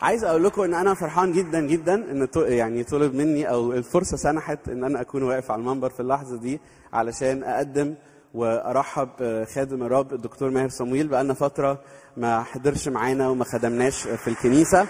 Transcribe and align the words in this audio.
عايز 0.00 0.24
أقول 0.24 0.44
لكم 0.44 0.62
ان 0.62 0.74
أنا 0.74 0.94
فرحان 0.94 1.32
جدا 1.32 1.60
جدا 1.60 1.94
ان 1.94 2.28
يعني 2.36 2.84
طلب 2.84 3.14
مني 3.14 3.50
أو 3.50 3.72
الفرصة 3.72 4.16
سنحت 4.16 4.68
ان 4.68 4.84
أنا 4.84 5.00
اكون 5.00 5.22
واقف 5.22 5.50
على 5.50 5.60
المنبر 5.60 5.90
في 5.90 6.00
اللحظة 6.00 6.36
دي 6.36 6.60
علشان 6.92 7.42
اقدم 7.42 7.94
وارحب 8.34 9.08
خادم 9.54 9.82
الرب 9.82 10.12
الدكتور 10.12 10.50
ماهر 10.50 10.68
صمويل. 10.68 11.08
بقالنا 11.08 11.34
فترة 11.34 11.78
ما 12.16 12.42
حضرش 12.42 12.88
معانا 12.88 13.28
وما 13.28 13.44
خدمناش 13.44 14.02
في 14.08 14.28
الكنيسة. 14.28 14.86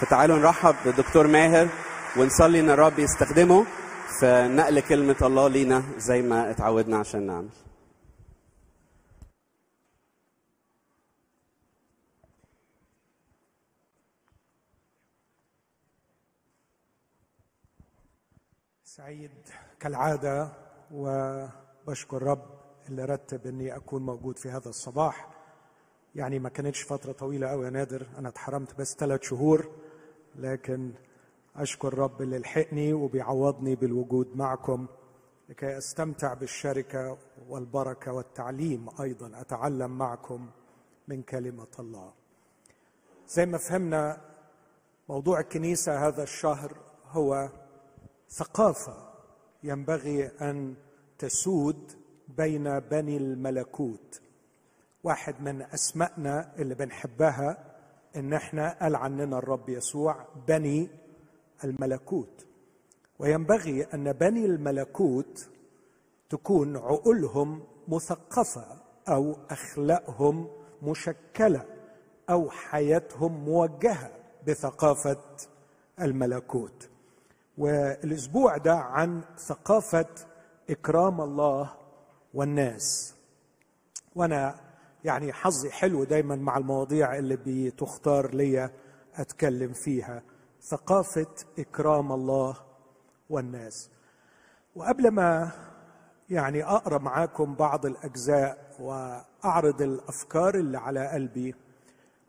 فتعالوا 0.00 0.38
نرحب 0.38 0.74
بالدكتور 0.84 1.26
ماهر 1.26 1.68
ونصلي 2.16 2.60
ان 2.60 2.70
الرب 2.70 2.98
يستخدمه 2.98 3.64
في 4.20 4.48
نقل 4.48 4.80
كلمة 4.80 5.16
الله 5.22 5.48
لينا 5.48 5.82
زي 5.98 6.22
ما 6.22 6.50
اتعودنا 6.50 6.96
عشان 6.98 7.26
نعمل. 7.26 7.48
سعيد 18.96 19.30
كالعادة 19.80 20.48
وبشكر 20.92 22.22
رب 22.22 22.44
اللي 22.88 23.04
رتب 23.04 23.46
إني 23.46 23.76
أكون 23.76 24.02
موجود 24.02 24.38
في 24.38 24.50
هذا 24.50 24.68
الصباح. 24.68 25.30
يعني 26.14 26.38
ما 26.38 26.48
كانتش 26.48 26.82
فترة 26.82 27.12
طويلة 27.12 27.46
قوي 27.46 27.64
يا 27.64 27.70
نادر 27.70 28.06
أنا 28.18 28.28
اتحرمت 28.28 28.78
بس 28.78 28.96
ثلاث 28.96 29.22
شهور 29.22 29.70
لكن 30.36 30.92
أشكر 31.56 31.98
رب 31.98 32.22
اللي 32.22 32.38
لحقني 32.38 32.92
وبيعوضني 32.92 33.74
بالوجود 33.74 34.36
معكم 34.36 34.86
لكي 35.48 35.78
أستمتع 35.78 36.34
بالشركة 36.34 37.18
والبركة 37.48 38.12
والتعليم 38.12 38.88
أيضا 39.00 39.40
أتعلم 39.40 39.98
معكم 39.98 40.50
من 41.08 41.22
كلمة 41.22 41.74
الله. 41.78 42.12
زي 43.28 43.46
ما 43.46 43.58
فهمنا 43.58 44.20
موضوع 45.08 45.40
الكنيسة 45.40 46.08
هذا 46.08 46.22
الشهر 46.22 46.76
هو 47.10 47.48
ثقافة 48.34 48.96
ينبغي 49.62 50.26
أن 50.26 50.74
تسود 51.18 51.92
بين 52.28 52.78
بني 52.78 53.16
الملكوت. 53.16 54.20
واحد 55.04 55.40
من 55.40 55.62
اسمائنا 55.62 56.52
اللي 56.58 56.74
بنحبها 56.74 57.76
إن 58.16 58.32
إحنا 58.32 58.78
قال 58.82 58.96
عننا 58.96 59.38
الرب 59.38 59.68
يسوع 59.68 60.26
بني 60.48 60.88
الملكوت. 61.64 62.46
وينبغي 63.18 63.82
أن 63.82 64.12
بني 64.12 64.44
الملكوت 64.44 65.48
تكون 66.30 66.76
عقولهم 66.76 67.62
مثقفة 67.88 68.66
أو 69.08 69.36
أخلاقهم 69.50 70.48
مشكلة 70.82 71.64
أو 72.30 72.50
حياتهم 72.50 73.44
موجهة 73.44 74.10
بثقافة 74.46 75.22
الملكوت. 76.00 76.93
والأسبوع 77.58 78.56
ده 78.56 78.74
عن 78.76 79.22
ثقافة 79.38 80.06
إكرام 80.70 81.20
الله 81.20 81.70
والناس. 82.34 83.14
وأنا 84.14 84.54
يعني 85.04 85.32
حظي 85.32 85.70
حلو 85.70 86.04
دايما 86.04 86.36
مع 86.36 86.56
المواضيع 86.56 87.16
اللي 87.18 87.38
بتختار 87.46 88.34
ليا 88.34 88.70
أتكلم 89.14 89.72
فيها. 89.72 90.22
ثقافة 90.62 91.26
إكرام 91.58 92.12
الله 92.12 92.56
والناس. 93.30 93.90
وقبل 94.76 95.08
ما 95.08 95.50
يعني 96.30 96.64
أقرأ 96.64 96.98
معاكم 96.98 97.54
بعض 97.54 97.86
الأجزاء 97.86 98.76
وأعرض 98.80 99.82
الأفكار 99.82 100.54
اللي 100.54 100.78
على 100.78 101.08
قلبي 101.08 101.54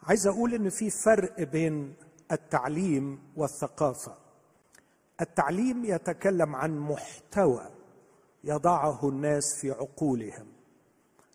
عايز 0.03 0.27
أقول 0.27 0.53
إن 0.53 0.69
في 0.69 0.89
فرق 0.89 1.41
بين 1.41 1.93
التعليم 2.31 3.19
والثقافة. 3.35 4.24
التعليم 5.21 5.85
يتكلم 5.85 6.55
عن 6.55 6.79
محتوى 6.79 7.69
يضعه 8.43 9.09
الناس 9.09 9.55
في 9.61 9.71
عقولهم 9.71 10.47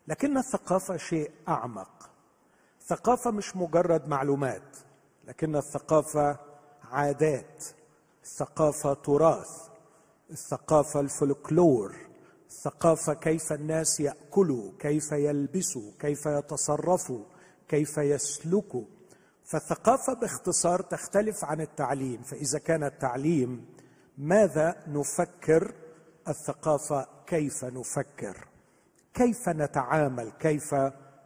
لكن 0.09 0.37
الثقافة 0.37 0.97
شيء 0.97 1.31
أعمق. 1.49 2.10
الثقافه 2.81 3.31
مش 3.31 3.56
مجرد 3.56 4.09
معلومات 4.09 4.77
لكن 5.28 5.56
الثقافة 5.56 6.38
عادات 6.82 7.65
الثقافة 8.25 8.94
تراث 8.94 9.69
الثقافة 10.31 11.00
الفلكلور 11.00 11.97
الثقافة 12.49 13.15
كيف 13.15 13.53
الناس 13.53 14.00
يأكلوا 14.00 14.72
كيف 14.78 15.12
يلبسوا 15.12 15.91
كيف 15.99 16.27
يتصرفوا 16.27 17.25
كيف 17.69 17.99
يسلكوا. 17.99 18.84
فالثقافة 19.44 20.12
باختصار 20.15 20.81
تختلف 20.83 21.44
عن 21.44 21.60
التعليم 21.60 22.22
فإذا 22.22 22.59
كان 22.59 22.84
التعليم 22.84 23.66
ماذا 24.20 24.76
نفكر؟ 24.88 25.75
الثقافة 26.28 27.06
كيف 27.26 27.64
نفكر؟ 27.64 28.48
كيف 29.14 29.48
نتعامل؟ 29.48 30.32
كيف 30.41 30.75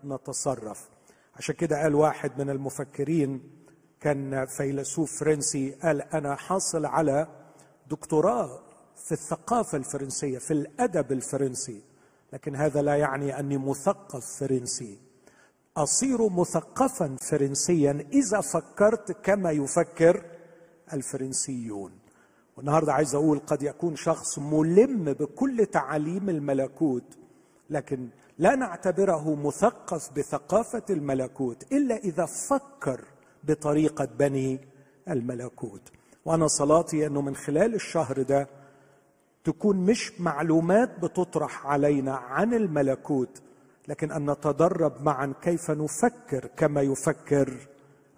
نتصرف؟ 0.04 0.88
عشان 1.36 1.54
كده 1.54 1.82
قال 1.82 1.94
واحد 1.94 2.30
من 2.38 2.50
المفكرين 2.50 3.50
كان 4.00 4.46
فيلسوف 4.46 5.20
فرنسي 5.20 5.70
قال 5.70 6.02
أنا 6.02 6.34
حاصل 6.34 6.86
على 6.86 7.26
دكتوراه 7.90 8.60
في 8.96 9.12
الثقافة 9.12 9.78
الفرنسية 9.78 10.38
في 10.38 10.50
الأدب 10.50 11.12
الفرنسي 11.12 11.82
لكن 12.32 12.56
هذا 12.56 12.82
لا 12.82 12.96
يعني 12.96 13.38
أني 13.40 13.58
مثقف 13.58 14.38
فرنسي. 14.40 14.98
أصير 15.76 16.28
مثقفا 16.28 17.16
فرنسيا 17.30 18.06
إذا 18.12 18.40
فكرت 18.40 19.12
كما 19.12 19.50
يفكر 19.50 20.24
الفرنسيون. 20.92 22.03
والنهارده 22.56 22.92
عايز 22.92 23.14
أقول 23.14 23.38
قد 23.38 23.62
يكون 23.62 23.96
شخص 23.96 24.38
ملم 24.38 25.04
بكل 25.04 25.66
تعاليم 25.66 26.28
الملكوت 26.30 27.18
لكن 27.70 28.08
لا 28.38 28.54
نعتبره 28.54 29.34
مثقف 29.34 30.12
بثقافة 30.16 30.82
الملكوت 30.90 31.72
إلا 31.72 31.96
إذا 31.96 32.26
فكر 32.26 33.00
بطريقة 33.44 34.04
بني 34.04 34.60
الملكوت. 35.08 35.80
وأنا 36.24 36.46
صلاتي 36.46 37.06
أنه 37.06 37.20
من 37.20 37.36
خلال 37.36 37.74
الشهر 37.74 38.22
ده 38.22 38.48
تكون 39.44 39.76
مش 39.76 40.20
معلومات 40.20 40.98
بتطرح 41.04 41.66
علينا 41.66 42.14
عن 42.16 42.54
الملكوت 42.54 43.42
لكن 43.88 44.12
أن 44.12 44.30
نتدرب 44.30 45.02
معا 45.02 45.34
كيف 45.42 45.70
نفكر 45.70 46.46
كما 46.56 46.82
يفكر 46.82 47.68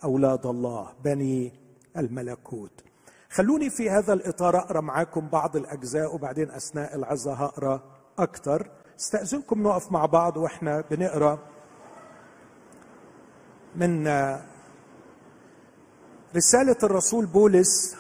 أولاد 0.04 0.46
الله 0.46 0.92
بني 1.04 1.52
الملكوت. 1.96 2.85
خلوني 3.36 3.70
في 3.70 3.90
هذا 3.90 4.12
الإطار 4.12 4.58
أقرأ 4.58 4.80
معاكم 4.80 5.28
بعض 5.28 5.56
الأجزاء 5.56 6.14
وبعدين 6.14 6.50
أثناء 6.50 6.96
العظه 6.96 7.32
هقرأ 7.34 7.82
أكثر 8.18 8.70
استأذنكم 9.00 9.62
نقف 9.62 9.92
مع 9.92 10.06
بعض 10.06 10.36
وإحنا 10.36 10.84
بنقرأ 10.90 11.38
من 13.74 14.08
رسالة 16.36 16.76
الرسول 16.82 17.26
بولس 17.26 17.96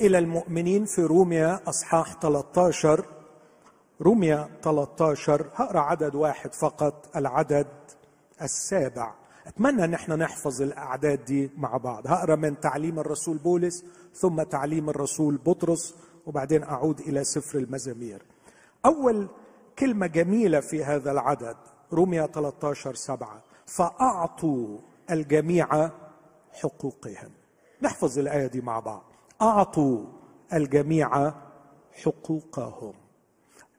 إلى 0.00 0.18
المؤمنين 0.18 0.84
في 0.84 1.02
روميا 1.02 1.60
أصحاح 1.66 2.20
13 2.20 3.04
روميا 4.00 4.48
13 4.62 5.46
هقرأ 5.54 5.80
عدد 5.80 6.14
واحد 6.14 6.54
فقط 6.54 7.16
العدد 7.16 7.66
السابع. 8.42 9.19
أتمنى 9.46 9.84
أن 9.84 9.94
إحنا 9.94 10.16
نحفظ 10.16 10.62
الأعداد 10.62 11.24
دي 11.24 11.50
مع 11.56 11.76
بعض. 11.76 12.06
هقرأ 12.06 12.36
من 12.36 12.60
تعليم 12.60 12.98
الرسول 12.98 13.38
بولس 13.38 13.84
ثم 14.14 14.42
تعليم 14.42 14.90
الرسول 14.90 15.36
بطرس 15.36 15.94
وبعدين 16.26 16.62
أعود 16.62 17.00
إلى 17.00 17.24
سفر 17.24 17.58
المزامير. 17.58 18.22
أول 18.86 19.28
كلمة 19.78 20.06
جميلة 20.06 20.60
في 20.60 20.84
هذا 20.84 21.10
العدد 21.12 21.56
روميا 21.92 22.26
13 22.26 22.94
7 22.94 23.42
فأعطوا 23.66 24.78
الجميع 25.10 25.90
حقوقهم. 26.52 27.30
نحفظ 27.82 28.18
الآية 28.18 28.46
دي 28.46 28.60
مع 28.60 28.80
بعض. 28.80 29.02
أعطوا 29.42 30.04
الجميع 30.52 31.32
حقوقهم. 32.04 32.94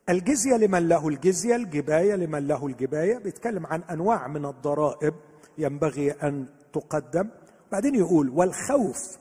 الجزية 0.09 0.55
لمن 0.57 0.87
له 0.87 1.07
الجزية 1.07 1.55
الجباية 1.55 2.15
لمن 2.15 2.47
له 2.47 2.67
الجباية. 2.67 3.17
بيتكلم 3.17 3.65
عن 3.65 3.81
أنواع 3.83 4.27
من 4.27 4.45
الضرائب 4.45 5.13
ينبغي 5.57 6.11
أن 6.11 6.45
تقدم. 6.73 7.29
بعدين 7.71 7.95
يقول 7.95 8.29
والخوف 8.29 9.17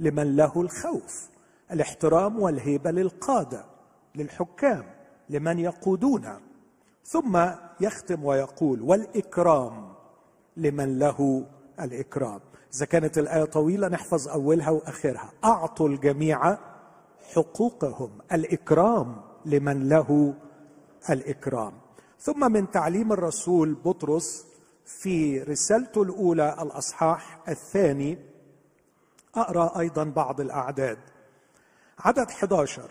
لمن 0.00 0.36
له 0.36 0.60
الخوف؟ 0.60 1.30
الاحترام 1.72 2.42
والهيبة 2.42 2.90
للقادة 2.90 3.64
للحكام 4.14 4.84
لمن 5.30 5.58
يقودون. 5.58 6.28
ثم 7.04 7.46
يختم 7.80 8.24
ويقول 8.24 8.82
والإكرام 8.82 9.92
لمن 10.56 10.98
له 10.98 11.46
الإكرام. 11.80 12.40
إذا 12.74 12.86
كانت 12.86 13.18
الآية 13.18 13.44
طويلة 13.44 13.88
نحفظ 13.88 14.28
أولها 14.28 14.70
وآخرها. 14.70 15.32
أعطوا 15.44 15.88
الجميع 15.88 16.58
حقوقهم. 17.34 18.10
الإكرام 18.32 19.16
لمن 19.46 19.88
له 19.88 20.34
الإكرام. 21.10 21.72
ثم 22.18 22.52
من 22.52 22.70
تعليم 22.70 23.12
الرسول 23.12 23.74
بطرس 23.74 24.51
في 24.86 25.42
رسالته 25.42 26.02
الأولى 26.02 26.56
الأصحاح 26.62 27.38
الثاني 27.48 28.18
أقرأ 29.34 29.80
أيضا 29.80 30.04
بعض 30.04 30.40
الأعداد. 30.40 30.98
عدد 31.98 32.30
11 32.30 32.90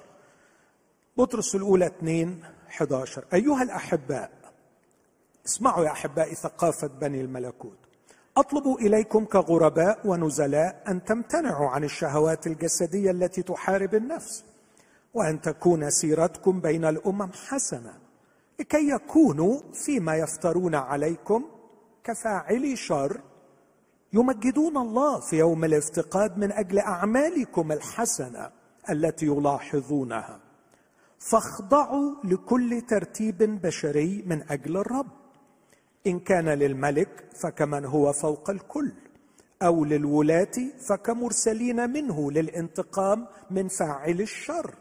بطرس 1.17 1.55
الأولى 1.55 1.85
2 1.87 2.43
11 2.67 3.25
أيها 3.33 3.63
الأحباء 3.63 4.31
اسمعوا 5.45 5.85
يا 5.85 5.91
احبائي 5.91 6.35
ثقافة 6.35 6.87
بني 6.87 7.21
الملكوت. 7.21 7.77
أطلب 8.37 8.67
إليكم 8.79 9.25
كغرباء 9.25 10.07
ونزلاء 10.07 10.83
أن 10.87 11.03
تمتنعوا 11.03 11.69
عن 11.69 11.83
الشهوات 11.83 12.47
الجسدية 12.47 13.11
التي 13.11 13.41
تحارب 13.41 13.95
النفس 13.95 14.43
وأن 15.13 15.41
تكون 15.41 15.89
سيرتكم 15.89 16.61
بين 16.61 16.85
الأمم 16.85 17.31
حسنة 17.47 17.93
لكي 18.59 18.89
يكونوا 18.89 19.61
فيما 19.73 20.15
يفترون 20.15 20.75
عليكم 20.75 21.45
كفاعلي 22.03 22.75
شر 22.75 23.21
يمجدون 24.13 24.77
الله 24.77 25.19
في 25.19 25.37
يوم 25.37 25.65
الافتقاد 25.65 26.37
من 26.37 26.51
أجل 26.51 26.79
أعمالكم 26.79 27.71
الحسنة 27.71 28.51
التي 28.89 29.25
يلاحظونها. 29.25 30.39
فاخضعوا 31.19 32.15
لكل 32.23 32.81
ترتيب 32.81 33.37
بشري 33.37 34.23
من 34.27 34.51
أجل 34.51 34.77
الرب. 34.77 35.07
إن 36.07 36.19
كان 36.19 36.49
للملك 36.49 37.25
فكمن 37.41 37.85
هو 37.85 38.13
فوق 38.13 38.49
الكل 38.49 38.91
أو 39.61 39.85
للولاة 39.85 40.51
فكمرسلين 40.89 41.89
منه 41.89 42.31
للانتقام 42.31 43.27
من 43.51 43.67
فاعل 43.67 44.21
الشر 44.21 44.75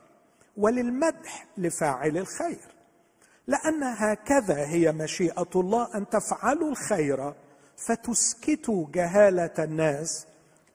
وللمدح 0.56 1.46
لفاعل 1.56 2.16
الخير. 2.16 2.79
لأن 3.50 3.82
هكذا 3.82 4.66
هي 4.66 4.92
مشيئة 4.92 5.50
الله 5.56 5.88
أن 5.94 6.08
تفعلوا 6.08 6.70
الخير 6.70 7.34
فتسكتوا 7.76 8.86
جهالة 8.94 9.54
الناس 9.58 10.26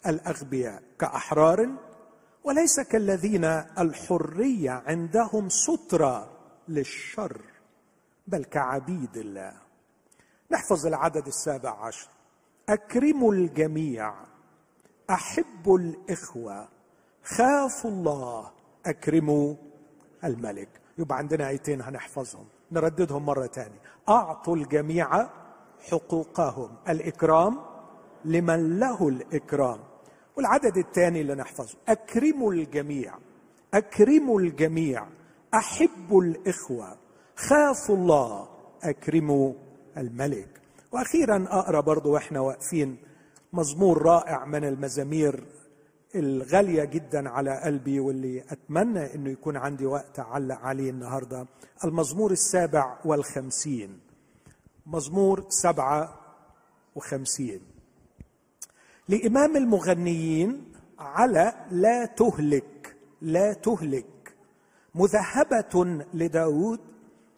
الأغبياء 0.08 0.84
كأحرار 1.00 1.70
وليس 2.44 2.80
كالذين 2.80 3.46
الحرية 3.80 4.72
عندهم 4.72 5.50
سترة 5.50 6.32
للشر 6.68 7.42
بل 8.28 8.44
كعبيد 8.44 9.18
الله. 9.18 9.54
نحفظ 10.52 10.86
العدد 10.88 11.28
السابع 11.28 11.86
عشر. 11.86 12.10
اكرموا 12.70 13.34
الجميع 13.34 14.14
احبوا 15.10 15.80
الإخوة 15.80 16.68
خافوا 17.24 17.92
الله 17.92 18.52
اكرموا 18.86 19.56
الملك. 20.24 20.70
يبقى 20.98 21.18
عندنا 21.18 21.50
آيتين 21.50 21.82
هنحفظهم. 21.82 22.46
نرددهم 22.76 23.26
مرة 23.26 23.48
ثانية 23.48 23.80
أعطوا 24.10 24.56
الجميع 24.56 25.28
حقوقهم. 25.92 26.70
الإكرام 26.90 27.58
لمن 28.26 28.80
له 28.80 29.08
الإكرام. 29.08 29.80
والعدد 30.38 30.78
الثاني 30.78 31.22
اللي 31.22 31.36
نحفظه 31.36 31.78
أكرموا 31.88 32.54
الجميع. 32.54 33.14
أكرموا 33.74 34.40
الجميع. 34.40 35.06
أحبوا 35.54 36.24
الإخوة. 36.24 36.98
خافوا 37.36 37.96
الله. 37.96 38.48
أكرموا 38.84 39.54
الملك. 39.98 40.62
وأخيرا 40.92 41.46
أقرأ 41.50 41.80
برضو 41.80 42.14
وإحنا 42.14 42.40
واقفين 42.40 42.98
مزمور 43.54 44.02
رائع 44.02 44.46
من 44.46 44.64
المزامير 44.64 45.44
الغالية 46.16 46.84
جدا 46.84 47.30
على 47.30 47.62
قلبي 47.62 48.00
واللي 48.00 48.44
أتمنى 48.50 49.16
إنه 49.16 49.30
يكون 49.30 49.58
عندي 49.58 49.86
وقت 49.86 50.20
اعلق 50.20 50.60
عليه 50.60 50.90
النهارده. 50.90 51.48
المزمور 51.84 52.32
السابع 52.32 52.98
والخمسين. 53.06 54.00
مزمور 54.86 55.46
سبعة 55.50 56.20
وخمسين. 56.96 57.62
لإمام 59.10 59.58
المغنيين 59.58 60.72
على 61.00 61.54
لا 61.72 62.06
تهلك 62.06 62.96
لا 63.22 63.54
تهلك. 63.54 64.36
مذهبة 64.96 66.06
لداود 66.14 66.80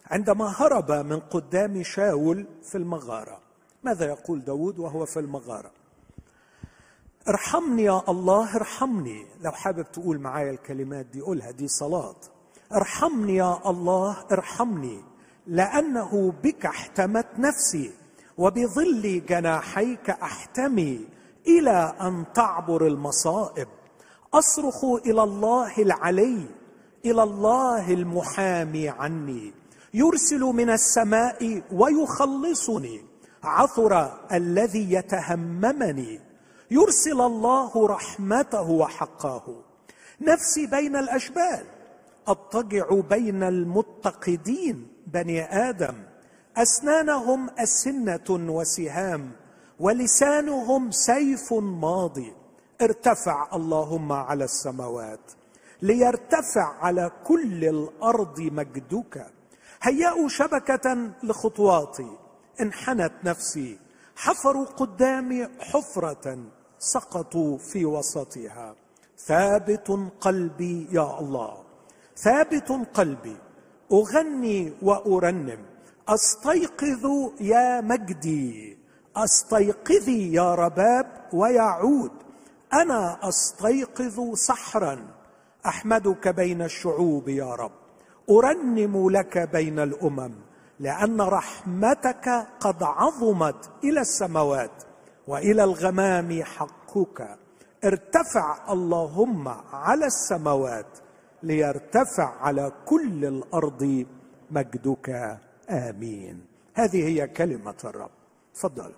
عندما 0.06 0.52
هرب 0.56 0.92
من 0.92 1.20
قدام 1.20 1.82
شاول 1.82 2.46
في 2.62 2.78
المغارة. 2.78 3.40
ماذا 3.82 4.06
يقول 4.06 4.44
داود 4.44 4.78
وهو 4.78 5.06
في 5.06 5.18
المغارة؟ 5.18 5.77
ارحمني 7.28 7.82
يا 7.82 8.02
الله 8.08 8.56
ارحمني. 8.56 9.26
لو 9.40 9.50
حابب 9.52 9.92
تقول 9.92 10.18
معايا 10.18 10.50
الكلمات 10.50 11.06
دي 11.06 11.20
قولها 11.20 11.50
دي 11.50 11.68
صلاة. 11.68 12.16
ارحمني 12.74 13.36
يا 13.36 13.70
الله 13.70 14.16
ارحمني. 14.32 15.04
لأنه 15.46 16.32
بك 16.42 16.66
احتمت 16.66 17.26
نفسي 17.38 17.90
وبظل 18.38 19.22
جناحيك 19.28 20.10
أحتمي 20.10 21.06
إلى 21.46 21.94
أن 22.00 22.24
تعبر 22.34 22.86
المصائب. 22.86 23.68
أصرخ 24.34 24.84
إلى 24.84 25.22
الله 25.22 25.78
العلي 25.78 26.46
إلى 27.04 27.22
الله 27.22 27.92
المحامي 27.92 28.88
عني. 28.88 29.54
يرسل 29.94 30.40
من 30.40 30.70
السماء 30.70 31.62
ويخلصني. 31.72 33.00
عثر 33.42 34.18
الذي 34.32 34.92
يتهممني. 34.92 36.27
يرسل 36.70 37.20
الله 37.20 37.86
رحمته 37.86 38.70
وحقه. 38.70 39.62
نفسي 40.20 40.66
بين 40.66 40.96
الاشبال 40.96 41.64
أضطجع 42.26 43.00
بين 43.10 43.42
المتقدين 43.42 44.88
بني 45.06 45.68
آدم. 45.68 45.94
أسنانهم 46.56 47.50
أسنة 47.58 48.28
وسهام 48.30 49.30
ولسانهم 49.80 50.90
سيف 50.90 51.52
ماضي. 51.52 52.32
ارتفع 52.82 53.56
اللهم 53.56 54.12
على 54.12 54.44
السماوات. 54.44 55.32
ليرتفع 55.82 56.66
على 56.80 57.10
كل 57.24 57.64
الأرض 57.64 58.40
مجدك. 58.40 59.26
هيأوا 59.82 60.28
شبكة 60.28 61.10
لخطواتي. 61.22 62.16
انحنت 62.60 63.12
نفسي. 63.24 63.78
حفروا 64.16 64.64
قدامي 64.64 65.48
حفرة 65.60 66.38
سقطوا 66.78 67.58
في 67.58 67.84
وسطها. 67.84 68.74
ثابت 69.18 70.10
قلبي 70.20 70.88
يا 70.92 71.20
الله. 71.20 71.56
ثابت 72.16 72.72
قلبي 72.94 73.36
أغني 73.92 74.72
وأرنم. 74.82 75.58
أستيقظ 76.08 77.30
يا 77.40 77.80
مجدي. 77.80 78.78
أستيقظي 79.16 80.32
يا 80.32 80.54
رباب 80.54 81.28
ويعود. 81.32 82.10
أنا 82.72 83.28
أستيقظ 83.28 84.34
سحرا. 84.34 85.06
أحمدك 85.66 86.28
بين 86.28 86.62
الشعوب 86.62 87.28
يا 87.28 87.54
رب. 87.54 87.72
أرنم 88.30 89.10
لك 89.10 89.38
بين 89.52 89.78
الأمم. 89.78 90.34
لأن 90.80 91.20
رحمتك 91.20 92.46
قد 92.60 92.82
عظمت 92.82 93.70
إلى 93.84 94.00
السماوات. 94.00 94.87
وإلى 95.28 95.64
الغمام 95.64 96.42
حقك. 96.42 97.38
ارتفع 97.84 98.72
اللهم 98.72 99.48
على 99.72 100.06
السماوات 100.06 100.98
ليرتفع 101.42 102.28
على 102.40 102.72
كل 102.86 103.24
الأرض 103.24 104.06
مجدك. 104.50 105.38
آمين. 105.70 106.46
هذه 106.74 107.08
هي 107.08 107.28
كلمة 107.28 107.74
الرب. 107.84 108.10
تفضل. 108.54 108.92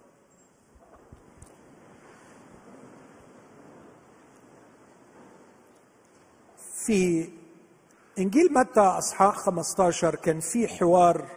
في 6.87 7.29
إنجيل 8.19 8.53
متى 8.53 8.81
أصحاح 8.81 9.37
15 9.37 10.15
كان 10.15 10.41
في 10.41 10.69
حوار 10.69 11.29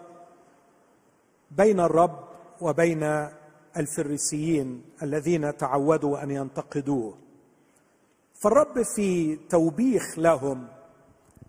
بين 1.52 1.80
الرب 1.80 2.20
وبين 2.62 3.30
الفريسيين 3.78 4.84
الذين 5.04 5.58
تعودوا 5.58 6.24
أن 6.24 6.32
ينتقدوه. 6.32 7.18
فالرب 8.34 8.82
في 8.96 9.36
توبيخ 9.36 10.20
لهم 10.20 10.68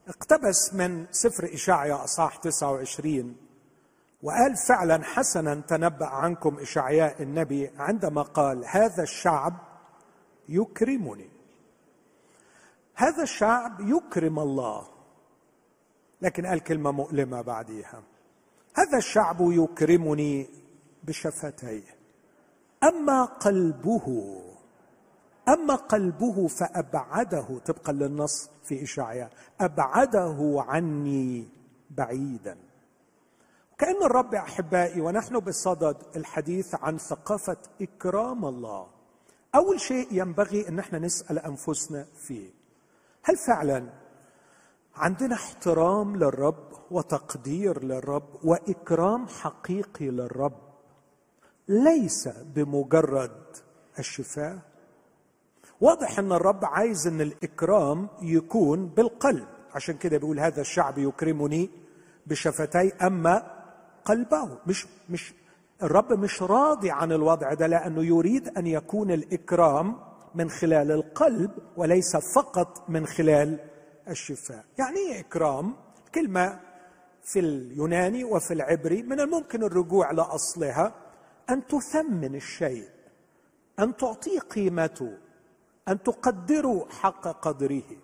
اقتبس 0.09 0.75
من 0.75 1.07
سفر 1.11 1.55
إشعيا 1.55 2.05
أصحاح 2.05 2.37
29 2.37 3.37
وقال 4.23 4.57
فعلا 4.69 5.05
حسنا 5.05 5.55
تنبأ 5.55 6.07
عنكم 6.07 6.59
إشعياء 6.59 7.23
النبي 7.23 7.71
عندما 7.79 8.23
قال 8.23 8.65
هذا 8.67 9.03
الشعب 9.03 9.55
يكرمني. 10.49 11.29
هذا 12.95 13.23
الشعب 13.23 13.81
يكرم 13.81 14.39
الله 14.39 14.89
لكن 16.23 16.47
قال 16.47 16.61
كلمة 16.61 16.91
مؤلمة 16.91 17.43
بعديها. 17.43 18.03
هذا 18.77 18.99
الشعب 18.99 19.37
يكرمني 19.41 20.49
بشفتيه. 21.05 21.94
أما 22.89 23.25
قلبه 23.25 24.41
أما 25.49 25.75
قلبه 25.75 26.47
فأبعده 26.49 27.59
طبقا 27.67 27.93
للنص 27.93 28.51
في 28.63 28.83
اشعياء 28.83 29.31
أبعده 29.61 30.65
عني 30.69 31.49
بعيدا. 31.91 32.57
كان 33.79 34.03
الرب 34.03 34.35
أحبائي 34.35 35.01
ونحن 35.01 35.39
بصدد 35.39 35.97
الحديث 36.17 36.75
عن 36.75 36.99
ثقافة 36.99 37.57
إكرام 37.83 38.45
الله 38.45 38.87
أول 39.55 39.81
شيء 39.81 40.09
ينبغي 40.11 40.69
أن 40.69 40.79
إحنا 40.79 40.99
نسأل 40.99 41.39
أنفسنا 41.39 42.07
فيه 42.15 42.51
هل 43.25 43.37
فعلا 43.37 43.89
عندنا 44.97 45.35
احترام 45.35 46.17
للرب 46.17 46.73
وتقدير 46.91 47.85
للرب 47.85 48.29
وإكرام 48.45 49.27
حقيقي 49.29 50.09
للرب؟ 50.09 50.64
ليس 51.69 52.29
بمجرد 52.29 53.43
الشفاء. 53.99 54.59
واضح 55.81 56.19
أن 56.19 56.33
الرب 56.33 56.65
عايز 56.65 57.07
أن 57.07 57.21
الإكرام 57.21 58.09
يكون 58.23 58.87
بالقلب. 58.87 59.47
عشان 59.75 59.97
كده 59.97 60.19
بيقول 60.19 60.41
هذا 60.41 60.61
الشعب 60.61 60.99
يكرمني 60.99 61.71
بشفتي 62.27 62.93
أما 63.03 63.43
قلبه. 64.05 64.59
مش 64.67 64.87
مش 65.11 65.35
الرب 65.83 66.13
مش 66.13 66.43
راضي 66.43 66.91
عن 66.91 67.13
الوضع 67.13 67.55
ده 67.55 67.67
لأنه 67.67 68.05
يريد 68.05 68.49
أن 68.49 68.67
يكون 68.67 69.11
الإكرام 69.11 69.97
من 70.35 70.51
خلال 70.51 70.91
القلب 70.93 71.51
وليس 71.77 72.17
فقط 72.17 72.85
من 72.91 73.07
خلال 73.07 73.59
الشفاء. 74.09 74.65
يعني 74.79 74.97
إيه 74.97 75.21
إكرام؟ 75.21 75.75
كلمة 76.15 76.61
في 77.23 77.39
اليوناني 77.39 78.25
وفي 78.25 78.55
العبري 78.55 79.03
من 79.03 79.21
الممكن 79.21 79.63
الرجوع 79.63 80.11
لأصلها. 80.11 80.95
أن 81.51 81.67
تثمن 81.67 82.35
الشيء 82.35 82.89
أن 83.79 83.97
تعطيه 83.97 84.41
قيمته 84.41 85.19
أن 85.89 86.03
تقدره 86.03 86.89
حق 86.89 87.29
قدره. 87.29 87.97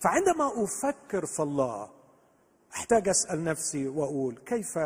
فعندما 0.00 0.64
أفكر 0.64 1.26
في 1.26 1.42
الله 1.42 1.90
أحتاج 2.74 3.08
أسأل 3.08 3.44
نفسي 3.44 3.88
وأقول 3.88 4.38
كيف 4.38 4.78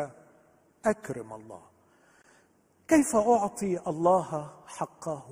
أكرم 0.85 1.33
الله؟ 1.33 1.61
كيف 2.87 3.15
أعطي 3.15 3.79
الله 3.87 4.53
حقه؟ 4.67 5.29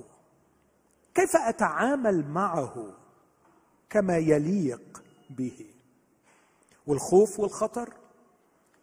كيف 1.14 1.36
أتعامل 1.36 2.28
معه 2.28 2.94
كما 3.90 4.16
يليق 4.16 5.02
به؟ 5.30 5.74
والخوف 6.86 7.40
والخطر 7.40 7.94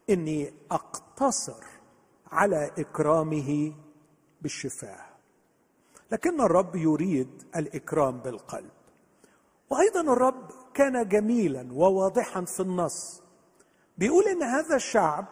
إني 0.10 0.54
أقتصر 0.72 1.75
على 2.36 2.72
إكرامه 2.80 3.74
بالشفاه 4.42 5.06
لكن 6.12 6.42
الرب 6.42 6.76
يريد 6.76 7.44
الإكرام 7.56 8.18
بالقلب. 8.18 8.70
وأيضا 9.70 10.02
الرب 10.02 10.52
كان 10.74 11.08
جميلا 11.08 11.68
وواضحا 11.74 12.42
في 12.46 12.60
النص. 12.60 13.22
بيقول 13.98 14.24
إن 14.24 14.44
هذا 14.44 14.76
الشعب 14.76 15.26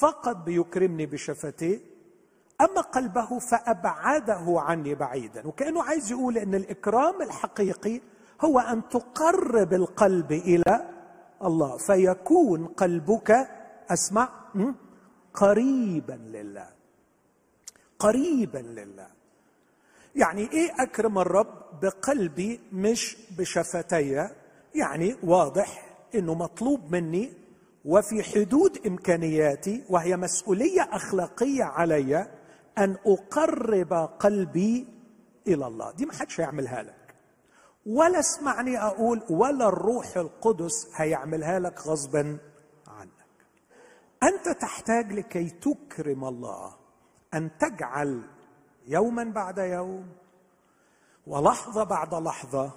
فقط 0.00 0.36
بيكرمني 0.36 1.06
بشفتيه 1.06 1.80
أما 2.60 2.80
قلبه 2.80 3.38
فأبعده 3.38 4.60
عني 4.60 4.94
بعيدا. 4.94 5.46
وكأنه 5.46 5.82
عايز 5.82 6.10
يقول 6.10 6.38
إن 6.38 6.54
الإكرام 6.54 7.22
الحقيقي 7.22 8.00
هو 8.44 8.58
أن 8.58 8.88
تقرب 8.88 9.72
القلب 9.74 10.32
إلى 10.32 10.90
الله 11.44 11.76
فيكون 11.76 12.66
قلبك 12.66 13.48
أسمع 13.90 14.28
قريبا 15.34 16.12
لله. 16.12 16.68
قريبا 17.98 18.58
لله. 18.58 19.06
يعني 20.16 20.52
إيه 20.52 20.70
أكرم 20.82 21.18
الرب 21.18 21.80
بقلبي 21.82 22.60
مش 22.72 23.16
بشفتي؟ 23.38 24.28
يعني 24.74 25.16
واضح 25.22 25.96
إنه 26.14 26.34
مطلوب 26.34 26.92
مني 26.92 27.32
وفي 27.84 28.22
حدود 28.22 28.86
إمكانياتي 28.86 29.84
وهي 29.90 30.16
مسؤولية 30.16 30.82
أخلاقية 30.92 31.64
علي 31.64 32.28
أن 32.78 32.96
أقرب 33.06 33.92
قلبي 34.20 34.86
إلى 35.46 35.66
الله. 35.66 35.92
دي 35.92 36.06
ما 36.06 36.12
حدش 36.12 36.40
هيعملها 36.40 36.82
لك. 36.82 37.14
ولا 37.86 38.18
اسمعني 38.18 38.78
أقول 38.82 39.22
ولا 39.30 39.68
الروح 39.68 40.16
القدس 40.16 40.88
هيعملها 40.96 41.58
لك 41.58 41.80
غصبا. 41.86 42.38
أنت 44.24 44.48
تحتاج 44.60 45.12
لكي 45.12 45.50
تكرم 45.50 46.24
الله 46.24 46.74
أن 47.34 47.50
تجعل 47.58 48.22
يوما 48.86 49.24
بعد 49.24 49.58
يوم 49.58 50.08
ولحظة 51.26 51.84
بعد 51.84 52.14
لحظة 52.14 52.72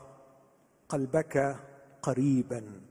قلبك 0.89 1.55
قريبا 2.01 2.81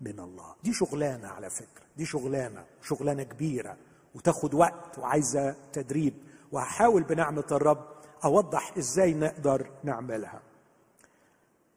من 0.00 0.20
الله. 0.20 0.54
دي 0.64 0.72
شغلانة 0.72 1.28
على 1.28 1.50
فكرة 1.50 1.84
دي 1.96 2.04
شغلانة 2.04 2.64
شغلانة 2.82 3.22
كبيرة 3.22 3.76
وتاخد 4.14 4.54
وقت 4.54 4.98
وعايزة 4.98 5.56
تدريب 5.72 6.14
وهحاول 6.52 7.02
بنعمة 7.02 7.44
الرب 7.52 7.88
أوضح 8.24 8.76
إزاي 8.78 9.14
نقدر 9.14 9.70
نعملها. 9.84 10.42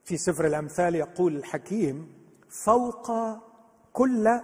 في 0.04 0.18
سفر 0.18 0.48
الأمثال 0.48 0.96
يقول 0.96 1.36
الحكيم 1.36 2.14
فوق 2.50 3.12
كل 3.94 4.42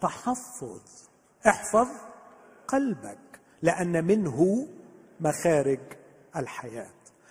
تحفظ 0.00 1.05
احفظ 1.46 1.88
قلبك 2.68 3.40
لأن 3.62 4.04
منه 4.04 4.68
مخارج 5.20 5.80
الحياة. 6.36 6.90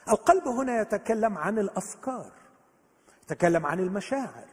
القلب 0.10 0.48
هنا 0.48 0.82
يتكلم 0.82 1.38
عن 1.38 1.60
الأفكار 1.60 2.32
يتكلم 3.24 3.66
عن 3.66 3.80
المشاعر 3.80 4.46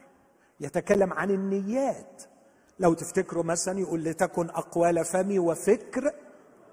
يتكلم 0.59 1.13
عن 1.13 1.31
النيات. 1.31 2.23
لو 2.79 2.93
تفتكروا 2.93 3.43
مثلا 3.43 3.79
يقول 3.79 4.03
لتكن 4.03 4.49
أقوال 4.49 5.05
فمي 5.05 5.39
وفكر 5.39 6.13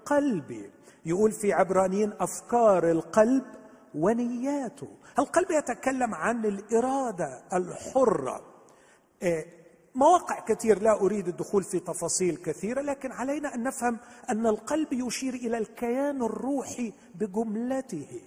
قلبي. 0.05 0.71
يقول 1.05 1.31
في 1.31 1.53
عبرانيين 1.53 2.13
أفكار 2.19 2.91
القلب 2.91 3.43
ونياته. 3.95 4.87
القلب 5.19 5.51
يتكلم 5.51 6.15
عن 6.15 6.45
الإرادة 6.45 7.43
الحرة. 7.53 8.41
إيه، 9.21 9.60
مواقع 9.95 10.39
كثير 10.39 10.81
لا 10.81 11.01
أريد 11.01 11.27
الدخول 11.27 11.63
في 11.63 11.79
تفاصيل 11.79 12.37
كثيرة 12.37 12.81
لكن 12.81 13.11
علينا 13.11 13.55
أن 13.55 13.63
نفهم 13.63 13.97
أن 14.29 14.47
القلب 14.47 14.93
يشير 14.93 15.33
إلى 15.33 15.57
الكيان 15.57 16.23
الروحي 16.23 16.93
بجملته. 17.15 18.21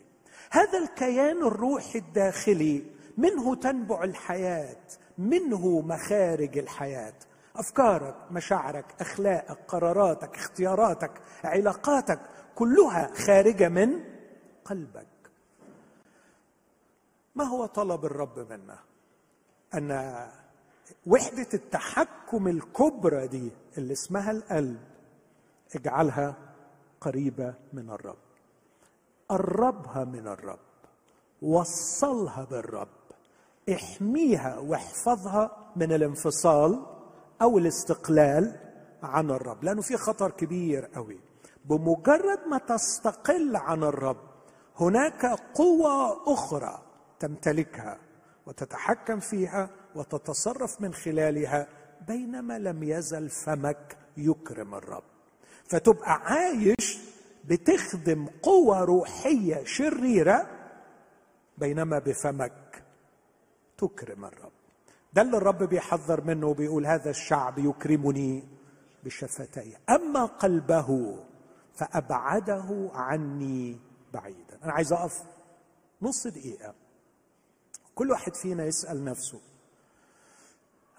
هذا 0.51 0.79
الكيان 0.79 1.43
الروحي 1.43 1.99
الداخلي 1.99 2.85
منه 3.19 3.55
تنبع 3.55 4.05
الحياة 4.05 4.87
منه 5.19 5.81
مخارج 5.81 6.59
الحياة. 6.59 7.15
أفكارك 7.57 8.15
مشاعرك 8.31 8.95
أخلاقك 9.01 9.59
قراراتك 9.69 10.35
اختياراتك 10.37 11.11
علاقاتك 11.45 12.21
كلها 12.55 13.11
خارجة 13.15 13.69
من 13.69 14.05
قلبك. 14.65 15.07
ما 17.35 17.45
هو 17.45 17.67
طلب 17.67 18.05
الرب 18.05 18.39
منا؟ 18.39 18.79
أن 19.75 19.91
وحدة 21.07 21.49
التحكم 21.55 22.49
الكبرى 22.49 23.27
دي 23.27 23.51
اللي 23.79 23.93
اسمها 23.93 24.31
القلب 24.31 24.81
اجعلها 25.77 26.37
قريبة 27.01 27.55
من 27.73 27.91
الرب 27.91 28.17
قربها 29.29 30.05
من 30.05 30.29
الرب 30.29 30.59
وصلها 31.43 32.45
بالرب 32.45 32.89
احميها 33.73 34.59
واحفظها 34.59 35.73
من 35.77 35.93
الانفصال 35.93 36.87
أو 37.43 37.59
الاستقلال 37.59 38.61
عن 39.03 39.31
الرب 39.31 39.65
لأنه 39.65 39.83
في 39.83 39.97
خطر 39.97 40.31
كبير 40.31 40.85
قوي. 40.85 41.21
بمجرد 41.65 42.39
ما 42.51 42.59
تستقل 42.59 43.57
عن 43.57 43.83
الرب 43.83 44.17
هناك 44.81 45.27
قوى 45.55 46.17
أخرى 46.27 46.83
تمتلكها 47.21 47.99
وتتحكم 48.47 49.21
فيها 49.21 49.71
وتتصرف 49.97 50.81
من 50.81 50.95
خلالها 50.95 51.69
بينما 52.09 52.59
لم 52.59 52.83
يزل 52.83 53.29
فمك 53.31 53.97
يكرم 54.17 54.75
الرب. 54.75 55.03
فتبقى 55.65 56.13
عايش 56.13 56.99
بتخدم 57.45 58.27
قوة 58.43 58.81
روحية 58.85 59.65
شريرة 59.65 60.51
بينما 61.59 61.99
بفمك 61.99 62.85
تكرم 63.79 64.25
الرب. 64.25 64.53
ده 65.13 65.23
اللي 65.23 65.37
الرب 65.37 65.63
بيحذر 65.63 66.25
منه 66.25 66.47
وبيقول 66.47 66.87
هذا 66.87 67.11
الشعب 67.11 67.59
يكرمني 67.59 68.45
بشفتي. 69.05 69.77
أما 69.91 70.25
قلبه 70.25 71.19
فأبعده 71.75 72.91
عني 72.95 73.81
بعيدا. 74.13 74.59
أنا 74.65 74.73
عايز 74.73 74.93
أقف 74.93 75.23
نص 76.03 76.27
دقيقة. 76.27 76.75
كل 77.95 78.11
واحد 78.11 78.35
فينا 78.35 78.65
يسأل 78.65 79.05
نفسه 79.05 79.41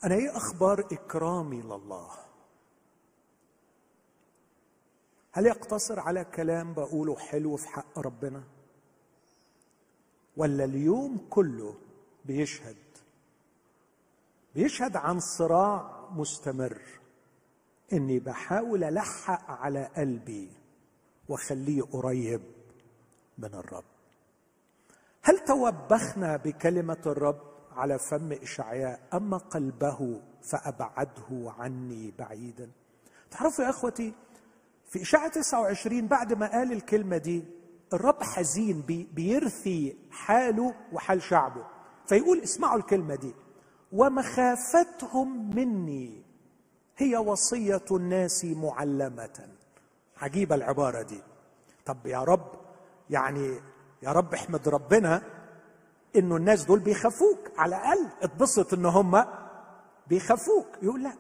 أنا 0.04 0.16
إيه 0.16 0.38
أخبار 0.38 0.80
إكرامي 0.80 1.62
لله؟ 1.62 2.10
هل 5.32 5.46
يقتصر 5.46 6.00
على 6.00 6.26
كلام 6.26 6.74
بقوله 6.74 7.16
حلو 7.16 7.56
في 7.56 7.68
حق 7.68 8.00
ربنا؟ 8.00 8.44
ولا 10.38 10.64
اليوم 10.64 11.28
كله 11.30 11.76
بيشهد؟ 12.26 12.78
بيشهد 14.56 14.96
عن 14.96 15.20
صراع 15.20 16.10
مستمر. 16.12 16.82
إني 17.94 18.20
بحاول 18.20 18.84
ألحق 18.84 19.52
على 19.52 19.86
قلبي 19.98 20.52
وأخليه 21.30 21.82
قريب 21.82 22.42
من 23.38 23.54
الرب. 23.54 23.84
هل 25.22 25.40
توبخنا 25.40 26.38
بكلمة 26.38 27.02
الرب؟ 27.06 27.55
على 27.76 28.00
فم 28.00 28.32
إشعياء 28.32 29.00
أما 29.14 29.38
قلبه 29.38 30.22
فأبعده 30.44 31.54
عني 31.60 32.14
بعيدا. 32.20 32.70
تعرفوا 33.32 33.66
يا 33.66 33.70
أخوتي 33.70 34.14
في 34.90 35.02
اشاعه 35.02 35.28
29 35.28 36.08
بعد 36.08 36.34
ما 36.34 36.52
قال 36.52 36.72
الكلمة 36.72 37.18
دي 37.18 37.44
الرب 37.94 38.24
حزين 38.24 38.82
بي 38.82 39.08
بيرثي 39.14 39.98
حاله 40.12 40.76
وحال 40.94 41.22
شعبه. 41.22 41.66
فيقول 42.08 42.40
اسمعوا 42.40 42.78
الكلمة 42.80 43.16
دي 43.16 43.34
ومخافتهم 43.92 45.56
مني 45.56 46.24
هي 46.98 47.18
وصية 47.18 47.86
الناس 47.92 48.46
معلمة. 48.46 49.50
عجيبة 50.18 50.56
العبارة 50.56 51.02
دي. 51.02 51.22
طب 51.86 51.98
يا 52.06 52.24
رب 52.24 52.52
يعني 53.10 53.60
يا 54.04 54.12
رب 54.12 54.34
احمد 54.34 54.70
ربنا 54.70 55.22
انه 56.16 56.36
الناس 56.36 56.66
دول 56.66 56.80
بيخافوك. 56.80 57.40
على 57.58 57.76
الأقل 57.76 58.08
اتبسط 58.22 58.74
إن 58.74 58.86
هم 58.86 59.26
بيخافوك. 60.08 60.68
يقول 60.82 61.04
لا. 61.04 61.14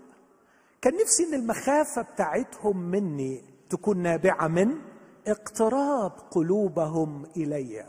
كان 0.81 0.93
نفسي 1.01 1.23
إن 1.23 1.33
المخافة 1.33 2.01
بتاعتهم 2.01 2.77
مني 2.77 3.43
تكون 3.69 3.97
نابعة 3.97 4.47
من 4.47 4.81
اقتراب 5.27 6.11
قلوبهم 6.31 7.25
إلي. 7.37 7.85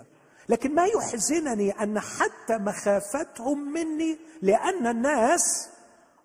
لكن 0.48 0.74
ما 0.74 0.84
يحزنني 0.86 1.70
أن 1.70 2.00
حتى 2.00 2.58
مخافتهم 2.58 3.72
مني 3.72 4.18
لأن 4.42 4.86
الناس 4.86 5.70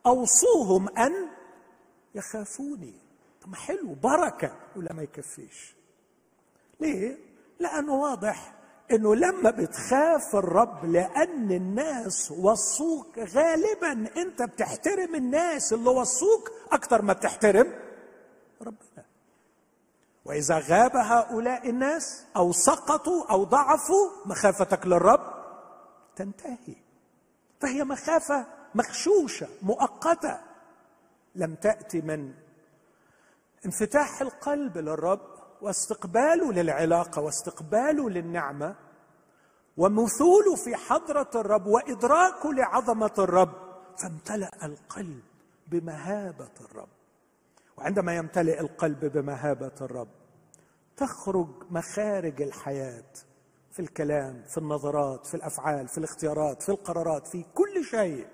أوصوهم 0.05 0.89
أن 0.97 1.11
يخافوني. 2.15 2.93
طب 3.41 3.55
حلو 3.55 3.93
بركة. 3.93 4.55
ولا 4.75 4.93
ما 4.93 5.03
يكفيش. 5.03 5.75
ليه؟ 6.79 7.17
لأنه 7.59 7.93
واضح 7.93 8.61
إنه 8.91 9.15
لما 9.15 9.50
بتخاف 9.50 10.36
الرب 10.36 10.86
لأن 10.86 11.51
الناس 11.51 12.31
وصوك 12.31 13.19
غالبا 13.19 13.91
أنت 14.17 14.41
بتحترم 14.41 15.15
الناس 15.15 15.74
اللي 15.74 15.89
وصوك 15.89 16.51
أكتر 16.71 17.01
ما 17.01 17.13
بتحترم 17.13 17.74
ربنا. 18.62 19.05
وإذا 20.25 20.60
غاب 20.60 20.95
هؤلاء 20.95 21.69
الناس 21.69 22.25
أو 22.36 22.51
سقطوا 22.51 23.31
أو 23.31 23.43
ضعفوا 23.43 24.10
مخافتك 24.25 24.88
للرب 24.88 25.33
تنتهي. 26.15 26.75
فهي 27.60 27.83
مخافة 27.83 28.45
مغشوشة 28.75 29.48
مؤقتة. 29.62 30.39
لم 31.36 31.55
تأتي 31.55 32.01
من 32.01 32.33
انفتاح 33.65 34.21
القلب 34.21 34.77
للرب. 34.77 35.40
واستقباله 35.62 36.51
للعلاقة 36.53 37.22
واستقباله 37.22 38.10
للنعمة 38.10 38.75
ومثوله 39.77 40.56
في 40.56 40.75
حضرة 40.75 41.30
الرب 41.36 41.65
وادراكه 41.68 42.53
لعظمة 42.53 43.13
الرب 43.20 43.53
فامتلأ 43.98 44.65
القلب 44.65 45.22
بمهابة 45.68 46.51
الرب. 46.62 46.89
وعندما 47.77 48.15
يمتلئ 48.15 48.60
القلب 48.60 49.06
بمهابة 49.06 49.72
الرب 49.82 50.08
تخرج 50.98 51.48
مخارج 51.70 52.41
الحياة 52.41 53.12
في 53.72 53.80
الكلام 53.80 54.44
في 54.48 54.58
النظرات 54.58 55.25
في 55.25 55.34
الأفعال 55.34 55.88
في 55.88 55.98
الاختيارات 55.98 56.63
في 56.63 56.70
القرارات 56.70 57.27
في 57.27 57.46
كل 57.53 57.84
شيء 57.86 58.27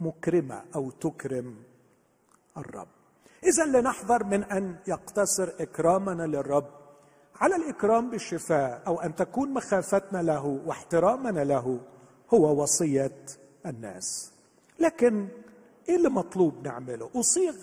مكرمة 0.00 0.64
أو 0.74 0.90
تكرم 0.90 1.56
الرب. 2.56 2.88
اذا 3.44 3.64
لنحذر 3.64 4.24
من 4.24 4.44
أن 4.44 4.76
يقتصر 4.86 5.48
إكرامنا 5.60 6.22
للرب 6.22 6.70
على 7.40 7.56
الإكرام 7.56 8.10
بالشفاء 8.10 8.82
أو 8.86 9.00
أن 9.00 9.14
تكون 9.14 9.54
مخافتنا 9.54 10.22
له 10.22 10.60
واحترامنا 10.66 11.44
له 11.44 11.80
هو 12.34 12.62
وصية 12.62 13.24
الناس. 13.66 14.32
لكن 14.78 15.28
إيه 15.88 15.96
اللي 15.96 16.08
مطلوب 16.08 16.66
نعمله؟ 16.66 17.10
أصيغ 17.16 17.54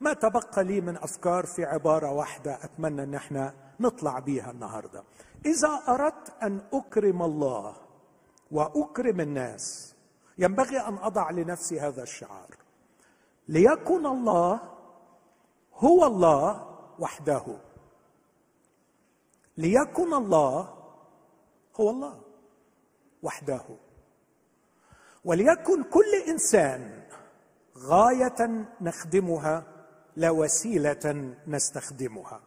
ما 0.00 0.12
تبقى 0.12 0.64
لي 0.64 0.80
من 0.80 0.96
أفكار 0.96 1.46
في 1.46 1.64
عبارة 1.64 2.12
واحدة 2.12 2.58
أتمنى 2.64 3.02
أن 3.02 3.14
إحنا 3.14 3.54
نطلع 3.80 4.18
بيها 4.18 4.50
النهارده. 4.50 5.04
إذا 5.46 5.82
أردت 5.88 6.32
أن 6.42 6.60
أكرم 6.72 7.22
الله 7.22 7.76
وأكرم 8.50 9.20
الناس 9.20 9.94
ينبغي 10.38 10.78
أن 10.78 10.94
أضع 10.94 11.30
لنفسي 11.30 11.80
هذا 11.80 12.02
الشعار. 12.02 12.56
ليكن 13.48 14.06
الله 14.06 14.73
هو 15.76 16.06
الله 16.06 16.76
وحده. 16.98 17.44
ليكن 19.56 20.14
الله 20.14 20.74
هو 21.80 21.90
الله 21.90 22.20
وحده. 23.22 23.62
وليكن 25.24 25.82
كل 25.82 26.14
إنسان 26.28 27.02
غاية 27.78 28.66
نخدمها 28.80 29.62
لا 30.16 30.30
وسيله 30.30 31.34
نستخدمها. 31.46 32.40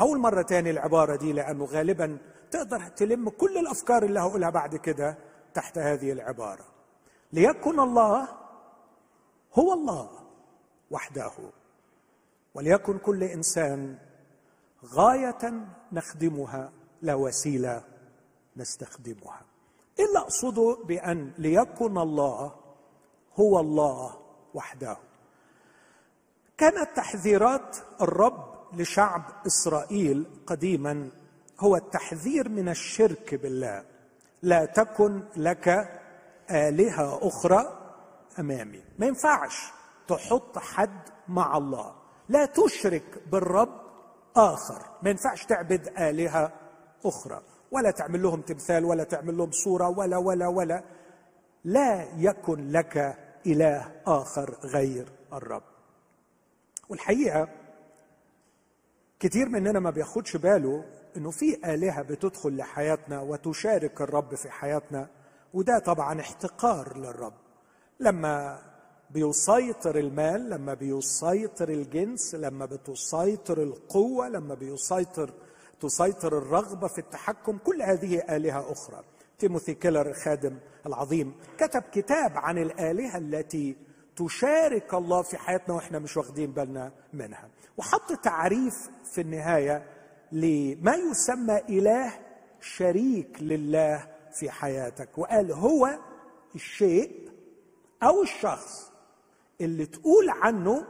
أول 0.00 0.18
مره 0.18 0.42
تاني 0.42 0.70
العبارة 0.70 1.16
دي 1.16 1.32
لأنه 1.32 1.64
غالبا 1.64 2.18
تقدر 2.50 2.88
تلم 2.88 3.28
كل 3.28 3.58
الأفكار 3.58 4.02
اللي 4.02 4.20
هقولها 4.20 4.50
بعد 4.50 4.76
كده 4.76 5.18
تحت 5.54 5.78
هذه 5.78 6.12
العبارة. 6.12 6.64
ليكن 7.32 7.80
الله 7.80 8.28
هو 9.54 9.72
الله 9.72 10.10
وحده. 10.90 11.32
وليكن 12.54 12.98
كل 12.98 13.24
إنسان 13.24 13.98
غاية 14.84 15.52
نخدمها 15.92 16.72
لا 17.02 17.14
وسيلة 17.14 17.84
نستخدمها. 18.56 19.42
إيه 19.98 20.06
اللي 20.06 20.18
اقصده 20.18 20.78
بأن 20.84 21.32
ليكن 21.38 21.98
الله 21.98 22.54
هو 23.40 23.60
الله 23.60 24.20
وحده. 24.54 24.96
كانت 26.58 26.96
تحذيرات 26.96 27.76
الرب 28.00 28.54
لشعب 28.72 29.22
إسرائيل 29.46 30.26
قديما 30.46 31.10
هو 31.60 31.76
التحذير 31.76 32.48
من 32.48 32.68
الشرك 32.68 33.34
بالله. 33.34 33.84
لا 34.42 34.64
تكن 34.64 35.22
لك 35.36 35.68
آلهة 36.50 37.28
أخرى 37.28 37.90
أمامي. 38.38 38.84
ما 38.98 39.06
ينفعش 39.06 39.72
تحط 40.08 40.58
حد 40.58 41.00
مع 41.28 41.56
الله. 41.56 42.03
لا 42.28 42.46
تشرك 42.46 43.22
بالرب 43.32 43.80
آخر. 44.36 44.82
ما 45.02 45.10
ينفعش 45.10 45.44
تعبد 45.44 45.88
آلهة 45.98 46.52
أخرى. 47.04 47.42
ولا 47.70 47.90
تعمل 47.90 48.22
لهم 48.22 48.40
تمثال 48.40 48.84
ولا 48.84 49.04
تعمل 49.04 49.36
لهم 49.36 49.50
صورة 49.50 49.88
ولا 49.88 50.16
ولا 50.16 50.46
ولا. 50.46 50.84
لا 51.64 52.08
يكن 52.16 52.70
لك 52.70 53.16
إله 53.46 53.92
آخر 54.06 54.54
غير 54.64 55.08
الرب. 55.32 55.62
والحقيقة 56.88 57.48
كتير 59.20 59.48
مننا 59.48 59.80
ما 59.80 59.90
بياخدش 59.90 60.36
باله 60.36 60.84
إنه 61.16 61.30
في 61.30 61.74
آلهة 61.74 62.02
بتدخل 62.02 62.56
لحياتنا 62.56 63.20
وتشارك 63.20 64.00
الرب 64.00 64.34
في 64.34 64.50
حياتنا 64.50 65.08
وده 65.54 65.78
طبعا 65.78 66.20
احتقار 66.20 66.98
للرب. 66.98 67.34
لما 68.00 68.58
بيسيطر 69.14 69.98
المال 69.98 70.50
لما 70.50 70.74
بيسيطر 70.74 71.68
الجنس 71.68 72.34
لما 72.34 72.66
بتسيطر 72.66 73.62
القوة 73.62 74.28
لما 74.28 74.54
بيسيطر 74.54 75.30
تسيطر 75.80 76.38
الرغبة 76.38 76.88
في 76.88 76.98
التحكم 76.98 77.58
كل 77.58 77.82
هذه 77.82 78.36
آلهة 78.36 78.72
أخرى. 78.72 79.00
تيموثي 79.38 79.74
كيلر 79.74 80.08
الخادم 80.10 80.58
العظيم 80.86 81.34
كتب 81.58 81.82
كتاب 81.92 82.32
عن 82.36 82.58
الآلهة 82.58 83.18
التي 83.18 83.76
تشارك 84.16 84.94
الله 84.94 85.22
في 85.22 85.36
حياتنا 85.36 85.74
وإحنا 85.74 85.98
مش 85.98 86.16
واخدين 86.16 86.52
بالنا 86.52 86.92
منها. 87.12 87.48
وحط 87.76 88.12
تعريف 88.12 88.90
في 89.12 89.20
النهاية 89.20 89.86
لما 90.32 90.94
يسمى 91.10 91.58
إله 91.68 92.12
شريك 92.60 93.36
لله 93.40 94.06
في 94.32 94.50
حياتك 94.50 95.18
وقال 95.18 95.52
هو 95.52 95.98
الشيء 96.54 97.30
أو 98.02 98.22
الشخص 98.22 98.93
اللي 99.64 99.86
تقول 99.86 100.30
عنه 100.30 100.84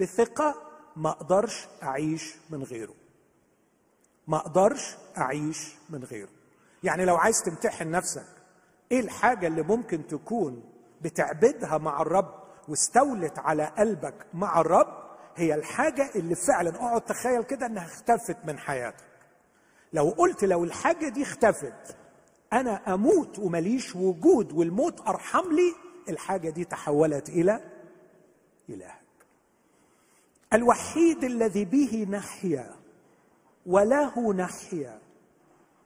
بثقة 0.00 0.54
ما 0.96 1.10
أقدرش 1.10 1.66
أعيش 1.82 2.34
من 2.50 2.62
غيره. 2.62 2.94
ما 4.28 4.36
أقدرش 4.36 4.96
أعيش 5.18 5.74
من 5.90 6.04
غيره. 6.04 6.28
يعني 6.82 7.04
لو 7.04 7.16
عايز 7.16 7.42
تمتحن 7.42 7.90
نفسك 7.90 8.26
إيه 8.92 9.00
الحاجة 9.00 9.46
اللي 9.46 9.62
ممكن 9.62 10.06
تكون 10.06 10.62
بتعبدها 11.00 11.78
مع 11.78 12.02
الرب 12.02 12.34
واستولت 12.68 13.38
على 13.38 13.64
قلبك 13.78 14.14
مع 14.34 14.60
الرب؟ 14.60 15.00
هي 15.36 15.54
الحاجة 15.54 16.10
اللي 16.14 16.34
فعلا 16.34 16.70
اقعد 16.76 17.00
تخيل 17.00 17.42
كده 17.42 17.66
إنها 17.66 17.84
اختفت 17.86 18.36
من 18.44 18.58
حياتك. 18.58 19.04
لو 19.92 20.08
قلت 20.10 20.44
لو 20.44 20.64
الحاجة 20.64 21.08
دي 21.08 21.22
اختفت 21.22 21.96
أنا 22.52 22.94
أموت 22.94 23.38
ومليش 23.38 23.96
وجود 23.96 24.52
والموت 24.52 25.00
أرحم 25.08 25.52
لي 25.52 25.74
الحاجة 26.08 26.50
دي 26.50 26.64
تحولت 26.64 27.28
إلى 27.28 27.60
إلهك. 28.70 29.00
الوحيد 30.52 31.24
الذي 31.24 31.64
به 31.64 32.06
نحيا 32.10 32.76
وله 33.66 34.32
نحيا 34.34 35.00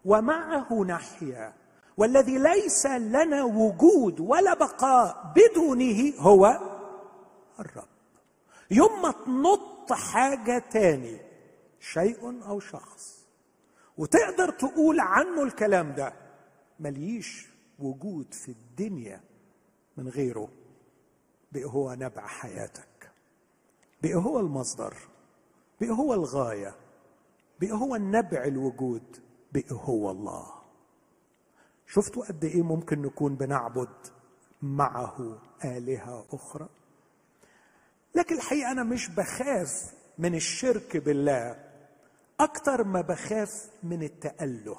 ومعه 0.04 0.84
نحيا 0.84 1.52
والذي 1.96 2.38
ليس 2.38 2.86
لنا 2.86 3.44
وجود 3.44 4.20
ولا 4.20 4.54
بقاء 4.54 5.32
بدونه 5.36 6.12
هو 6.18 6.60
الرب. 7.60 7.88
يوم 8.70 9.02
ما 9.02 9.10
تنط 9.10 9.92
حاجة 9.92 10.58
تاني 10.58 11.20
شيء 11.80 12.44
أو 12.48 12.60
شخص 12.60 13.24
وتقدر 13.98 14.50
تقول 14.50 15.00
عنه 15.00 15.42
الكلام 15.42 15.92
ده 15.92 16.12
مليش 16.80 17.48
وجود 17.78 18.34
في 18.34 18.48
الدنيا 18.48 19.20
من 19.96 20.08
غيره. 20.08 20.48
بقى 21.54 21.64
هو 21.64 21.94
نبع 21.94 22.26
حياتك. 22.26 23.10
بقى 24.02 24.14
هو 24.14 24.40
المصدر. 24.40 24.94
بقى 25.80 25.90
هو 25.90 26.14
الغاية. 26.14 26.74
بقى 27.60 27.72
هو 27.72 27.94
النبع 27.96 28.44
الوجود. 28.44 29.02
بقى 29.52 29.64
هو 29.70 30.10
الله. 30.10 30.46
شفتوا 31.86 32.24
قد 32.26 32.44
إيه 32.44 32.62
ممكن 32.62 33.02
نكون 33.02 33.34
بنعبد 33.34 33.88
معه 34.62 35.38
آلهة 35.64 36.24
أخرى؟ 36.32 36.68
لكن 38.14 38.36
الحقيقة 38.36 38.72
أنا 38.72 38.82
مش 38.82 39.08
بخاف 39.08 39.94
من 40.18 40.34
الشرك 40.34 40.96
بالله 40.96 41.64
أكثر 42.40 42.84
ما 42.84 43.00
بخاف 43.00 43.70
من 43.82 44.02
التأله. 44.02 44.76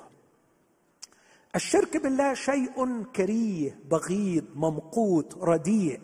الشرك 1.56 1.98
بالله 1.98 2.34
شيء 2.34 3.04
كريه 3.16 3.80
بغيض 3.92 4.46
ممقوت 4.56 5.38
رديء. 5.38 6.02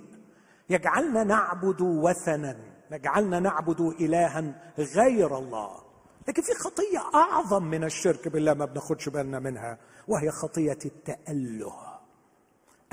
يجعلنا 0.71 1.23
نعبد 1.23 1.81
وثنا 1.81 2.57
يجعلنا 2.91 3.39
نعبد 3.39 3.81
إلها 3.81 4.73
غير 4.77 5.37
الله. 5.37 5.81
لكن 6.27 6.41
في 6.41 6.53
خطية 6.53 6.99
أعظم 7.15 7.63
من 7.63 7.83
الشرك 7.83 8.27
بالله 8.27 8.53
ما 8.53 8.65
بناخدش 8.65 9.09
بالنا 9.09 9.39
منها 9.39 9.77
وهي 10.07 10.31
خطية 10.31 10.77
التأله. 10.85 11.99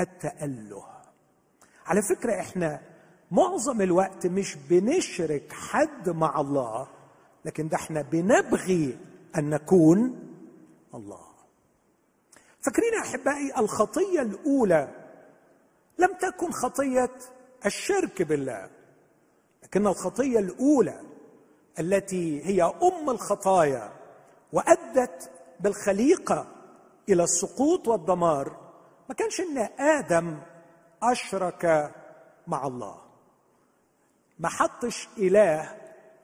التأله. 0.00 0.84
على 1.86 2.02
فكرة 2.02 2.40
إحنا 2.40 2.80
معظم 3.30 3.80
الوقت 3.82 4.26
مش 4.26 4.56
بنشرك 4.70 5.52
حد 5.52 6.08
مع 6.08 6.40
الله 6.40 6.88
لكن 7.44 7.68
ده 7.68 7.76
إحنا 7.76 8.02
بنبغي 8.02 8.98
أن 9.38 9.50
نكون 9.50 9.98
الله. 10.94 11.28
فاكرين 12.60 12.92
يا 12.94 13.00
أحبائي 13.00 13.58
الخطية 13.58 14.20
الأولى؟ 14.22 14.88
لم 15.98 16.14
تكن 16.20 16.50
خطية 16.50 17.10
الشرك 17.66 18.22
بالله 18.22 18.70
لكن 19.62 19.86
الخطية 19.86 20.38
الأولى 20.38 21.00
التي 21.78 22.44
هي 22.44 22.62
أم 22.62 23.10
الخطايا 23.10 23.92
وأدت 24.52 25.30
بالخليقة 25.60 26.46
إلى 27.08 27.24
السقوط 27.24 27.88
والدمار 27.88 28.56
ما 29.08 29.14
كانش 29.14 29.40
ان 29.40 29.58
آدم 29.78 30.38
أشرك 31.02 31.94
مع 32.46 32.66
الله. 32.66 32.98
ما 34.38 34.48
حطش 34.48 35.08
إله 35.18 35.76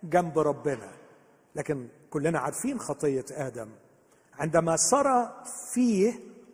جنب 0.02 0.38
ربنا 0.38 0.92
لكن 1.54 1.88
كلنا 2.10 2.38
عارفين 2.38 2.78
خطية 2.78 3.24
آدم. 3.30 3.68
عندما 4.38 4.76
سرى 4.76 5.42
فيه 5.74 6.12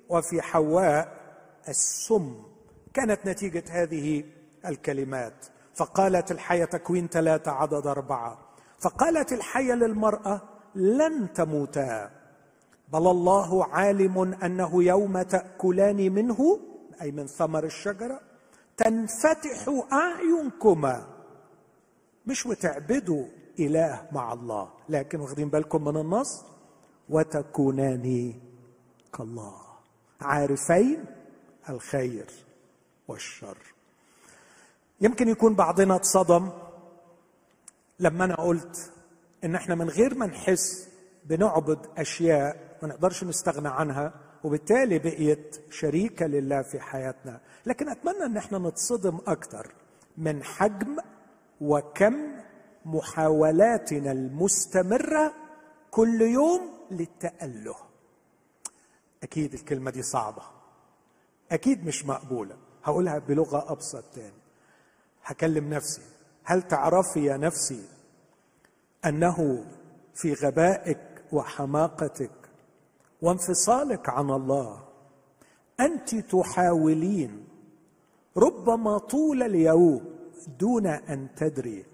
وفي 0.09 0.43
حواء 0.43 1.21
السم 1.69 2.43
كانت 2.95 3.27
نتيجة 3.27 3.65
هذه 3.71 4.25
الكلمات. 4.67 5.47
فقالت 5.75 6.31
الحية 6.31 6.65
تكوين 6.65 7.09
ثلاثة 7.09 7.51
عدد 7.51 7.87
أربعة. 7.87 8.39
فقالت 8.79 9.33
الحية 9.33 9.75
للمرأة 9.75 10.43
لن 10.75 11.33
تموتا. 11.33 12.11
بل 12.93 13.07
الله 13.07 13.65
عالم 13.65 14.19
أنه 14.19 14.85
يوم 14.85 15.23
تأكلان 15.23 16.13
منه 16.13 16.61
أي 17.03 17.11
من 17.11 17.27
ثمر 17.27 17.65
الشجرة 17.65 18.21
تنفتح 18.77 19.85
أعينكما. 19.93 21.07
مش 22.27 22.47
وتعبدوا 22.47 23.27
إله 23.59 24.09
مع 24.13 24.33
الله 24.33 24.71
لكن 24.89 25.21
واخدين 25.21 25.49
بالكم 25.49 25.85
من 25.85 25.97
النص؟ 25.97 26.45
وتكونان 27.09 28.35
كالله. 29.19 29.55
عارفين 30.21 31.05
الخير 31.69 32.27
والشر. 33.09 33.59
يمكن 35.01 35.29
يكون 35.29 35.55
بعضنا 35.55 35.97
اتصدم 35.97 36.51
لما 37.99 38.25
أنا 38.25 38.35
قلت 38.35 38.93
إن 39.45 39.55
إحنا 39.55 39.75
من 39.75 39.89
غير 39.91 40.15
ما 40.15 40.27
نحس 40.27 40.89
بنعبد 41.25 41.87
أشياء 41.99 42.79
ما 42.83 42.89
نقدرش 42.89 43.25
نستغنى 43.25 43.69
عنها 43.69 44.15
وبالتالي 44.45 44.99
بقيت 44.99 45.61
شريكة 45.71 46.27
لله 46.27 46.63
في 46.63 46.81
حياتنا. 46.81 47.41
لكن 47.67 47.89
أتمنى 47.89 48.25
إن 48.25 48.37
إحنا 48.37 48.59
نتصدم 48.59 49.19
أكثر 49.27 49.75
من 50.19 50.45
حجم 50.45 50.97
وكم 51.61 52.15
محاولاتنا 52.85 54.13
المستمرة 54.13 55.35
كل 55.91 56.21
يوم 56.21 56.61
للتأله. 56.91 57.77
أكيد 59.23 59.55
الكلمة 59.55 59.91
دي 59.91 60.03
صعبة. 60.03 60.43
أكيد 61.53 61.87
مش 61.87 62.07
مقبولة. 62.07 62.57
هقولها 62.85 63.19
بلغة 63.19 63.73
أبسط 63.73 64.05
تاني. 64.15 64.40
هكلم 65.25 65.75
نفسي. 65.75 66.03
هل 66.45 66.63
تعرفي 66.63 67.25
يا 67.25 67.37
نفسي 67.37 67.85
أنه 69.07 69.65
في 70.15 70.35
غبائك 70.35 70.99
وحماقتك 71.33 72.31
وانفصالك 73.23 74.09
عن 74.09 74.31
الله 74.31 74.85
أنت 75.81 76.15
تحاولين 76.15 77.45
ربما 78.37 78.99
طول 78.99 79.43
اليوم 79.43 80.05
دون 80.59 80.87
أن 80.87 81.29
تدري 81.37 81.85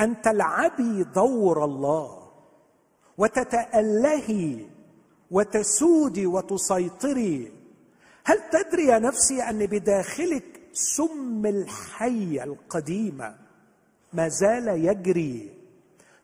أن 0.00 0.22
تلعبي 0.22 1.04
دور 1.14 1.64
الله 1.64 2.30
وتتألهي 3.18 4.66
وتسودي 5.30 6.26
وتسيطري. 6.26 7.52
هل 8.24 8.38
تدري 8.52 8.86
يا 8.86 8.98
نفسي 8.98 9.42
أن 9.42 9.66
بداخلك 9.66 10.55
سم 10.76 11.46
الحيه 11.46 12.44
القديمه 12.44 13.36
ما 14.12 14.28
زال 14.28 14.68
يجري 14.68 15.50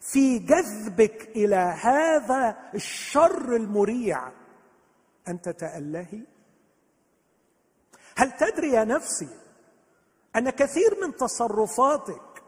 في 0.01 0.39
جذبك 0.39 1.29
إلى 1.37 1.57
هذا 1.57 2.57
الشر 2.75 3.57
المريع. 3.57 4.29
أن 5.29 5.41
تتألهي؟ 5.41 6.21
هل 8.17 8.33
تدري 8.37 8.69
يا 8.73 8.85
نفسي 8.85 9.29
أن 10.37 10.51
كثير 10.51 11.01
من 11.03 11.17
تصرفاتك 11.17 12.43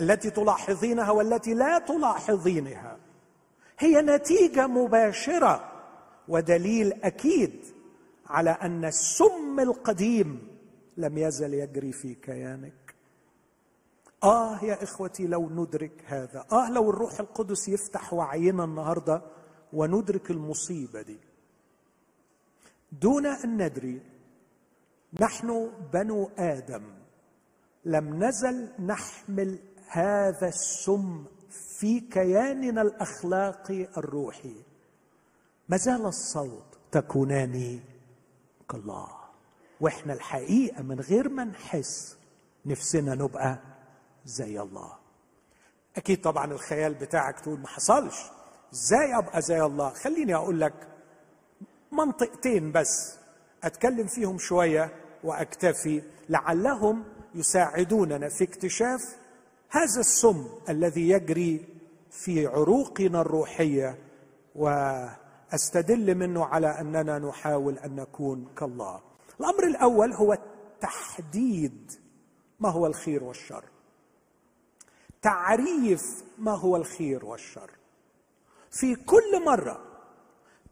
التي 0.00 0.30
تلاحظينها 0.30 1.10
والتي 1.10 1.54
لا 1.54 1.78
تلاحظينها 1.78 2.96
هي 3.78 4.02
نتيجة 4.02 4.66
مباشرة 4.66 5.72
ودليل 6.28 6.92
أكيد 7.04 7.64
على 8.26 8.50
أن 8.50 8.84
السم 8.84 9.60
القديم 9.60 10.55
لم 10.96 11.18
يزل 11.18 11.54
يجري 11.54 11.92
في 11.92 12.14
كيانك. 12.14 12.94
آه 14.24 14.64
يا 14.64 14.82
إخوتي 14.82 15.26
لو 15.26 15.48
ندرك 15.50 16.04
هذا. 16.06 16.46
آه 16.52 16.70
لو 16.70 16.90
الروح 16.90 17.20
القدس 17.20 17.68
يفتح 17.68 18.12
وعينا 18.12 18.64
النهارده 18.64 19.22
وندرك 19.72 20.30
المصيبة 20.30 21.02
دي. 21.02 21.18
دون 22.92 23.26
أن 23.26 23.62
ندري 23.62 24.02
نحن 25.20 25.70
بنو 25.92 26.30
آدم 26.38 26.84
لم 27.84 28.24
نزل 28.24 28.68
نحمل 28.86 29.58
هذا 29.88 30.48
السم 30.48 31.24
في 31.78 32.00
كياننا 32.00 32.82
الأخلاقي 32.82 33.84
الروحي. 33.96 34.56
ما 35.68 35.76
زال 35.76 36.06
الصوت 36.06 36.78
تكونان 36.92 37.80
كالله 38.68 39.25
وإحنا 39.80 40.12
الحقيقة 40.12 40.82
من 40.82 41.00
غير 41.00 41.28
ما 41.28 41.44
نحس 41.44 42.16
نفسنا 42.66 43.14
نبقى 43.14 43.58
زي 44.24 44.60
الله. 44.60 44.92
أكيد 45.96 46.20
طبعا 46.20 46.52
الخيال 46.52 46.94
بتاعك 46.94 47.40
تقول 47.40 47.60
ما 47.60 47.68
حصلش. 47.68 48.16
إزاي 48.72 49.18
أبقى 49.18 49.42
زي 49.42 49.62
الله؟ 49.62 49.88
خليني 49.90 50.34
أقول 50.34 50.60
لك 50.60 50.88
منطقتين 51.92 52.72
بس 52.72 53.16
أتكلم 53.64 54.06
فيهم 54.06 54.38
شوية 54.38 54.92
وأكتفي. 55.24 56.02
لعلهم 56.28 57.04
يساعدوننا 57.34 58.28
في 58.28 58.44
اكتشاف 58.44 59.00
هذا 59.70 60.00
السم 60.00 60.48
الذي 60.68 61.08
يجري 61.08 61.68
في 62.10 62.46
عروقنا 62.46 63.20
الروحية 63.20 63.98
وأستدل 64.54 66.14
منه 66.14 66.44
على 66.44 66.80
أننا 66.80 67.18
نحاول 67.18 67.78
أن 67.78 67.96
نكون 67.96 68.48
كالله. 68.58 69.00
الأمر 69.40 69.64
الأول 69.64 70.12
هو 70.12 70.38
تحديد 70.80 71.92
ما 72.60 72.70
هو 72.70 72.86
الخير 72.86 73.24
والشر. 73.24 73.64
تعريف 75.22 76.02
ما 76.38 76.52
هو 76.52 76.76
الخير 76.76 77.24
والشر. 77.24 77.70
في 78.70 78.94
كل 78.94 79.44
مرة 79.44 79.82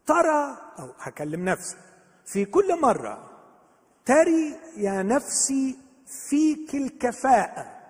ترى 0.05 0.57
أو 0.79 0.89
هكلم 0.99 1.49
نفسي 1.49 1.77
في 2.25 2.45
كل 2.45 2.81
مرة 2.81 3.29
تري 4.05 4.55
يا 4.77 5.03
نفسي 5.03 5.77
فيك 6.29 6.75
الكفاءة 6.75 7.81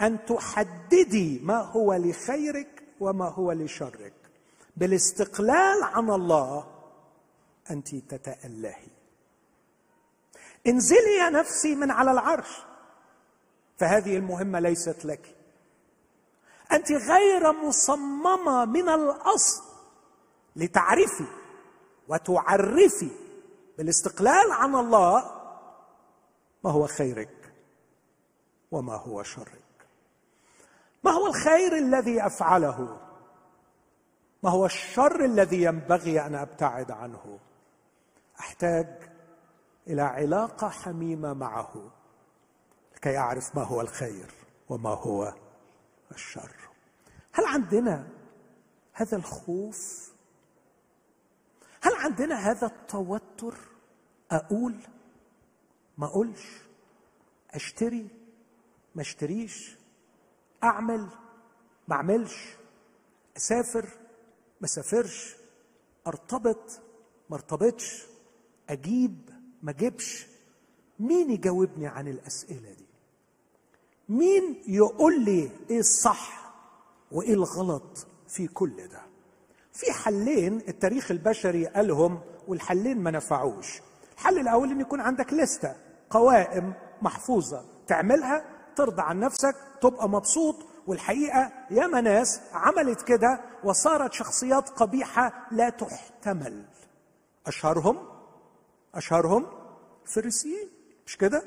أن 0.00 0.24
تحددي 0.24 1.40
ما 1.42 1.58
هو 1.58 1.94
لخيرك 1.94 2.82
وما 3.00 3.28
هو 3.28 3.52
لشرك. 3.52 4.12
بالاستقلال 4.76 5.82
عن 5.82 6.10
الله 6.10 6.66
أنت 7.70 7.94
تتألهي. 7.94 8.89
انزلي 10.66 11.16
يا 11.18 11.30
نفسي 11.30 11.74
من 11.74 11.90
على 11.90 12.10
العرش. 12.10 12.62
فهذه 13.78 14.16
المهمة 14.16 14.60
ليست 14.60 15.04
لك. 15.04 15.36
أنت 16.72 16.92
غير 16.92 17.52
مصممة 17.52 18.64
من 18.64 18.88
الأصل 18.88 19.62
لتعرفي 20.56 21.26
وتعرفي 22.08 23.10
بالاستقلال 23.78 24.52
عن 24.52 24.74
الله 24.74 25.40
ما 26.64 26.70
هو 26.70 26.86
خيرك 26.86 27.52
وما 28.70 28.96
هو 28.96 29.22
شرك. 29.22 29.64
ما 31.04 31.10
هو 31.10 31.26
الخير 31.26 31.76
الذي 31.76 32.26
أفعله؟ 32.26 33.00
ما 34.42 34.50
هو 34.50 34.66
الشر 34.66 35.24
الذي 35.24 35.62
ينبغي 35.62 36.20
أن 36.20 36.34
أبتعد 36.34 36.90
عنه؟ 36.90 37.38
أحتاج 38.40 39.09
إلى 39.86 40.02
علاقة 40.02 40.68
حميمة 40.68 41.32
معه 41.32 41.90
لكي 42.94 43.18
أعرف 43.18 43.56
ما 43.56 43.62
هو 43.62 43.80
الخير 43.80 44.34
وما 44.68 44.90
هو 44.90 45.34
الشر. 46.12 46.56
هل 47.32 47.44
عندنا 47.44 48.08
هذا 48.92 49.16
الخوف؟ 49.16 50.12
هل 51.82 51.94
عندنا 51.94 52.34
هذا 52.34 52.66
التوتر؟ 52.66 53.54
أقول 54.30 54.74
ما 55.98 56.06
أقولش. 56.06 56.62
أشتري 57.50 58.08
ما 58.94 59.02
أشتريش. 59.02 59.76
أعمل 60.64 61.08
ما 61.88 61.96
أعملش. 61.96 62.56
أسافر 63.36 63.88
ما 64.60 64.64
أسافرش. 64.64 65.36
أرتبط 66.06 66.80
ما 67.30 67.36
أرتبطش. 67.36 68.06
أجيب 68.68 69.29
ما 69.62 69.70
اجيبش 69.70 70.26
مين 71.00 71.30
يجاوبني 71.30 71.86
عن 71.86 72.08
الأسئلة 72.08 72.70
دي؟ 72.72 72.86
مين 74.08 74.62
يقول 74.68 75.24
لي 75.24 75.50
إيه 75.70 75.78
الصح 75.80 76.52
وإيه 77.12 77.34
الغلط 77.34 78.06
في 78.28 78.46
كل 78.46 78.88
ده؟ 78.88 79.00
في 79.72 79.92
حلين 79.92 80.56
التاريخ 80.68 81.10
البشري 81.10 81.66
قالهم 81.66 82.20
والحلين 82.48 82.98
ما 82.98 83.10
نفعوش. 83.10 83.80
الحل 84.14 84.38
الأول 84.38 84.70
إن 84.70 84.80
يكون 84.80 85.00
عندك 85.00 85.32
لستة 85.32 85.74
قوائم 86.10 86.72
محفوظة 87.02 87.64
تعملها 87.86 88.44
ترضى 88.76 89.02
عن 89.02 89.20
نفسك 89.20 89.54
تبقى 89.82 90.08
مبسوط 90.08 90.56
والحقيقة 90.86 91.52
ياما 91.70 92.00
ناس 92.00 92.40
عملت 92.52 93.02
كده 93.02 93.40
وصارت 93.64 94.12
شخصيات 94.12 94.68
قبيحة 94.68 95.46
لا 95.50 95.70
تحتمل. 95.70 96.64
أشهرهم؟ 97.46 98.09
أشهرهم 98.94 99.46
فريسيين 100.04 100.68
مش 101.06 101.16
كده؟ 101.16 101.42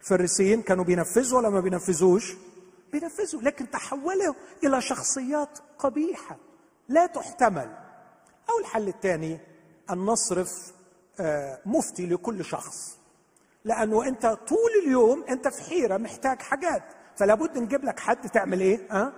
الفريسيين 0.00 0.62
كانوا 0.62 0.84
بينفذوا 0.84 1.38
ولا 1.38 1.50
ما 1.50 1.60
بينفذوش؟ 1.60 2.36
بينفذوا 2.92 3.42
لكن 3.42 3.70
تحولوا 3.70 4.34
إلى 4.64 4.80
شخصيات 4.80 5.58
قبيحة 5.78 6.36
لا 6.88 7.06
تحتمل. 7.06 7.76
أو 8.50 8.58
الحل 8.60 8.88
الثاني 8.88 9.38
أن 9.90 9.98
نصرف 9.98 10.72
آه، 11.20 11.60
مفتي 11.66 12.06
لكل 12.06 12.44
شخص. 12.44 12.98
لأنه 13.64 14.08
أنت 14.08 14.26
طول 14.26 14.70
اليوم 14.84 15.24
أنت 15.28 15.48
في 15.48 15.62
حيرة 15.62 15.96
محتاج 15.96 16.42
حاجات. 16.42 16.82
فلا 17.16 17.34
بد 17.34 17.58
نجيب 17.58 17.84
لك 17.84 18.00
حد 18.00 18.30
تعمل 18.30 18.60
إيه؟ 18.60 18.92
أه؟ 18.92 19.12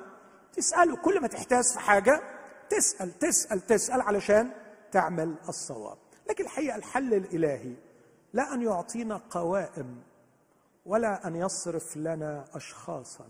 تسأله. 0.53 0.97
كل 0.97 1.21
ما 1.21 1.29
تحتاج 1.29 1.65
في 1.65 1.79
حاجة 1.79 2.23
تسأل 2.71 3.19
تسأل 3.19 3.67
تسأل 3.67 4.01
علشان 4.01 4.51
تعمل 4.93 5.35
الصواب. 5.49 5.99
لكن 6.29 6.45
الحقيقة 6.45 6.77
الحل 6.77 7.15
الإلهي 7.15 7.75
لا 8.33 8.55
أن 8.55 8.63
يعطينا 8.63 9.17
قوائم 9.31 10.03
ولا 10.87 11.27
أن 11.27 11.37
يصرف 11.37 11.97
لنا 11.97 12.45
أشخاصا 12.55 13.29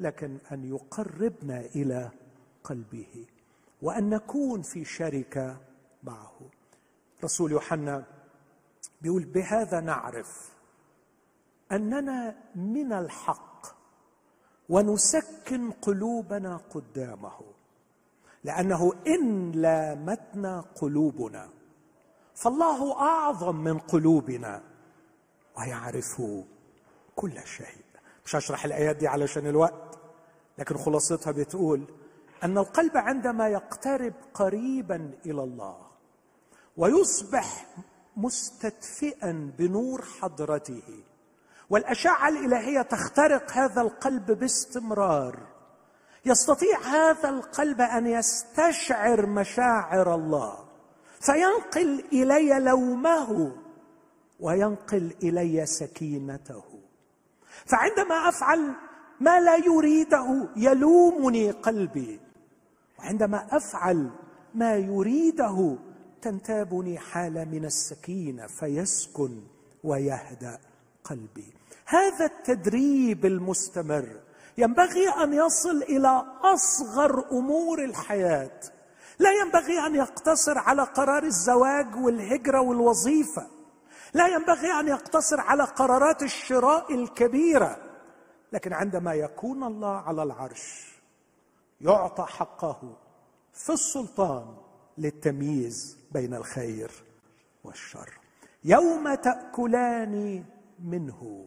لكن 0.00 0.38
أن 0.52 0.64
يقربنا 0.64 1.60
إلى 1.60 2.10
قلبه 2.64 3.26
وأن 3.82 4.10
نكون 4.10 4.62
في 4.62 4.84
شركة 4.84 5.60
معه. 6.02 6.40
رسول 7.24 7.52
يوحنا 7.52 8.04
بيقول 9.02 9.24
بهذا 9.24 9.80
نعرف 9.80 10.52
أننا 11.72 12.36
من 12.54 12.92
الحق 12.92 13.66
ونسكن 14.68 15.70
قلوبنا 15.70 16.56
قدامه 16.56 17.40
لأنه 18.44 18.92
إن 19.06 19.52
لامتنا 19.52 20.60
قلوبنا 20.60 21.48
فالله 22.40 23.00
أعظم 23.00 23.56
من 23.56 23.78
قلوبنا 23.78 24.62
ويعرف 25.58 26.22
كل 27.16 27.32
شيء. 27.44 27.84
مش 28.24 28.36
هشرح 28.36 28.64
الآيات 28.64 28.96
دي 28.96 29.08
علشان 29.08 29.46
الوقت 29.46 29.98
لكن 30.58 30.76
خلاصتها 30.76 31.30
بتقول 31.30 31.84
أن 32.44 32.58
القلب 32.58 32.96
عندما 32.96 33.48
يقترب 33.48 34.12
قريبا 34.34 35.10
إلى 35.26 35.42
الله 35.42 35.76
ويصبح 36.76 37.66
مستدفئا 38.16 39.52
بنور 39.58 40.04
حضرته 40.20 40.82
والأشعة 41.70 42.28
الإلهية 42.28 42.82
تخترق 42.82 43.52
هذا 43.52 43.80
القلب 43.80 44.30
باستمرار. 44.32 45.38
يستطيع 46.24 46.78
هذا 46.80 47.28
القلب 47.28 47.80
أن 47.80 48.06
يستشعر 48.06 49.26
مشاعر 49.26 50.14
الله. 50.14 50.69
فينقل 51.20 52.04
إلي 52.12 52.58
لومه 52.58 53.52
وينقل 54.40 55.14
إلي 55.22 55.66
سكينته. 55.66 56.64
فعندما 57.66 58.28
أفعل 58.28 58.72
ما 59.20 59.40
لا 59.40 59.56
يريده 59.56 60.48
يلومني 60.56 61.50
قلبي 61.50 62.20
وعندما 62.98 63.46
أفعل 63.50 64.10
ما 64.54 64.76
يريده 64.76 65.76
تنتابني 66.22 66.98
حاله 66.98 67.44
من 67.44 67.64
السكينة 67.64 68.46
فيسكن 68.46 69.40
ويهدأ 69.84 70.58
قلبي. 71.04 71.52
هذا 71.86 72.24
التدريب 72.24 73.26
المستمر 73.26 74.20
ينبغي 74.58 75.08
أن 75.08 75.32
يصل 75.32 75.82
إلى 75.82 76.24
أصغر 76.42 77.30
أمور 77.32 77.84
الحياة. 77.84 78.60
لا 79.20 79.30
ينبغي 79.32 79.86
أن 79.86 79.94
يقتصر 79.94 80.58
على 80.58 80.82
قرار 80.82 81.22
الزواج 81.22 81.96
والهجرة 81.96 82.60
والوظيفة. 82.60 83.46
لا 84.14 84.28
ينبغي 84.28 84.72
أن 84.80 84.88
يقتصر 84.88 85.40
على 85.40 85.64
قرارات 85.64 86.22
الشراء 86.22 86.94
الكبيرة. 86.94 87.76
لكن 88.52 88.72
عندما 88.72 89.14
يكون 89.14 89.64
الله 89.64 89.96
على 89.96 90.22
العرش 90.22 90.98
يعطى 91.80 92.24
حقه 92.24 92.96
في 93.52 93.72
السلطان 93.72 94.56
للتمييز 94.98 95.98
بين 96.12 96.34
الخير 96.34 96.90
والشر. 97.64 98.10
يوم 98.64 99.14
تأكلان 99.14 100.44
منه 100.84 101.46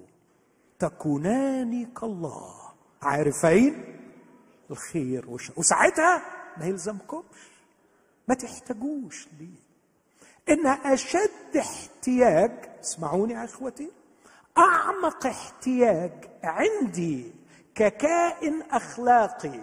تكونان 0.79 1.85
كالله. 1.85 2.53
عارفين؟ 3.01 3.99
الخير 4.71 5.29
والشر. 5.29 5.53
وساعتها 5.57 6.21
ما 6.57 6.65
يلزمكمش. 6.65 7.52
ما 8.27 8.35
تحتاجوش 8.35 9.27
ليه. 9.39 9.63
إن 10.49 10.67
أشد 10.67 11.57
احتياج 11.57 12.51
اسمعوني 12.83 13.33
يا 13.33 13.45
إخوتي 13.45 13.91
أعمق 14.57 15.25
احتياج 15.25 16.11
عندي 16.43 17.33
ككائن 17.75 18.61
أخلاقي 18.71 19.59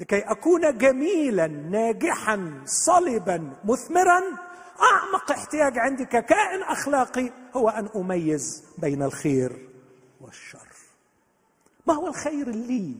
لكي 0.00 0.18
أكون 0.18 0.78
جميلا 0.78 1.46
ناجحا 1.46 2.62
صلبا 2.64 3.52
مثمرا 3.64 4.22
أعمق 4.82 5.32
احتياج 5.32 5.78
عندي 5.78 6.04
ككائن 6.04 6.62
أخلاقي 6.62 7.30
هو 7.56 7.68
أن 7.68 7.88
أميز 7.96 8.64
بين 8.78 9.02
الخير 9.02 9.68
والشر. 10.20 10.68
ما 11.86 11.94
هو 11.94 12.06
الخير 12.08 12.48
لي؟ 12.48 12.94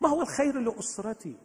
ما 0.00 0.08
هو 0.08 0.22
الخير 0.22 0.60
لأسرتي؟ 0.60 1.36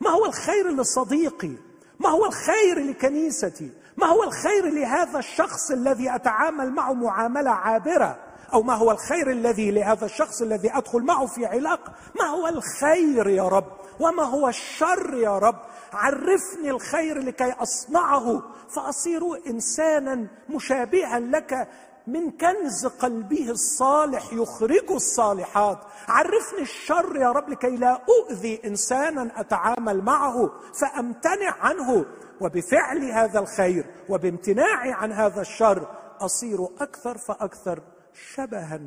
ما 0.00 0.10
هو 0.10 0.26
الخير 0.26 0.70
لصديقي؟ 0.70 1.52
ما 1.98 2.08
هو 2.08 2.26
الخير 2.26 2.78
لكنيستي؟ 2.78 3.70
ما 3.96 4.06
هو 4.06 4.22
الخير 4.22 4.66
لهذا 4.66 5.18
الشخص 5.18 5.70
الذي 5.70 6.14
أتعامل 6.14 6.70
معه 6.70 6.92
معاملة 6.92 7.50
عابرة؟ 7.50 8.18
أو 8.52 8.62
ما 8.62 8.74
هو 8.74 8.90
الخير 8.90 9.30
الذي 9.30 9.70
لهذا 9.70 10.04
الشخص 10.04 10.42
الذي 10.42 10.70
أدخل 10.76 11.02
معه 11.02 11.26
في 11.26 11.46
علاقه 11.46 11.92
ما 12.20 12.26
هو 12.26 12.48
الخير 12.48 13.28
يا 13.28 13.48
رب؟ 13.48 13.72
وما 14.00 14.22
هو 14.22 14.48
الشر 14.48 15.14
يا 15.14 15.38
رب؟ 15.38 15.56
عرفني 15.92 16.70
الخير 16.70 17.18
لكي 17.18 17.52
أصنعه 17.52 18.42
فأصير 18.76 19.22
إنسانا 19.46 20.26
مشابها 20.48 21.20
لك 21.20 21.68
من 22.06 22.30
كنز 22.30 22.86
قلبه 22.86 23.50
الصالح 23.50 24.32
يخرج 24.32 24.90
الصالحات. 24.90 25.78
عرفني 26.08 26.60
الشر 26.60 27.16
يا 27.16 27.32
رب 27.32 27.48
لكي 27.48 27.76
لا 27.76 28.02
أؤذي 28.08 28.60
إنسانا 28.64 29.40
أتعامل 29.40 30.02
معه 30.02 30.50
فأمتنع 30.80 31.54
عنه. 31.60 32.06
وبفعل 32.40 33.10
هذا 33.10 33.38
الخير 33.40 33.86
وبامتناعي 34.08 34.92
عن 34.92 35.12
هذا 35.12 35.40
الشر 35.40 35.88
أصير 36.20 36.64
أكثر 36.64 37.18
فأكثر 37.18 37.82
شبها 38.12 38.80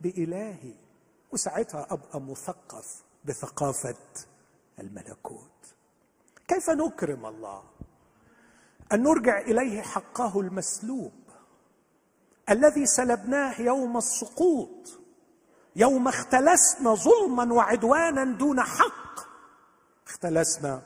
بإلهي. 0.00 0.74
وساعتها 1.32 1.86
أبقى 1.90 2.20
مثقف 2.20 3.02
بثقافة 3.24 3.94
الملكوت. 4.80 5.74
كيف 6.48 6.70
نكرم 6.70 7.26
الله؟ 7.26 7.62
أن 8.92 9.02
نرجع 9.02 9.40
إليه 9.40 9.82
حقه 9.82 10.40
المسلوب 10.40 11.12
الذي 12.50 12.86
سلبناه 12.86 13.60
يوم 13.60 13.96
السقوط 13.96 15.00
يوم 15.76 16.08
اختلسنا 16.08 16.94
ظلما 16.94 17.54
وعدوانا 17.54 18.24
دون 18.24 18.60
حق. 18.60 19.28
اختلسنا. 20.06 20.82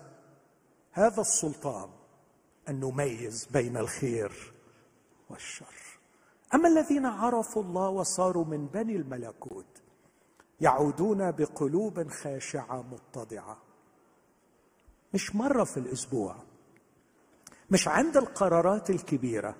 هذا 0.92 1.20
السلطان 1.20 1.90
أن 2.68 2.80
نميز 2.80 3.44
بين 3.44 3.76
الخير 3.76 4.52
والشر. 5.30 5.74
أما 6.54 6.68
الذين 6.68 7.06
عرفوا 7.06 7.62
الله 7.62 7.88
وصاروا 7.88 8.44
من 8.44 8.66
بني 8.66 8.96
الملكوت 8.96 9.82
يعودون 10.60 11.30
بقلوب 11.30 12.08
خاشعة 12.08 12.82
متضعة. 12.82 13.58
مش 15.14 15.36
مرة 15.36 15.64
في 15.64 15.76
الأسبوع 15.76 16.36
مش 17.70 17.88
عند 17.88 18.16
القرارات 18.16 18.90
الكبيرة 18.90 19.54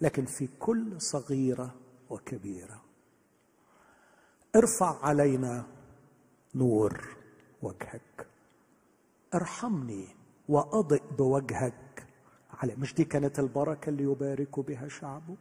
لكن 0.00 0.24
في 0.24 0.48
كل 0.58 1.00
صغيرة 1.00 1.74
وكبيرة. 2.10 2.82
ارفع 4.56 5.04
علينا 5.04 5.66
نور 6.54 7.16
وجهك. 7.62 8.26
ارحمني 9.34 10.08
وأضئ 10.48 11.02
بوجهك. 11.18 12.06
على 12.50 12.74
مش 12.76 12.94
دي 12.94 13.04
كانت 13.04 13.38
البركة 13.38 13.90
اللي 13.90 14.02
يبارك 14.02 14.60
بها 14.60 14.88
شعبه؟ 14.88 15.36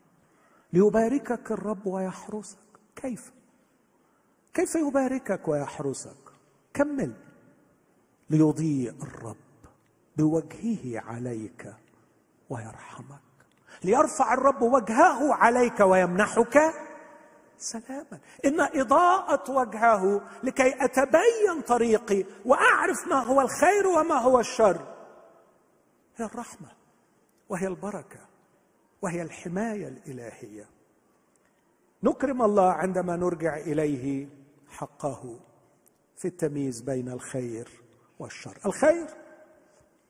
ليباركك 0.74 1.52
الرب 1.52 1.88
ويحرسك. 1.88 2.58
كيف؟ 2.96 3.34
كيف 4.54 4.76
يباركك 4.76 5.48
ويحرسك؟ 5.48 6.32
كمل. 6.74 7.14
ليضيء 8.30 9.04
الرب 9.04 9.36
بوجهه 10.18 11.00
عليك 11.00 11.74
ويرحمك. 12.50 13.27
ليرفع 13.84 14.34
الرب 14.34 14.62
وجهه 14.62 15.34
عليك 15.34 15.80
ويمنحك 15.80 16.60
سلاما. 17.58 18.20
إن 18.46 18.62
إضاءة 18.62 19.52
وجهه 19.52 20.22
لكي 20.44 20.86
أتبين 20.86 21.62
طريقي 21.68 22.26
وأعرف 22.46 23.08
ما 23.08 23.24
هو 23.24 23.42
الخير 23.42 23.88
وما 23.88 24.16
هو 24.16 24.40
الشر. 24.40 24.82
هي 26.16 26.26
الرحمة 26.26 26.68
وهي 27.50 27.68
البركة 27.68 28.20
وهي 29.02 29.22
الحماية 29.22 29.88
الإلهية. 29.88 30.70
نكرم 32.04 32.42
الله 32.42 32.72
عندما 32.72 33.16
نرجع 33.16 33.58
إليه 33.58 34.28
حقه 34.70 35.40
في 36.18 36.28
التمييز 36.28 36.82
بين 36.82 37.10
الخير 37.10 37.70
والشر. 38.20 38.58
الخير 38.66 39.08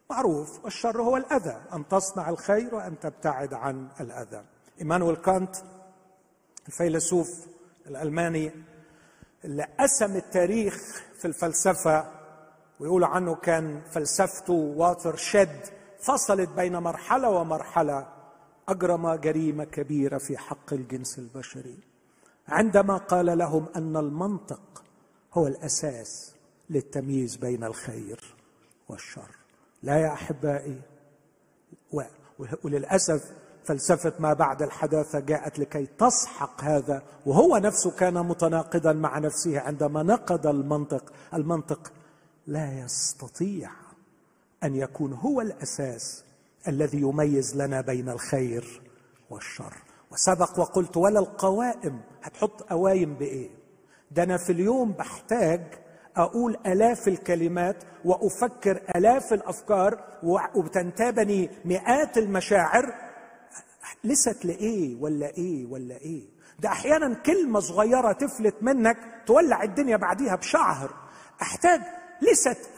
معروف 0.09 0.65
والشر 0.65 1.01
هو 1.01 1.17
الأذى 1.17 1.61
أن 1.73 1.87
تصنع 1.87 2.29
الخير 2.29 2.75
وأن 2.75 2.99
تبتعد 2.99 3.53
عن 3.53 3.87
الأذى. 3.99 4.43
إيمانويل 4.81 5.15
كانت 5.15 5.55
الفيلسوف 6.67 7.47
الألماني 7.87 8.51
اللي 9.45 9.67
قسم 9.79 10.15
التاريخ 10.15 11.03
في 11.19 11.25
الفلسفة 11.25 12.11
ويقولوا 12.79 13.07
عنه 13.07 13.35
كان 13.35 13.81
فلسفته 13.91 14.53
واتر 14.53 15.15
شد 15.15 15.59
فصلت 15.99 16.49
بين 16.49 16.77
مرحلة 16.77 17.29
ومرحلة 17.29 18.07
أجرم 18.69 19.13
جريمة 19.13 19.63
كبيرة 19.63 20.17
في 20.17 20.37
حق 20.37 20.73
الجنس 20.73 21.19
البشري. 21.19 21.79
عندما 22.47 22.97
قال 22.97 23.37
لهم 23.37 23.65
أن 23.75 23.97
المنطق 23.97 24.83
هو 25.33 25.47
الأساس 25.47 26.35
للتمييز 26.69 27.35
بين 27.35 27.63
الخير 27.63 28.35
والشر. 28.89 29.46
لا 29.87 29.97
يا 29.97 30.13
أحبائي. 30.13 30.81
وللأسف 32.63 33.31
فلسفة 33.63 34.13
ما 34.19 34.33
بعد 34.33 34.61
الحداثة 34.61 35.19
جاءت 35.19 35.59
لكي 35.59 35.85
تسحق 35.85 36.63
هذا 36.63 37.01
وهو 37.25 37.57
نفسه 37.57 37.91
كان 37.91 38.13
متناقضا 38.13 38.93
مع 38.93 39.17
نفسه 39.19 39.59
عندما 39.59 40.03
نقد 40.03 40.47
المنطق. 40.47 41.13
المنطق 41.33 41.91
لا 42.47 42.79
يستطيع 42.79 43.71
أن 44.63 44.75
يكون 44.75 45.13
هو 45.13 45.41
الأساس 45.41 46.23
الذي 46.67 47.01
يميز 47.01 47.55
لنا 47.55 47.81
بين 47.81 48.09
الخير 48.09 48.81
والشر. 49.29 49.73
وسبق 50.11 50.59
وقلت 50.59 50.97
ولا 50.97 51.19
القوائم؟ 51.19 52.01
هتحط 52.23 52.61
قوايم 52.61 53.13
بإيه؟ 53.13 53.49
ده 54.11 54.23
أنا 54.23 54.37
في 54.37 54.51
اليوم 54.51 54.91
بحتاج 54.91 55.61
أقول 56.17 56.57
آلاف 56.65 57.07
الكلمات 57.07 57.83
وأفكر 58.05 58.81
آلاف 58.95 59.33
الأفكار 59.33 60.03
وتنتابني 60.55 61.49
مئات 61.65 62.17
المشاعر. 62.17 62.93
لست 64.03 64.45
لإيه 64.45 65.01
ولا 65.01 65.27
إيه 65.27 65.65
ولا 65.65 65.97
إيه؟ 65.97 66.23
ده 66.59 66.69
أحيانا 66.69 67.13
كلمة 67.13 67.59
صغيرة 67.59 68.11
تفلت 68.11 68.55
منك 68.61 68.97
تولع 69.27 69.63
الدنيا 69.63 69.97
بعديها 69.97 70.35
بشهر 70.35 70.93
أحتاج 71.41 71.81
لست 72.21 72.69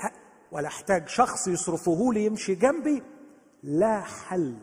ولا 0.51 0.67
أحتاج 0.67 1.07
شخص 1.07 1.47
يصرفه 1.47 2.13
لي 2.13 2.25
يمشي 2.25 2.55
جنبي. 2.55 3.03
لا 3.63 4.01
حل 4.01 4.57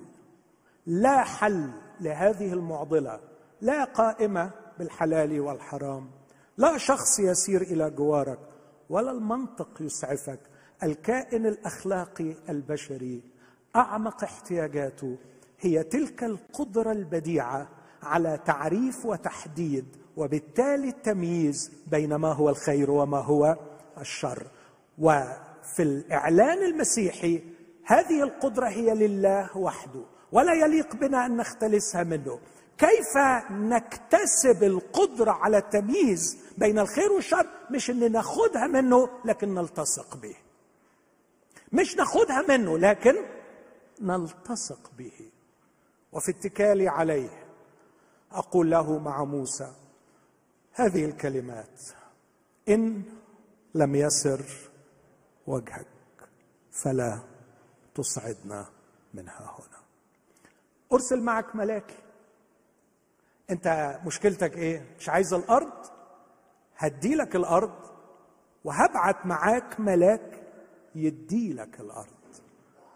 لا 0.86 1.24
حل 1.24 1.70
لهذه 2.00 2.52
المعضلة. 2.52 3.20
لا 3.60 3.84
قائمة 3.84 4.50
بالحلال 4.78 5.40
والحرام. 5.40 6.10
لا 6.56 6.78
شخص 6.78 7.18
يسير 7.18 7.62
إلى 7.62 7.90
جوارك. 7.90 8.38
ولا 8.90 9.10
المنطق 9.10 9.68
يسعفك. 9.80 10.40
الكائن 10.82 11.46
الأخلاقي 11.46 12.34
البشري 12.48 13.22
أعمق 13.76 14.24
احتياجاته 14.24 15.16
هي 15.60 15.82
تلك 15.82 16.24
القدرة 16.24 16.92
البديعة 16.92 17.68
على 18.02 18.38
تعريف 18.46 19.06
وتحديد 19.06 19.84
وبالتالي 20.16 20.88
التمييز 20.88 21.72
بين 21.86 22.14
ما 22.14 22.32
هو 22.32 22.48
الخير 22.48 22.90
وما 22.90 23.18
هو 23.18 23.56
الشر. 24.00 24.46
وفي 24.98 25.82
الإعلان 25.82 26.62
المسيحي 26.62 27.42
هذه 27.84 28.22
القدرة 28.22 28.68
هي 28.68 28.94
لله 28.94 29.58
وحده 29.58 30.02
ولا 30.32 30.52
يليق 30.52 30.96
بنا 30.96 31.26
أن 31.26 31.36
نختلسها 31.36 32.02
منه. 32.04 32.38
كيف 32.78 33.16
نكتسب 33.50 34.62
القدرة 34.62 35.30
على 35.30 35.58
التمييز 35.58 36.38
بين 36.58 36.78
الخير 36.78 37.12
والشر؟ 37.12 37.46
مش 37.70 37.90
إن 37.90 38.12
ناخدها 38.12 38.66
منه 38.66 39.08
لكن 39.24 39.54
نلتصق 39.54 40.16
به. 40.16 40.36
مش 41.72 41.96
ناخدها 41.96 42.44
منه 42.48 42.78
لكن 42.78 43.14
نلتصق 44.00 44.90
به. 44.98 45.30
وفي 46.12 46.30
اتكالي 46.30 46.88
عليه 46.88 47.46
أقول 48.32 48.70
له 48.70 48.98
مع 48.98 49.24
موسى 49.24 49.72
هذه 50.72 51.04
الكلمات 51.04 51.82
إن 52.68 53.02
لم 53.74 53.94
يسر 53.94 54.44
وجهك 55.46 55.86
فلا 56.70 57.20
تصعدنا 57.94 58.68
منها 59.14 59.56
هنا. 59.58 59.78
أرسل 60.92 61.20
معك 61.20 61.56
ملاكي. 61.56 62.05
انت 63.50 63.98
مشكلتك 64.06 64.56
إيه؟ 64.56 64.96
مش 64.98 65.08
عايز 65.08 65.34
الأرض؟ 65.34 65.72
هدي 66.76 67.14
لك 67.14 67.36
الأرض 67.36 67.74
وهبعت 68.64 69.26
معاك 69.26 69.80
ملاك 69.80 70.42
يدي 70.94 71.52
لك 71.52 71.80
الأرض. 71.80 72.06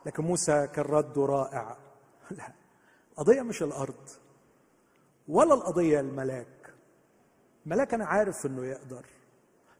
لكن 0.07 0.25
موسى 0.25 0.67
كان 0.67 0.85
رده 0.85 1.27
رائع. 1.27 1.77
لا 2.31 2.53
القضية 3.13 3.43
مش 3.43 3.63
الأرض 3.63 4.09
ولا 5.29 5.55
القضية 5.55 6.01
الملاك. 6.01 6.75
الملاك 7.67 7.95
أنا 7.95 8.07
عارف 8.07 8.47
إنه 8.47 8.65
يقدر. 8.65 9.07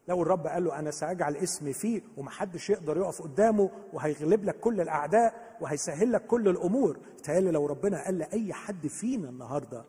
لو 0.07 0.21
الرب 0.21 0.47
قال 0.47 0.63
له 0.63 0.79
أنا 0.79 0.91
سأجعل 0.91 1.35
اسمي 1.35 1.73
فيه 1.73 2.01
ومحدش 2.17 2.69
يقدر 2.69 2.97
يقف 2.97 3.21
قدامه 3.21 3.69
وهيغلب 3.93 4.45
لك 4.45 4.59
كل 4.59 4.81
الأعداء 4.81 5.57
وهيسهل 5.61 6.11
لك 6.11 6.25
كل 6.25 6.47
الأمور 6.47 6.97
تهيألي 7.23 7.51
لو 7.51 7.65
ربنا 7.65 8.03
قال 8.05 8.17
لأي 8.17 8.53
حد 8.53 8.87
فينا 8.87 9.29
النهارده 9.29 9.85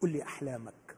قول 0.00 0.10
لي 0.10 0.22
أحلامك. 0.22 0.96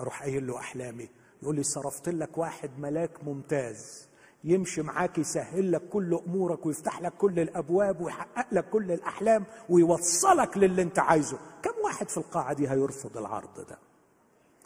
أروح 0.00 0.22
قايل 0.22 0.46
له 0.46 0.58
أحلامي. 0.58 1.08
يقول 1.42 1.56
لي 1.56 1.62
صرفت 1.62 2.08
لك 2.08 2.38
واحد 2.38 2.70
ملاك 2.78 3.24
ممتاز. 3.24 4.08
يمشي 4.44 4.82
معاك 4.82 5.18
يسهل 5.18 5.72
لك 5.72 5.88
كل 5.88 6.20
أمورك 6.26 6.66
ويفتح 6.66 7.00
لك 7.02 7.12
كل 7.12 7.40
الأبواب 7.40 8.00
ويحقق 8.00 8.46
لك 8.52 8.70
كل 8.70 8.92
الأحلام 8.92 9.44
ويوصلك 9.68 10.56
للي 10.58 10.82
أنت 10.82 10.98
عايزه. 10.98 11.38
كم 11.62 11.70
واحد 11.84 12.08
في 12.08 12.16
القاعة 12.16 12.52
دي 12.52 12.68
هيرفض 12.70 13.16
العرض 13.18 13.54
ده؟ 13.68 13.78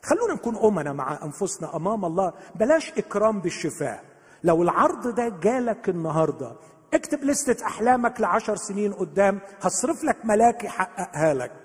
خلونا 0.03 0.35
نكون 0.35 0.57
أمنا 0.57 0.93
مع 0.93 1.25
أنفسنا 1.25 1.77
أمام 1.77 2.05
الله. 2.05 2.33
بلاش 2.55 2.93
إكرام 2.93 3.41
بالشفاه 3.41 4.01
لو 4.45 4.63
العرض 4.63 5.15
ده 5.15 5.29
جالك 5.29 5.89
النهارده 5.89 6.57
اكتب 6.95 7.25
لستة 7.25 7.67
أحلامك 7.67 8.21
لعشر 8.21 8.57
سنين 8.57 8.93
قدام. 8.93 9.41
هصرف 9.61 10.05
لك 10.05 10.25
ملاك 10.25 10.65
يحققها 10.65 11.35
لك. 11.35 11.64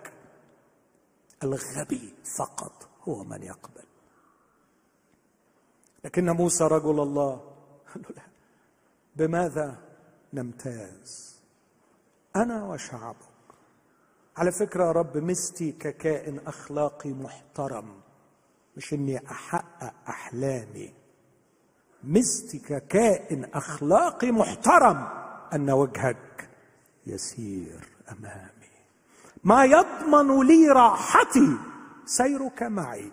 الغبي 1.43 2.13
فقط 2.37 2.89
هو 3.07 3.23
من 3.23 3.43
يقبل. 3.43 3.83
لكن 6.03 6.29
موسى 6.29 6.63
رجل 6.63 6.99
الله. 6.99 7.35
قال 7.93 8.05
له 8.15 8.23
بماذا 9.15 9.77
نمتاز؟ 10.33 11.39
أنا 12.35 12.65
وشعبك. 12.65 13.29
على 14.37 14.51
فكرة 14.51 14.85
يا 14.85 14.91
رب 14.91 15.17
مستي 15.17 15.71
ككائن 15.71 16.39
أخلاقي 16.47 17.13
محترم 17.13 18.01
مش 18.77 18.93
إني 18.93 19.31
أحقق 19.31 19.93
أحلامي. 20.09 20.93
مستي 22.03 22.59
ككائن 22.59 23.45
أخلاقي 23.45 24.31
محترم 24.31 25.07
أن 25.53 25.69
وجهك 25.69 26.49
يسير 27.07 27.87
أمامي. 28.11 28.58
ما 29.43 29.65
يضمن 29.65 30.47
لي 30.47 30.67
راحتي 30.67 31.57
سيرك 32.05 32.63
معي. 32.63 33.11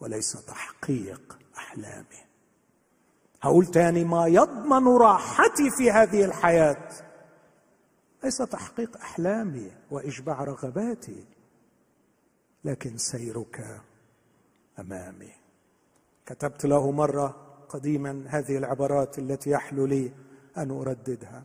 وليس 0.00 0.44
تحقيق 0.46 1.38
أحلامي. 1.56 2.24
هقول 3.42 3.66
تاني 3.66 4.04
ما 4.04 4.26
يضمن 4.26 4.88
راحتي 4.88 5.70
في 5.70 5.90
هذه 5.90 6.24
الحياة. 6.24 6.88
ليس 8.24 8.36
تحقيق 8.36 8.96
أحلامي 8.96 9.72
وإشباع 9.90 10.44
رغباتي 10.44 11.24
لكن 12.64 12.98
سيرك 12.98 13.80
أمامي. 14.78 15.32
كتبت 16.26 16.64
له 16.66 16.90
مرة 16.90 17.56
قديما 17.68 18.24
هذه 18.28 18.56
العبارات 18.56 19.18
التي 19.18 19.50
يحلو 19.50 19.86
لي 19.86 20.12
أن 20.56 20.70
أرددها. 20.70 21.42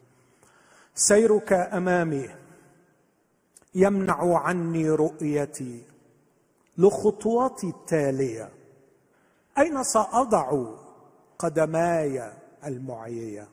سيرك 0.95 1.53
أمامي. 1.53 2.29
يمنع 3.75 4.37
عني 4.37 4.89
رؤيتي. 4.89 5.83
لخطواتي 6.77 7.67
التالية. 7.67 8.49
أين 9.57 9.83
سأضع 9.83 10.65
قدماي 11.39 12.33
المعيية؟ 12.65 13.47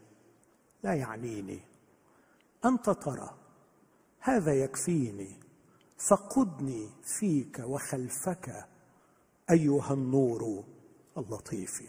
لا 0.83 0.95
يعنيني. 0.95 1.61
أنت 2.65 2.91
ترى. 2.91 3.31
هذا 4.21 4.55
يكفيني. 4.55 5.37
فقدني 6.09 6.91
فيك 7.03 7.59
وخلفك 7.65 8.65
أيها 9.51 9.93
النور 9.95 10.65
اللطيف. 11.19 11.83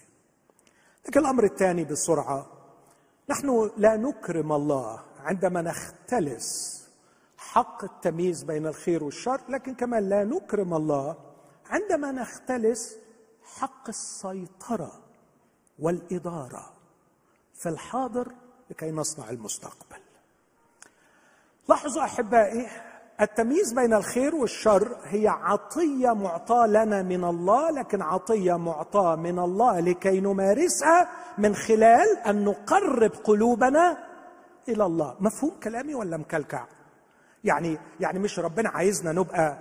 لكن 1.08 1.20
الأمر 1.20 1.44
الثاني 1.44 1.84
بسرعة 1.84 2.48
نحن 3.30 3.72
لا 3.78 3.98
نكرم 3.98 4.52
الله 4.52 5.04
عندما 5.20 5.62
نختلس 5.62 6.77
حق 7.52 7.84
التمييز 7.84 8.44
بين 8.44 8.68
الخير 8.68 9.04
والشر 9.04 9.42
لكن 9.50 9.76
كمان 9.76 10.10
لا 10.10 10.24
نكرم 10.24 10.74
الله 10.74 11.16
عندما 11.70 12.12
نختلس 12.12 12.98
حق 13.60 13.88
السيطرة 13.90 14.92
والإدارة 15.80 16.74
في 17.54 17.70
الحاضر 17.70 18.28
لكي 18.70 18.92
نصنع 18.92 19.30
المستقبل. 19.30 19.98
لاحظوا 21.70 22.04
أحبائي 22.04 22.68
التمييز 23.22 23.74
بين 23.74 23.94
الخير 23.94 24.36
والشر 24.36 24.98
هي 25.04 25.28
عطية 25.28 26.14
معطاة 26.14 26.68
لنا 26.68 27.02
من 27.02 27.24
الله 27.24 27.72
لكن 27.72 28.02
عطية 28.02 28.58
معطاة 28.58 29.16
من 29.16 29.40
الله 29.40 29.80
لكي 29.80 30.20
نمارسها 30.20 31.10
من 31.38 31.56
خلال 31.56 32.18
أن 32.26 32.46
نقرب 32.46 33.12
قلوبنا 33.24 33.98
إلى 34.70 34.86
الله. 34.86 35.16
مفهوم 35.20 35.60
كلامي 35.64 35.96
ولا 35.96 36.18
مكلكع؟ 36.18 36.66
يعني 37.44 37.78
يعني 38.00 38.20
مش 38.20 38.40
ربنا 38.40 38.70
عايزنا 38.70 39.12
نبقى 39.12 39.58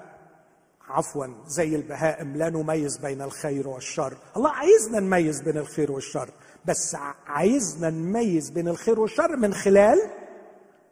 عفوا 0.88 1.26
زي 1.46 1.76
البهائم 1.76 2.36
لا 2.36 2.50
نميز 2.50 2.96
بين 2.98 3.22
الخير 3.22 3.68
والشر. 3.68 4.16
الله 4.36 4.50
عايزنا 4.50 5.00
نميز 5.00 5.40
بين 5.40 5.58
الخير 5.58 5.92
والشر 5.92 6.30
بس 6.64 6.96
عايزنا 7.26 7.90
نميز 7.90 8.50
بين 8.50 8.68
الخير 8.68 9.00
والشر 9.00 9.36
من 9.36 9.54
خلال 9.54 9.98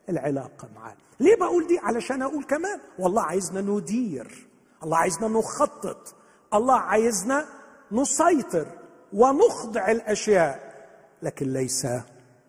العلاقة 0.09 0.69
معاه. 0.75 0.97
ليه 1.21 1.37
بقول 1.37 1.67
دي؟ 1.67 1.79
علشان 1.79 2.23
أقول 2.23 2.45
كمان 2.45 2.81
والله 2.99 3.23
عايزنا 3.23 3.61
ندير 3.61 4.49
الله 4.83 4.97
عايزنا 4.99 5.29
نخطط 5.29 6.15
الله 6.55 6.79
عايزنا 6.81 7.47
نسيطر 7.93 8.67
ونخضع 9.13 9.91
الأشياء 9.91 10.75
لكن 11.23 11.53
ليس 11.53 11.87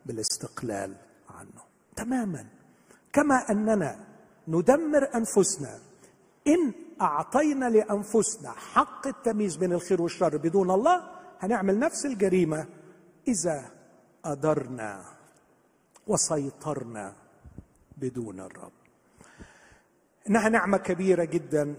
بالاستقلال 0.05 0.95
عنه. 1.29 1.61
تماما. 1.95 2.45
كما 3.13 3.35
أننا 3.51 3.99
ندمر 4.47 5.15
أنفسنا. 5.15 5.79
إن 6.47 6.73
أعطينا 7.01 7.69
لأنفسنا 7.69 8.51
حق 8.51 9.07
التمييز 9.07 9.55
بين 9.55 9.73
الخير 9.73 10.01
والشر 10.01 10.37
بدون 10.37 10.71
الله 10.71 11.11
هنعمل 11.39 11.79
نفس 11.79 12.05
الجريمة 12.05 12.65
إذا 13.27 13.71
أدرنا 14.25 15.05
وسيطرنا 16.07 17.15
بدون 17.97 18.39
الرب. 18.39 18.71
إنها 20.29 20.49
نعمة 20.49 20.77
كبيرة 20.77 21.23
جدا. 21.23 21.75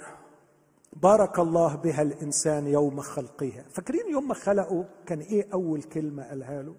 بارك 0.92 1.38
الله 1.38 1.74
بها 1.74 2.02
الإنسان 2.02 2.66
يوم 2.66 3.00
خلقها. 3.00 3.64
فاكرين 3.70 4.10
يوم 4.10 4.28
ما 4.28 4.34
خلقه 4.34 4.84
كان 5.06 5.20
إيه 5.20 5.48
أول 5.52 5.82
كلمة 5.82 6.28
قالها 6.28 6.62
له؟ 6.62 6.74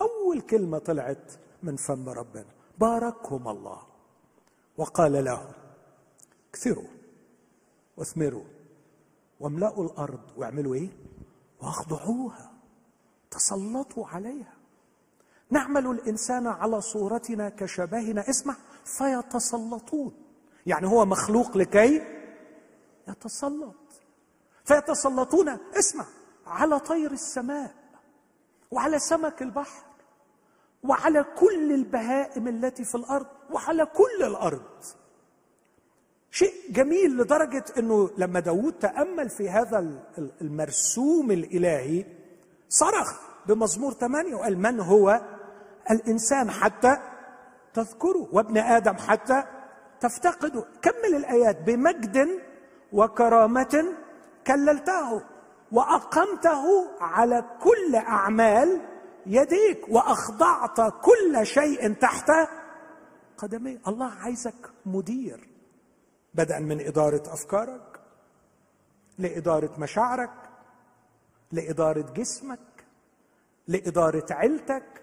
أول 0.00 0.40
كلمة 0.40 0.78
طلعت 0.78 1.32
من 1.62 1.76
فم 1.76 2.08
ربنا. 2.08 2.44
باركهم 2.78 3.48
الله. 3.48 3.91
وقال 4.82 5.24
لهم 5.24 5.52
كثروا 6.52 6.88
واثمروا 7.96 8.44
واملأوا 9.40 9.84
الأرض 9.84 10.20
واعملوا 10.36 10.74
إيه؟ 10.74 10.90
واخضعوها 11.60 12.52
تسلطوا 13.30 14.06
عليها. 14.06 14.54
نعمل 15.50 15.86
الإنسان 15.86 16.46
على 16.46 16.80
صورتنا 16.80 17.48
كشبهنا. 17.48 18.30
اسمع 18.30 18.56
فيتسلطون. 18.84 20.12
يعني 20.66 20.86
هو 20.86 21.04
مخلوق 21.04 21.56
لكي 21.56 22.02
يتسلط. 23.08 23.74
فيتسلطون 24.64 25.48
اسمع 25.78 26.06
على 26.46 26.78
طير 26.78 27.10
السماء 27.12 27.74
وعلى 28.70 28.98
سمك 28.98 29.42
البحر 29.42 29.84
وعلى 30.82 31.24
كل 31.38 31.72
البهائم 31.72 32.48
التي 32.48 32.84
في 32.84 32.94
الأرض. 32.94 33.26
وعلى 33.54 33.86
كل 33.86 34.24
الأرض. 34.24 34.62
شيء 36.30 36.54
جميل 36.70 37.16
لدرجة 37.16 37.64
إنه 37.78 38.10
لما 38.18 38.40
داود 38.40 38.72
تأمل 38.72 39.30
في 39.30 39.50
هذا 39.50 40.00
المرسوم 40.40 41.30
الإلهي 41.30 42.04
صرخ 42.68 43.20
بمزمور 43.46 43.92
ثمانية 43.92 44.34
وقال 44.34 44.58
من 44.58 44.80
هو؟ 44.80 45.20
الإنسان 45.90 46.50
حتى 46.50 46.96
تذكره 47.74 48.28
وابن 48.32 48.58
آدم 48.58 48.96
حتى 48.96 49.42
تفتقده. 50.00 50.64
كمل 50.82 51.14
الآيات 51.16 51.62
بمجد 51.62 52.28
وكرامة 52.92 53.94
كللته 54.46 55.22
وأقمته 55.72 56.64
على 57.00 57.44
كل 57.62 57.96
أعمال 57.96 58.80
يديك 59.26 59.88
وأخضعت 59.88 60.80
كل 61.02 61.46
شيء 61.46 61.92
تحت 61.92 62.30
قدمي 63.42 63.78
الله 63.88 64.10
عايزك 64.10 64.70
مدير. 64.86 65.48
بدءا 66.34 66.58
من 66.58 66.80
إدارة 66.80 67.22
أفكارك 67.34 68.00
لإدارة 69.18 69.80
مشاعرك 69.80 70.50
لإدارة 71.52 72.12
جسمك 72.12 72.84
لإدارة 73.68 74.26
عيلتك 74.30 75.02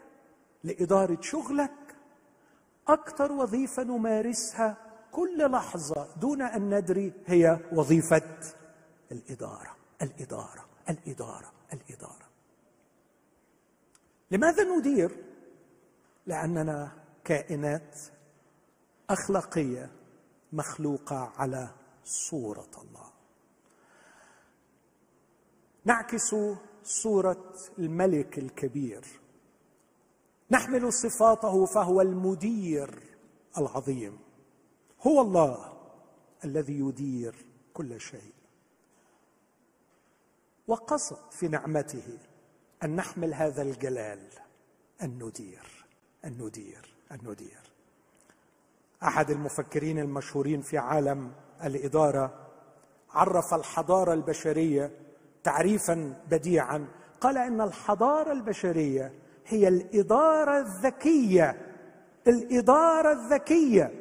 لإدارة 0.64 1.22
شغلك. 1.22 1.96
أكثر 2.88 3.32
وظيفة 3.32 3.84
نمارسها 3.84 4.78
كل 5.12 5.52
لحظة 5.52 6.08
دون 6.16 6.42
أن 6.42 6.76
ندري 6.76 7.14
هي 7.26 7.60
وظيفة 7.72 8.40
الإدارة 9.12 9.76
الإدارة 10.02 10.66
الإدارة 10.90 11.52
الإدارة. 11.74 12.30
لماذا 14.32 14.64
ندير؟ 14.64 15.24
لأننا 16.28 16.92
كائنات 17.24 18.00
أخلاقية 19.10 19.92
مخلوقة 20.54 21.34
على 21.38 21.76
صورة 22.04 22.72
الله. 22.82 23.12
نعكس 25.86 26.36
صورة 26.84 27.54
الملك 27.80 28.40
الكبير. 28.40 29.06
نحمل 30.52 30.94
صفاته 30.94 31.66
فهو 31.66 32.02
المدير 32.02 33.04
العظيم. 33.58 34.20
هو 35.08 35.22
الله 35.22 35.74
الذي 36.46 36.80
يدير 36.80 37.46
كل 37.74 38.02
شيء. 38.02 38.34
وقصد 40.68 41.32
في 41.32 41.48
نعمته 41.48 42.18
أن 42.84 42.96
نحمل 42.96 43.34
هذا 43.34 43.62
الجلال. 43.62 44.30
أن 45.02 45.24
ندير 45.24 45.86
أن 46.26 46.38
ندير 46.38 46.96
أن 47.12 47.20
ندير. 47.24 47.69
أحد 49.04 49.32
المفكرين 49.32 50.00
المشهورين 50.00 50.62
في 50.62 50.78
عالم 50.78 51.32
الإدارة 51.64 52.48
عرف 53.10 53.54
الحضارة 53.54 54.14
البشرية 54.14 54.92
تعريفا 55.44 56.24
بديعا. 56.32 56.88
قال 57.22 57.38
إن 57.38 57.62
الحضارة 57.62 58.32
البشرية 58.32 59.14
هي 59.46 59.68
الإدارة 59.68 60.60
الذكية 60.60 61.76
الإدارة 62.28 63.12
الذكية 63.12 63.92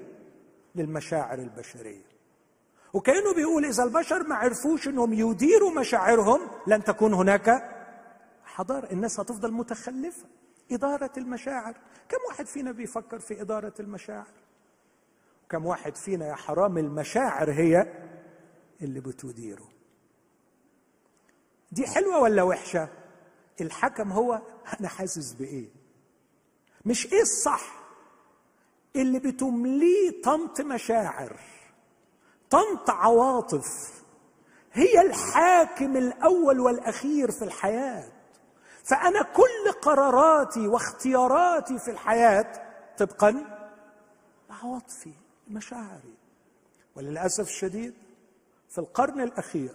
للمشاعر 0.75 1.39
البشرية. 1.39 2.09
وكأنه 2.93 3.35
بيقول 3.35 3.65
إذا 3.65 3.85
البشر 3.85 4.27
ما 4.27 4.35
عرفوش 4.35 4.89
إنهم 4.89 5.13
يديروا 5.13 5.71
مشاعرهم 5.71 6.41
لن 6.67 6.85
تكون 6.85 7.15
هناك 7.15 7.75
حضارة. 8.45 8.93
الناس 8.93 9.21
هتفضل 9.21 9.53
متخلفة. 9.53 10.27
إدارة 10.73 11.13
المشاعر. 11.17 11.73
كم 12.09 12.19
واحد 12.29 12.47
فينا 12.47 12.73
بيفكر 12.73 13.19
في 13.19 13.43
إدارة 13.43 13.75
المشاعر؟ 13.81 14.48
كم 15.51 15.67
واحد 15.67 15.97
فينا 15.97 16.27
يا 16.27 16.35
حرام 16.35 16.79
المشاعر 16.79 17.51
هي 17.51 17.87
اللي 18.83 19.01
بتديره. 19.01 19.69
دي 21.73 21.87
حلوة 21.87 22.19
ولا 22.21 22.43
وحشة؟ 22.43 22.89
الحكم 23.61 24.13
هو 24.13 24.43
أنا 24.81 24.89
حاسس 24.89 25.33
بإيه؟ 25.33 25.69
مش 26.85 27.13
إيه 27.13 27.21
الصح؟ 27.23 27.79
اللي 28.97 29.19
بتمليه 29.19 30.23
طنط 30.23 30.61
مشاعر 30.61 31.41
طنط 32.51 32.91
عواطف 32.91 34.03
هي 34.73 35.01
الحاكم 35.01 35.97
الأول 35.97 36.61
والأخير 36.61 37.31
في 37.31 37.45
الحياة. 37.45 38.13
فأنا 38.85 39.23
كل 39.23 39.73
قراراتي 39.83 40.69
واختياراتي 40.69 41.79
في 41.79 41.91
الحياة 41.91 42.53
طبقا 42.99 43.45
لعواطفي 44.51 45.13
مشاعري. 45.51 46.15
وللأسف 46.97 47.49
الشديد 47.49 47.95
في 48.69 48.79
القرن 48.79 49.21
الأخير 49.21 49.75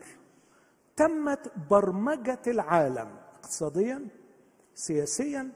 تمت 0.96 1.52
برمجة 1.70 2.42
العالم 2.48 3.18
اقتصاديا 3.36 4.08
سياسيا 4.76 5.52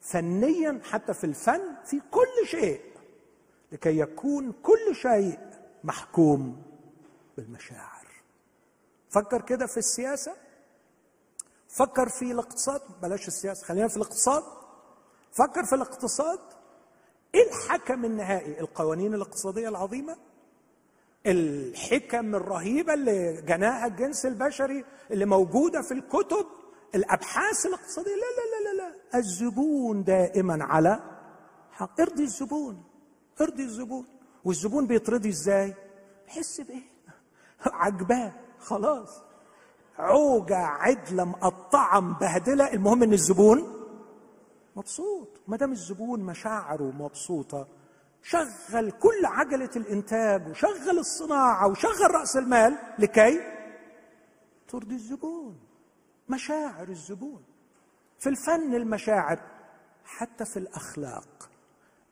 فنيا 0.00 0.80
حتى 0.84 1.14
في 1.14 1.24
الفن 1.24 1.76
في 1.84 2.00
كل 2.10 2.46
شيء 2.46 2.80
لكي 3.72 3.98
يكون 3.98 4.52
كل 4.62 4.94
شيء 4.94 5.38
محكوم 5.84 6.62
بالمشاعر. 7.36 8.06
فكر 9.10 9.42
كده 9.42 9.66
في 9.66 9.76
السياسة. 9.76 10.36
فكر 11.68 12.08
في 12.08 12.32
الاقتصاد. 12.32 12.80
بلاش 13.02 13.28
السياسة 13.28 13.66
خلينا 13.66 13.88
في 13.88 13.96
الاقتصاد. 13.96 14.42
فكر 15.32 15.64
في 15.64 15.74
الاقتصاد. 15.74 16.38
إيه 17.34 17.48
الحكم 17.48 18.04
النهائي؟ 18.04 18.60
القوانين 18.60 19.14
الاقتصادية 19.14 19.68
العظيمة؟ 19.68 20.16
الحكم 21.26 22.34
الرهيبة 22.34 22.94
اللي 22.94 23.42
جناها 23.42 23.86
الجنس 23.86 24.26
البشري 24.26 24.84
اللي 25.10 25.24
موجودة 25.24 25.82
في 25.82 25.94
الكتب 25.94 26.46
الأبحاث 26.94 27.66
الاقتصادية. 27.66 28.10
لا 28.10 28.16
لا 28.16 28.44
لا 28.52 28.82
لا 28.82 28.82
لا. 28.82 29.18
الزبون 29.18 30.04
دائما 30.04 30.64
على 30.64 31.00
حق. 31.72 32.00
ارضي 32.00 32.22
الزبون 32.22 32.82
ارضي 33.40 33.62
الزبون. 33.62 34.04
والزبون 34.44 34.86
بيترضي 34.86 35.28
إزاي؟ 35.28 35.74
بيحس 36.26 36.60
بإيه؟ 36.60 36.82
عجباه. 37.66 38.32
خلاص. 38.58 39.22
عوجة 39.98 40.56
عدلة 40.56 41.24
مقطعة 41.24 42.00
مبهدلة. 42.00 42.72
المهم 42.72 43.02
إن 43.02 43.12
الزبون 43.12 43.81
مبسوط. 44.76 45.28
ما 45.48 45.56
دام 45.56 45.72
الزبون 45.72 46.20
مشاعره 46.20 46.82
مبسوطة 46.90 47.68
شغل 48.22 48.90
كل 48.90 49.24
عجلة 49.24 49.70
الإنتاج 49.76 50.48
وشغل 50.48 50.98
الصناعة 50.98 51.68
وشغل 51.68 52.10
رأس 52.14 52.36
المال. 52.36 52.78
لكي 52.98 53.40
ترضي 54.68 54.94
الزبون 54.94 55.60
مشاعر 56.28 56.88
الزبون. 56.88 57.42
في 58.18 58.28
الفن 58.28 58.74
المشاعر 58.74 59.40
حتى 60.04 60.44
في 60.44 60.56
الأخلاق 60.56 61.50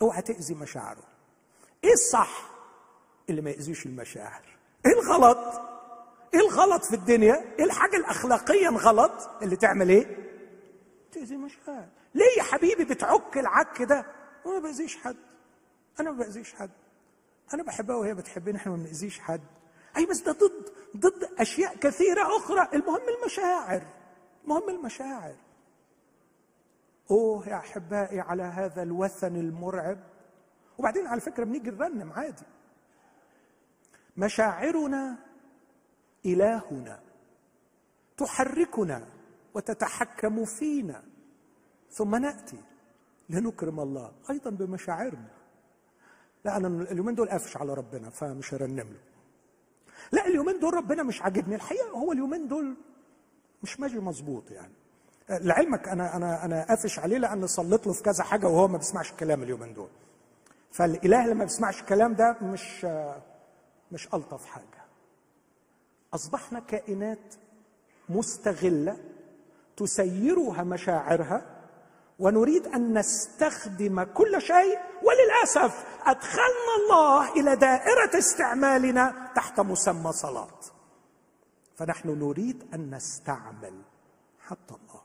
أوعى 0.03 0.23
تأذي 0.23 0.55
مشاعره. 0.55 1.05
إيه 1.85 1.93
الصح؟ 1.93 2.51
اللي 3.31 3.41
ما 3.43 3.51
يأذيش 3.51 3.87
المشاعر. 3.87 4.59
إيه 4.87 4.93
الغلط؟ 4.93 5.61
إيه 6.35 6.41
الغلط 6.41 6.85
في 6.85 6.95
الدنيا؟ 6.95 7.55
إيه 7.59 7.65
الحاجة 7.65 7.97
الاخلاقيا 7.97 8.71
غلط 8.71 9.31
اللي 9.43 9.57
تعمل 9.57 9.89
إيه؟ 9.89 10.17
تأذي 11.13 11.37
مشاعر. 11.37 11.89
ليه 12.15 12.39
يا 12.39 12.43
حبيبي 12.43 12.85
بتعك 12.85 13.39
العك 13.39 13.83
ده؟ 13.83 14.07
أنا 14.47 14.55
ما 14.55 14.61
بأذيش 14.61 14.97
حد. 14.97 15.17
أنا 16.01 16.11
ما 16.11 16.19
بأذيش 16.19 16.55
حد. 16.55 16.71
أنا 17.55 17.63
بحبها 17.63 17.97
وهي 17.97 18.15
بتحبني 18.15 18.57
إحنا 18.57 18.73
ما 18.73 18.79
بنأذيش 18.79 19.21
حد. 19.21 19.41
أي 19.97 20.07
بس 20.07 20.21
ده 20.21 20.33
ضد 20.33 20.73
ضد 20.97 21.29
أشياء 21.39 21.77
كثيرة 21.77 22.37
أخرى. 22.37 22.69
المهم 22.75 23.03
المشاعر. 23.19 23.83
المهم 24.45 24.69
المشاعر. 24.69 25.37
أوه 27.11 27.49
يا 27.49 27.57
أحبائي 27.57 28.21
على 28.21 28.43
هذا 28.43 28.83
الوثن 28.83 29.37
المرعب. 29.37 29.99
وبعدين 30.79 31.07
على 31.07 31.21
فكرة 31.21 31.45
بنيجي 31.45 31.71
نرنم 31.71 32.13
عادي. 32.13 32.47
مشاعرنا 34.17 35.17
إلهنا 36.27 37.01
تحركنا 38.17 39.07
وتتحكم 39.55 40.45
فينا. 40.45 41.10
ثم 41.91 42.17
نأتي 42.17 42.59
لنكرم 43.29 43.81
الله 43.81 44.13
أيضا 44.31 44.51
بمشاعرنا. 44.51 45.29
لا 46.45 46.57
أنا 46.57 46.69
اليومين 46.69 47.15
دول 47.15 47.29
قافش 47.29 47.57
على 47.57 47.75
ربنا 47.75 48.11
فمش 48.11 48.55
هرنم 48.55 48.79
له. 48.79 49.01
لا 50.13 50.27
اليومين 50.27 50.59
دول 50.61 50.75
ربنا 50.75 51.03
مش 51.03 51.23
عاجبني. 51.23 51.55
الحقيقة 51.55 51.91
هو 51.91 52.13
اليومين 52.13 52.49
دول 52.49 52.77
مش 53.63 53.81
ماشي 53.81 53.99
مظبوط 53.99 54.51
يعني. 54.51 54.73
لعلمك 55.31 55.89
أنا 55.89 56.17
أنا 56.17 56.45
أنا 56.45 56.65
قافش 56.65 56.99
عليه 56.99 57.19
لأن 57.19 57.47
صليت 57.47 57.87
له 57.87 57.93
في 57.93 58.03
كذا 58.03 58.25
حاجة 58.25 58.47
وهو 58.47 58.69
ما 58.69 58.79
بيسمعش 58.79 59.11
الكلام 59.11 59.43
اليومين 59.43 59.75
دول. 59.75 59.89
فالإله 60.73 61.27
لما 61.27 61.45
بيسمعش 61.45 61.81
الكلام 61.81 62.15
ده 62.15 62.37
مش 62.43 62.87
مش 63.93 64.09
ألطف 64.15 64.47
حاجة. 64.47 64.85
أصبحنا 66.15 66.61
كائنات 66.61 67.35
مستغلة 68.09 68.97
تسيرها 69.77 70.63
مشاعرها 70.65 71.60
ونريد 72.21 72.67
أن 72.67 72.99
نستخدم 72.99 74.03
كل 74.03 74.43
شيء 74.43 74.79
وللأسف 75.03 75.87
أدخلنا 76.05 76.75
الله 76.81 77.33
إلى 77.33 77.57
دائرة 77.57 78.19
استعمالنا 78.19 79.33
تحت 79.37 79.61
مسمى 79.61 80.13
صلاة. 80.13 80.61
فنحن 81.77 82.09
نريد 82.09 82.75
أن 82.75 82.95
نستعمل 82.95 83.83
حتى 84.41 84.75
الله 84.75 85.03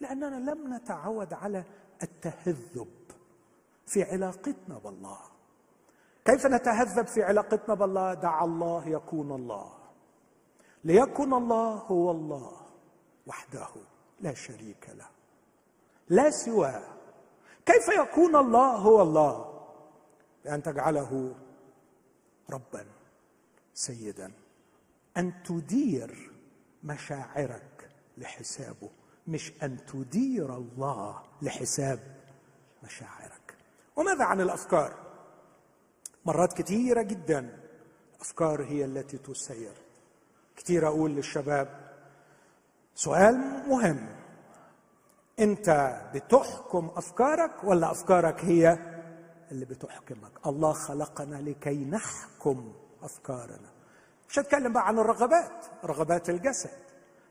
لأننا 0.00 0.50
لم 0.50 0.74
نتعود 0.74 1.32
على 1.32 1.64
التهذب 2.02 2.94
في 3.86 4.02
علاقتنا 4.02 4.78
بالله. 4.84 5.18
كيف 6.24 6.46
نتهذب 6.46 7.06
في 7.06 7.22
علاقتنا 7.22 7.74
بالله؟ 7.74 8.14
دع 8.14 8.44
الله 8.44 8.88
يكون 8.88 9.32
الله. 9.32 9.72
ليكن 10.84 11.32
الله 11.32 11.74
هو 11.74 12.10
الله 12.10 12.52
وحده 13.26 13.68
لا 14.20 14.34
شريك 14.34 14.90
له. 14.98 15.13
لا 16.08 16.30
سواه 16.30 16.82
كيف 17.66 17.88
يكون 17.88 18.36
الله 18.36 18.76
هو 18.76 19.02
الله؟ 19.02 19.64
بأن 20.44 20.62
تجعله 20.62 21.34
ربا 22.50 22.86
سيدا. 23.74 24.32
أن 25.16 25.42
تدير 25.42 26.32
مشاعرك 26.82 27.90
لحسابه 28.18 28.90
مش 29.26 29.52
أن 29.62 29.86
تدير 29.86 30.56
الله 30.56 31.22
لحساب 31.42 32.16
مشاعرك. 32.82 33.56
وماذا 33.96 34.24
عن 34.24 34.40
الأفكار؟ 34.40 34.94
مرات 36.24 36.52
كثيره 36.52 37.02
جدا 37.02 37.60
الأفكار 38.14 38.64
هي 38.64 38.84
التي 38.84 39.18
تسير. 39.18 39.72
كثير 40.56 40.88
أقول 40.88 41.10
للشباب 41.10 41.94
سؤال 42.94 43.68
مهم. 43.68 44.13
انت 45.40 46.00
بتحكم 46.14 46.90
افكارك 46.96 47.64
ولا 47.64 47.90
افكارك 47.90 48.44
هي 48.44 48.78
اللي 49.50 49.64
بتحكمك؟ 49.64 50.46
الله 50.46 50.72
خلقنا 50.72 51.36
لكي 51.36 51.84
نحكم 51.84 52.72
افكارنا. 53.02 53.70
مش 54.28 54.38
هتكلم 54.38 54.72
بقى 54.72 54.88
عن 54.88 54.98
الرغبات 54.98 55.66
رغبات 55.84 56.30
الجسد 56.30 56.70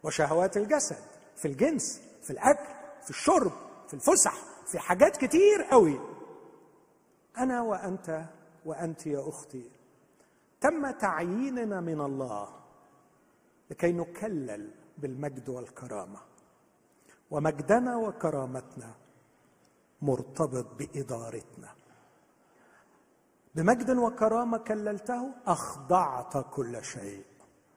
وشهوات 0.03 0.57
الجسد 0.57 0.97
في 1.35 1.47
الجنس 1.47 2.01
في 2.23 2.29
الأكل 2.29 2.73
في 3.03 3.09
الشرب 3.09 3.51
في 3.87 3.93
الفسح 3.93 4.33
في 4.65 4.79
حاجات 4.79 5.17
كتير 5.17 5.63
قوي. 5.71 5.99
أنا 7.37 7.61
وأنت 7.61 8.25
وأنت 8.65 9.07
يا 9.07 9.29
أختي 9.29 9.71
تم 10.61 10.91
تعييننا 10.91 11.81
من 11.81 12.01
الله 12.01 12.49
لكي 13.71 13.91
نكلل 13.91 14.71
بالمجد 14.97 15.49
والكرامة. 15.49 16.19
ومجدنا 17.33 17.97
وكرامتنا 17.97 18.91
مرتبط 20.01 20.67
بإدارتنا. 20.77 21.69
بمجد 23.55 23.89
وكرامة 23.89 24.57
كللته 24.57 25.31
أخضعت 25.45 26.33
كل 26.55 26.83
شيء 26.83 27.25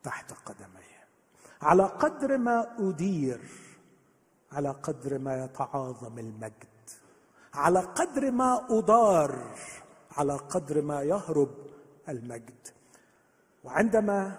تحت 0.03 0.33
قدمي 0.33 0.91
على 1.63 1.83
قدر 1.83 2.39
ما 2.39 2.77
أدير 2.79 3.41
على 4.53 4.71
قدر 4.71 5.19
ما 5.19 5.45
يتعاظم 5.45 6.19
المجد 6.19 6.85
على 7.55 7.81
قدر 7.81 8.31
ما 8.31 8.67
اضار 8.71 9.57
على 10.17 10.37
قدر 10.37 10.83
ما 10.83 11.03
يهرب 11.03 11.55
المجد. 12.09 12.69
وعندما 13.65 14.39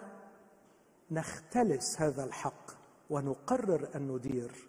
نختلس 1.12 2.02
هذا 2.02 2.24
الحق 2.24 2.66
ونقرر 3.10 3.90
أن 3.96 4.08
ندير 4.08 4.67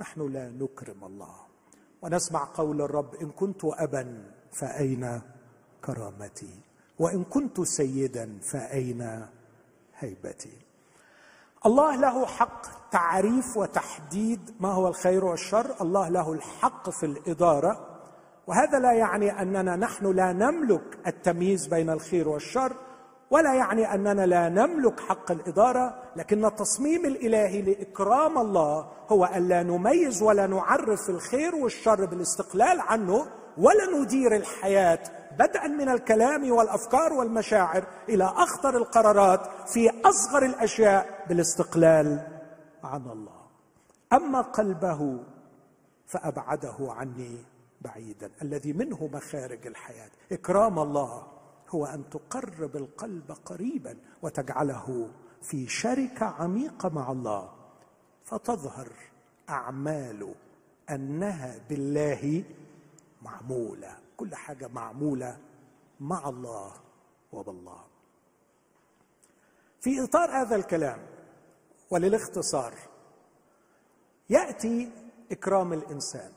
نحن 0.00 0.32
لا 0.32 0.48
نكرم 0.48 1.04
الله. 1.04 1.34
ونسمع 2.02 2.48
قول 2.54 2.82
الرب 2.82 3.14
إن 3.14 3.30
كنت 3.30 3.64
أبا 3.64 4.32
فأين 4.52 5.20
كرامتي؟ 5.84 6.60
وإن 6.98 7.24
كنت 7.24 7.60
سيدا 7.60 8.38
فأين 8.52 9.26
هيبتي؟ 9.98 10.58
الله 11.66 11.96
له 11.96 12.26
حق 12.26 12.90
تعريف 12.90 13.56
وتحديد 13.56 14.54
ما 14.60 14.72
هو 14.72 14.88
الخير 14.88 15.24
والشر. 15.24 15.74
الله 15.80 16.08
له 16.08 16.32
الحق 16.32 16.90
في 16.90 17.06
الإدارة. 17.06 17.86
وهذا 18.46 18.78
لا 18.78 18.92
يعني 18.92 19.42
أننا 19.42 19.76
نحن 19.76 20.12
لا 20.12 20.32
نملك 20.32 20.98
التمييز 21.06 21.66
بين 21.66 21.90
الخير 21.90 22.28
والشر 22.28 22.76
ولا 23.30 23.54
يعني 23.54 23.94
أننا 23.94 24.26
لا 24.26 24.48
نملك 24.48 25.00
حق 25.00 25.30
الإدارة. 25.30 25.99
لكن 26.16 26.44
التصميم 26.44 27.06
الإلهي 27.06 27.62
لإكرام 27.62 28.38
الله 28.38 28.92
هو 29.08 29.24
الا 29.24 29.62
نميز 29.62 30.22
ولا 30.22 30.46
نعرف 30.46 31.10
الخير 31.10 31.54
والشر 31.54 32.04
بالاستقلال 32.04 32.80
عنه 32.80 33.26
ولا 33.58 33.98
ندير 34.00 34.36
الحياة 34.36 34.98
بدءا 35.38 35.66
من 35.66 35.88
الكلام 35.88 36.50
والأفكار 36.52 37.12
والمشاعر 37.12 37.84
إلى 38.08 38.24
أخطر 38.24 38.76
القرارات 38.76 39.40
في 39.68 39.90
أصغر 40.04 40.44
الأشياء 40.44 41.24
بالاستقلال 41.28 42.28
عن 42.84 43.02
الله. 43.10 43.40
أما 44.12 44.40
قلبه 44.40 45.18
فأبعده 46.06 46.74
عني 46.80 47.44
بعيدا. 47.80 48.30
الذي 48.42 48.72
منه 48.72 49.10
مخارج 49.12 49.66
الحياة. 49.66 50.10
إكرام 50.32 50.78
الله 50.78 51.26
هو 51.70 51.86
أن 51.86 52.04
تقرب 52.10 52.76
القلب 52.76 53.32
قريبا 53.44 53.96
وتجعله 54.22 55.08
في 55.42 55.68
شركة 55.68 56.26
عميقة 56.26 56.88
مع 56.88 57.12
الله 57.12 57.52
فتظهر 58.24 58.92
اعماله 59.50 60.34
أنها 60.90 61.58
بالله 61.68 62.44
معمولة 63.22 63.96
كل 64.16 64.34
حاجة 64.34 64.68
معمولة 64.68 65.38
مع 66.00 66.28
الله 66.28 66.72
وبالله. 67.32 67.84
في 69.80 70.04
إطار 70.04 70.30
هذا 70.30 70.56
الكلام 70.56 71.06
وللاختصار 71.90 72.74
يأتي 74.30 74.90
إكرام 75.32 75.72
الإنسان. 75.72 76.32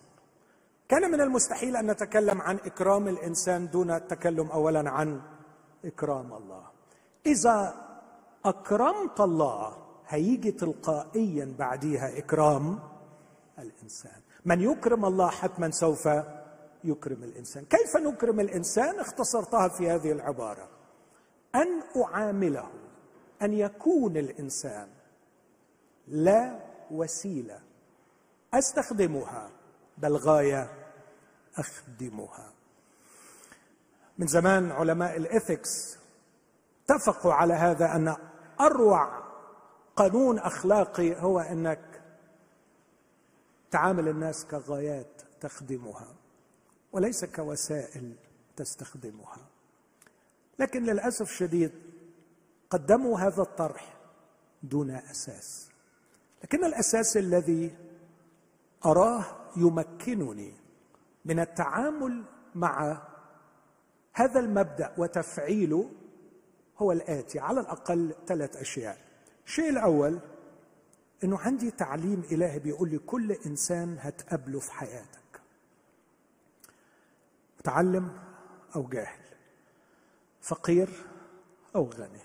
كان 0.89 1.11
من 1.11 1.21
المستحيل 1.21 1.75
أن 1.75 1.91
نتكلم 1.91 2.41
عن 2.41 2.55
إكرام 2.55 3.07
الإنسان 3.07 3.69
دون 3.69 3.91
التكلم 3.91 4.51
اولا 4.51 4.89
عن 4.89 5.21
إكرام 5.85 6.33
الله. 6.33 6.63
إذا 7.25 7.83
اكرمت 8.45 9.21
الله. 9.21 9.77
هيجي 10.07 10.51
تلقائيا 10.51 11.55
بعديها 11.59 12.17
إكرام 12.17 12.79
الإنسان. 13.59 14.21
من 14.45 14.61
يكرم 14.61 15.05
الله 15.05 15.29
حتما 15.29 15.71
سوف 15.71 16.09
يكرم 16.83 17.23
الإنسان. 17.23 17.65
كيف 17.65 17.97
نكرم 17.97 18.39
الإنسان؟ 18.39 18.99
اختصرتها 18.99 19.67
في 19.67 19.89
هذه 19.89 20.11
العبارة. 20.11 20.69
أن 21.55 22.01
أعامله 22.03 22.69
أن 23.41 23.53
يكون 23.53 24.17
الإنسان 24.17 24.87
لا 26.07 26.59
وسيلة. 26.91 27.59
أستخدمها 28.53 29.49
بل 29.97 30.17
غاية 30.17 30.69
أخدمها. 31.57 32.53
من 34.17 34.27
زمان 34.27 34.71
علماء 34.71 35.17
الاثكس 35.17 35.97
اتفقوا 36.89 37.33
على 37.33 37.53
هذا 37.53 37.95
أن 37.95 38.15
أروع 38.59 39.23
قانون 39.95 40.39
أخلاقي 40.39 41.21
هو 41.21 41.39
أنك 41.39 42.01
تعامل 43.71 44.07
الناس 44.07 44.45
كغايات 44.45 45.21
تخدمها 45.41 46.07
وليس 46.91 47.25
كوسائل 47.25 48.15
تستخدمها. 48.55 49.47
لكن 50.59 50.83
للأسف 50.83 51.31
الشديد 51.31 51.71
قدموا 52.69 53.19
هذا 53.19 53.41
الطرح 53.41 53.97
دون 54.63 54.91
أساس. 54.91 55.69
لكن 56.43 56.65
الأساس 56.65 57.17
الذي 57.17 57.77
أراه 58.85 59.25
يمكنني 59.57 60.53
من 61.25 61.39
التعامل 61.39 62.23
مع 62.55 63.01
هذا 64.13 64.39
المبدأ 64.39 64.93
وتفعيله 64.97 65.89
هو 66.77 66.91
الآتي 66.91 67.39
على 67.39 67.59
الأقل 67.59 68.15
ثلاث 68.27 68.55
أشياء. 68.55 68.97
الشيء 69.45 69.69
الأول 69.69 70.19
إنه 71.23 71.39
عندي 71.39 71.71
تعليم 71.71 72.23
إلهي 72.31 72.59
بيقول 72.59 72.89
لي 72.89 72.97
كل 72.97 73.31
إنسان 73.31 73.97
هتقابله 73.99 74.59
في 74.59 74.71
حياتك. 74.71 75.41
متعلم 77.59 78.19
أو 78.75 78.87
جاهل 78.87 79.23
فقير 80.41 80.89
أو 81.75 81.89
غني. 81.89 82.21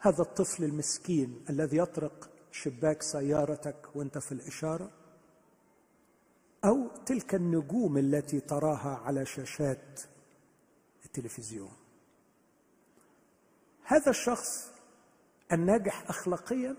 هذا 0.00 0.22
الطفل 0.22 0.64
المسكين 0.64 1.44
الذي 1.50 1.76
يطرق 1.76 2.30
شباك 2.52 3.02
سيارتك 3.02 3.96
وأنت 3.96 4.18
في 4.18 4.32
الإشارة؟ 4.32 4.90
أو 6.64 6.88
تلك 7.06 7.34
النجوم 7.34 7.98
التي 7.98 8.40
تراها 8.40 8.96
على 8.96 9.26
شاشات 9.26 10.00
التلفزيون؟ 11.04 11.79
هذا 13.90 14.10
الشخص 14.10 14.72
الناجح 15.52 16.10
اخلاقيا 16.10 16.76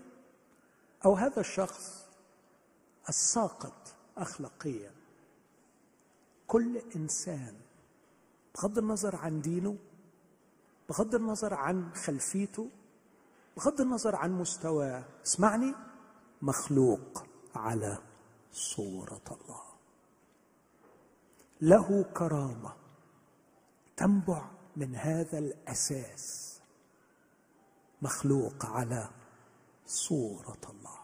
أو 1.04 1.14
هذا 1.14 1.40
الشخص 1.40 2.06
الساقط 3.08 3.94
اخلاقيا؟ 4.16 4.90
كل 6.46 6.82
إنسان 6.96 7.54
بغض 8.54 8.78
النظر 8.78 9.16
عن 9.16 9.40
دينه 9.40 9.76
بغض 10.88 11.14
النظر 11.14 11.54
عن 11.54 11.94
خلفيته 11.94 12.70
بغض 13.56 13.80
النظر 13.80 14.16
عن 14.16 14.32
مستواه 14.32 15.04
اسمعني 15.26 15.74
مخلوق 16.42 17.24
على 17.54 17.98
صورة 18.52 19.24
الله. 19.30 19.62
له 21.60 22.02
كرامة 22.02 22.72
تنبع 23.96 24.50
من 24.76 24.96
هذا 24.96 25.38
الأساس. 25.38 26.51
مخلوق 28.02 28.66
على 28.66 29.08
صورة 29.86 30.60
الله. 30.70 30.98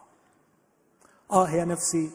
آه 1.31 1.49
يا 1.49 1.65
نفسي 1.65 2.11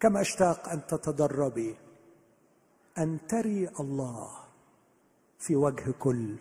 كم 0.00 0.16
أشتاق 0.16 0.68
أن 0.68 0.86
تتدربي 0.86 1.76
أن 2.98 3.18
تري 3.28 3.68
الله 3.80 4.30
في 5.38 5.56
وجه 5.56 5.90
كل 5.90 6.36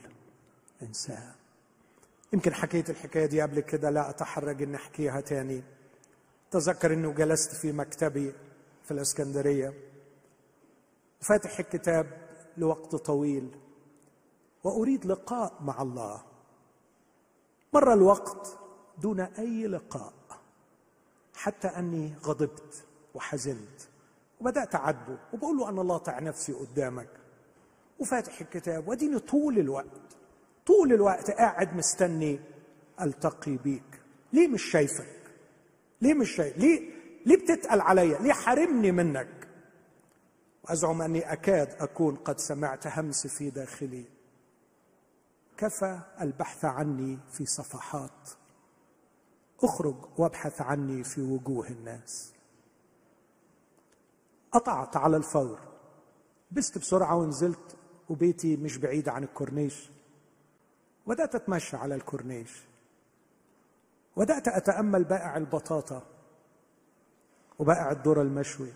إنسان. 0.81 1.33
يمكن 2.33 2.53
حكيت 2.53 2.89
الحكاية 2.89 3.25
دي 3.25 3.41
قبل 3.41 3.59
كده 3.59 3.89
لا 3.89 4.09
أتحرج 4.09 4.61
إني 4.61 4.75
أحكيها 4.75 5.21
تاني. 5.21 5.63
تذكر 6.51 6.93
انه 6.93 7.11
جلست 7.11 7.55
في 7.55 7.71
مكتبي 7.71 8.33
في 8.83 8.91
الإسكندرية. 8.91 9.73
وفاتح 11.21 11.59
الكتاب 11.59 12.27
لوقت 12.57 12.95
طويل. 12.95 13.57
وأريد 14.63 15.05
لقاء 15.05 15.63
مع 15.63 15.81
الله. 15.81 16.26
مر 17.77 17.93
الوقت 17.93 18.59
دون 19.01 19.19
أي 19.19 19.67
لقاء 19.67 20.13
حتى 21.35 21.67
أني 21.67 22.13
غضبت 22.23 22.83
وحزنت 23.13 23.81
وبدأت 24.41 24.75
اعاتبه 24.75 25.17
وبقول 25.33 25.57
له 25.57 25.69
أنا 25.69 25.81
لاطع 25.81 26.19
نفسي 26.19 26.53
قدامك 26.53 27.09
وفاتح 27.99 28.41
الكتاب 28.41 28.87
واديني 28.87 29.19
طول 29.19 29.59
الوقت 29.59 30.17
طول 30.65 30.93
الوقت 30.93 31.31
قاعد 31.31 31.75
مستني 31.75 32.39
ألتقي 33.01 33.57
بيك. 33.57 34.01
ليه 34.33 34.47
مش 34.47 34.63
شايفك؟ 34.63 35.19
ليه 36.01 36.13
مش 36.13 36.29
شايف؟ 36.35 36.57
ليه؟ 36.57 36.89
ليه 37.25 37.35
بتتقل 37.37 37.81
عليا؟ 37.81 38.19
ليه 38.19 38.33
حارمني 38.33 38.91
منك؟ 38.91 39.47
وأزعم 40.63 41.01
أني 41.01 41.33
أكاد 41.33 41.75
أكون 41.79 42.15
قد 42.15 42.39
سمعت 42.39 42.87
همس 42.87 43.27
في 43.27 43.49
داخلي. 43.49 44.05
كفى 45.57 45.99
البحث 46.21 46.65
عني 46.65 47.19
في 47.31 47.45
صفحات. 47.45 48.29
اخرج 49.63 49.95
وابحث 50.17 50.61
عني 50.61 51.03
في 51.03 51.21
وجوه 51.21 51.67
الناس. 51.67 52.33
قطعت 54.51 54.97
على 54.97 55.17
الفور. 55.17 55.59
بست 56.51 56.77
بسرعة 56.77 57.15
ونزلت 57.15 57.75
وبيتي 58.09 58.57
مش 58.57 58.77
بعيد 58.77 59.09
عن 59.09 59.23
الكورنيش. 59.23 59.89
بدأت 61.07 61.35
أتمشى 61.35 61.77
على 61.77 61.95
الكورنيش. 61.95 62.63
بدأت 64.17 64.47
أتأمل 64.47 65.03
بائع 65.03 65.37
البطاطا 65.37 66.01
وبائع 67.59 67.91
الذره 67.91 68.21
المشوي. 68.21 68.73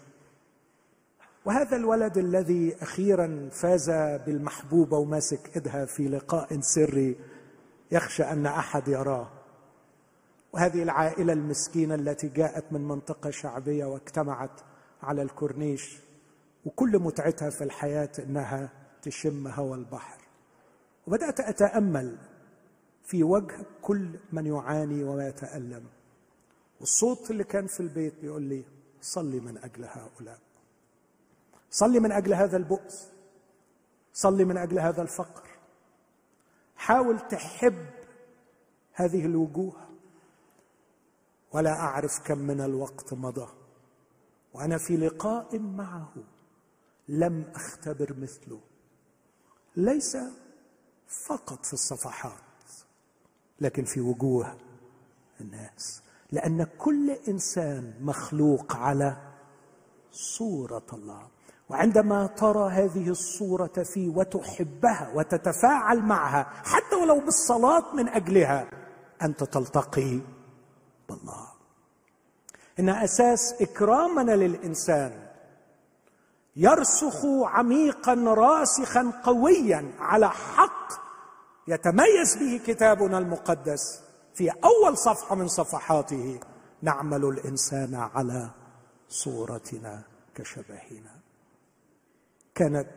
وهذا 1.45 1.75
الولد 1.75 2.17
الذي 2.17 2.75
أخيرا 2.81 3.49
فاز 3.51 3.89
بالمحبوبه 4.25 4.97
وماسك 4.97 5.55
إيدها 5.55 5.85
في 5.85 6.07
لقاء 6.07 6.59
سري 6.59 7.15
يخشى 7.91 8.23
أن 8.23 8.45
أحد 8.45 8.87
يراه. 8.87 9.31
وهذه 10.53 10.83
العائلة 10.83 11.33
المسكينة 11.33 11.95
التي 11.95 12.27
جاءت 12.27 12.73
من 12.73 12.87
منطقة 12.87 13.29
شعبية 13.29 13.85
واجتمعت 13.85 14.61
على 15.03 15.21
الكورنيش 15.21 15.99
وكل 16.65 16.99
متعتها 16.99 17.49
في 17.49 17.63
الحياة 17.63 18.11
إنها 18.19 18.69
تشم 19.01 19.47
هوى 19.47 19.77
البحر. 19.77 20.17
وبدأت 21.07 21.39
أتأمل 21.39 22.17
في 23.03 23.23
وجه 23.23 23.55
كل 23.81 24.19
من 24.31 24.45
يعاني 24.45 25.03
ويتالم 25.03 25.83
والصوت 26.79 27.31
اللي 27.31 27.43
كان 27.43 27.67
في 27.67 27.79
البيت 27.79 28.13
بيقول 28.21 28.41
لي 28.41 28.63
صلي 29.01 29.39
من 29.39 29.57
أجل 29.57 29.85
هؤلاء. 29.85 30.39
صلي 31.71 31.99
من 31.99 32.11
أجل 32.11 32.33
هذا 32.33 32.57
البؤس. 32.57 33.07
صلي 34.13 34.45
من 34.45 34.57
أجل 34.57 34.79
هذا 34.79 35.01
الفقر. 35.01 35.47
حاول 36.75 37.19
تحب 37.19 37.85
هذه 38.93 39.25
الوجوه. 39.25 39.73
ولا 41.51 41.79
أعرف 41.79 42.19
كم 42.27 42.37
من 42.37 42.61
الوقت 42.61 43.13
مضى. 43.13 43.47
وأنا 44.53 44.77
في 44.77 44.97
لقاء 44.97 45.59
معه 45.59 46.13
لم 47.07 47.51
أختبر 47.55 48.15
مثله. 48.17 48.59
ليس 49.75 50.17
فقط 51.07 51.65
في 51.65 51.73
الصفحات 51.73 52.41
لكن 53.61 53.83
في 53.83 54.01
وجوه 54.01 54.57
الناس. 55.41 56.01
لأن 56.31 56.63
كل 56.63 57.11
إنسان 57.11 57.93
مخلوق 58.01 58.75
على 58.75 59.33
صورة 60.11 60.85
الله. 60.93 61.27
وعندما 61.71 62.27
ترى 62.27 62.69
هذه 62.69 63.09
الصورة 63.09 63.83
فيه 63.93 64.09
وتحبها 64.09 65.11
وتتفاعل 65.15 65.99
معها 65.99 66.43
حتى 66.43 66.95
ولو 66.95 67.19
بالصلاة 67.19 67.95
من 67.95 68.09
أجلها 68.09 68.67
أنت 69.21 69.43
تلتقي 69.43 70.19
بالله. 71.09 71.47
إن 72.79 72.89
أساس 72.89 73.61
إكرامنا 73.61 74.31
للإنسان 74.31 75.11
يرسخ 76.55 77.25
عميقا 77.43 78.13
راسخا 78.13 79.21
قويا 79.23 79.91
على 79.99 80.29
حق 80.29 80.91
يتميز 81.67 82.35
به 82.39 82.61
كتابنا 82.67 83.17
المقدس 83.17 84.01
في 84.33 84.49
أول 84.49 84.97
صفحة 84.97 85.35
من 85.35 85.47
صفحاته. 85.47 86.39
نعمل 86.81 87.25
الإنسان 87.25 87.95
على 87.95 88.49
صورتنا 89.09 90.01
كشبهنا. 90.35 91.20
كانت 92.55 92.91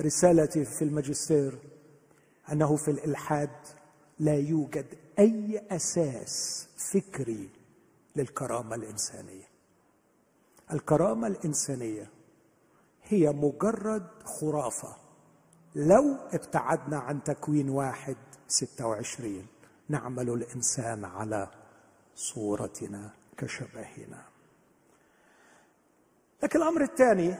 رسالتي 0.00 0.64
في 0.64 0.82
الماجستير 0.82 1.58
أنه 2.52 2.76
في 2.76 2.90
الإلحاد 2.90 3.50
لا 4.18 4.34
يوجد 4.34 4.86
أي 5.18 5.62
أساس 5.70 6.68
فكري 6.76 7.50
للكرامة 8.16 8.74
الإنسانية. 8.74 9.44
الكرامة 10.72 11.26
الإنسانية 11.26 12.10
هي 13.02 13.30
مجرد 13.30 14.06
خرافة. 14.24 14.96
لو 15.74 16.16
ابتعدنا 16.32 16.98
عن 16.98 17.22
تكوين 17.22 17.68
واحد 17.68 18.16
ستة 18.48 18.86
وعشرين 18.86 19.46
نعمل 19.88 20.30
الإنسان 20.30 21.04
على 21.04 21.48
صورتنا 22.14 23.10
كشبهنا. 23.38 24.24
لكن 26.42 26.62
الأمر 26.62 26.82
الثاني 26.82 27.34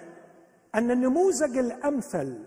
أن 0.74 0.90
النموذج 0.90 1.58
الأمثل 1.58 2.38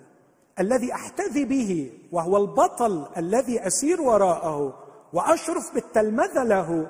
الذي 0.59 0.93
أحتذي 0.93 1.45
به 1.45 1.91
وهو 2.11 2.37
البطل 2.37 3.07
الذي 3.17 3.67
أسير 3.67 4.01
وراءه 4.01 4.83
وأشرف 5.13 5.73
بالتلمذة 5.73 6.43
له 6.43 6.87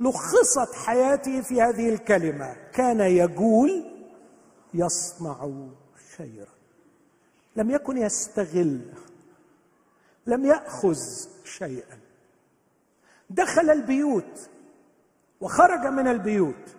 لخصت 0.00 0.74
حياتي 0.74 1.42
في 1.42 1.62
هذه 1.62 1.88
الكلمة. 1.88 2.56
كان 2.72 3.00
يقول 3.00 3.84
يصنع 4.74 5.50
خيرا. 6.16 6.56
لم 7.56 7.70
يكن 7.70 7.96
يستغل 7.96 8.80
لم 10.26 10.44
يأخذ 10.44 10.98
شيئا. 11.44 11.98
دخل 13.30 13.70
البيوت 13.70 14.50
وخرج 15.40 15.86
من 15.86 16.08
البيوت. 16.08 16.76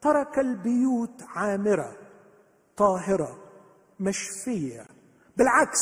ترك 0.00 0.38
البيوت 0.38 1.22
عامره 1.22 1.96
طاهرة 2.80 3.38
مشفية. 4.00 4.86
بالعكس 5.36 5.78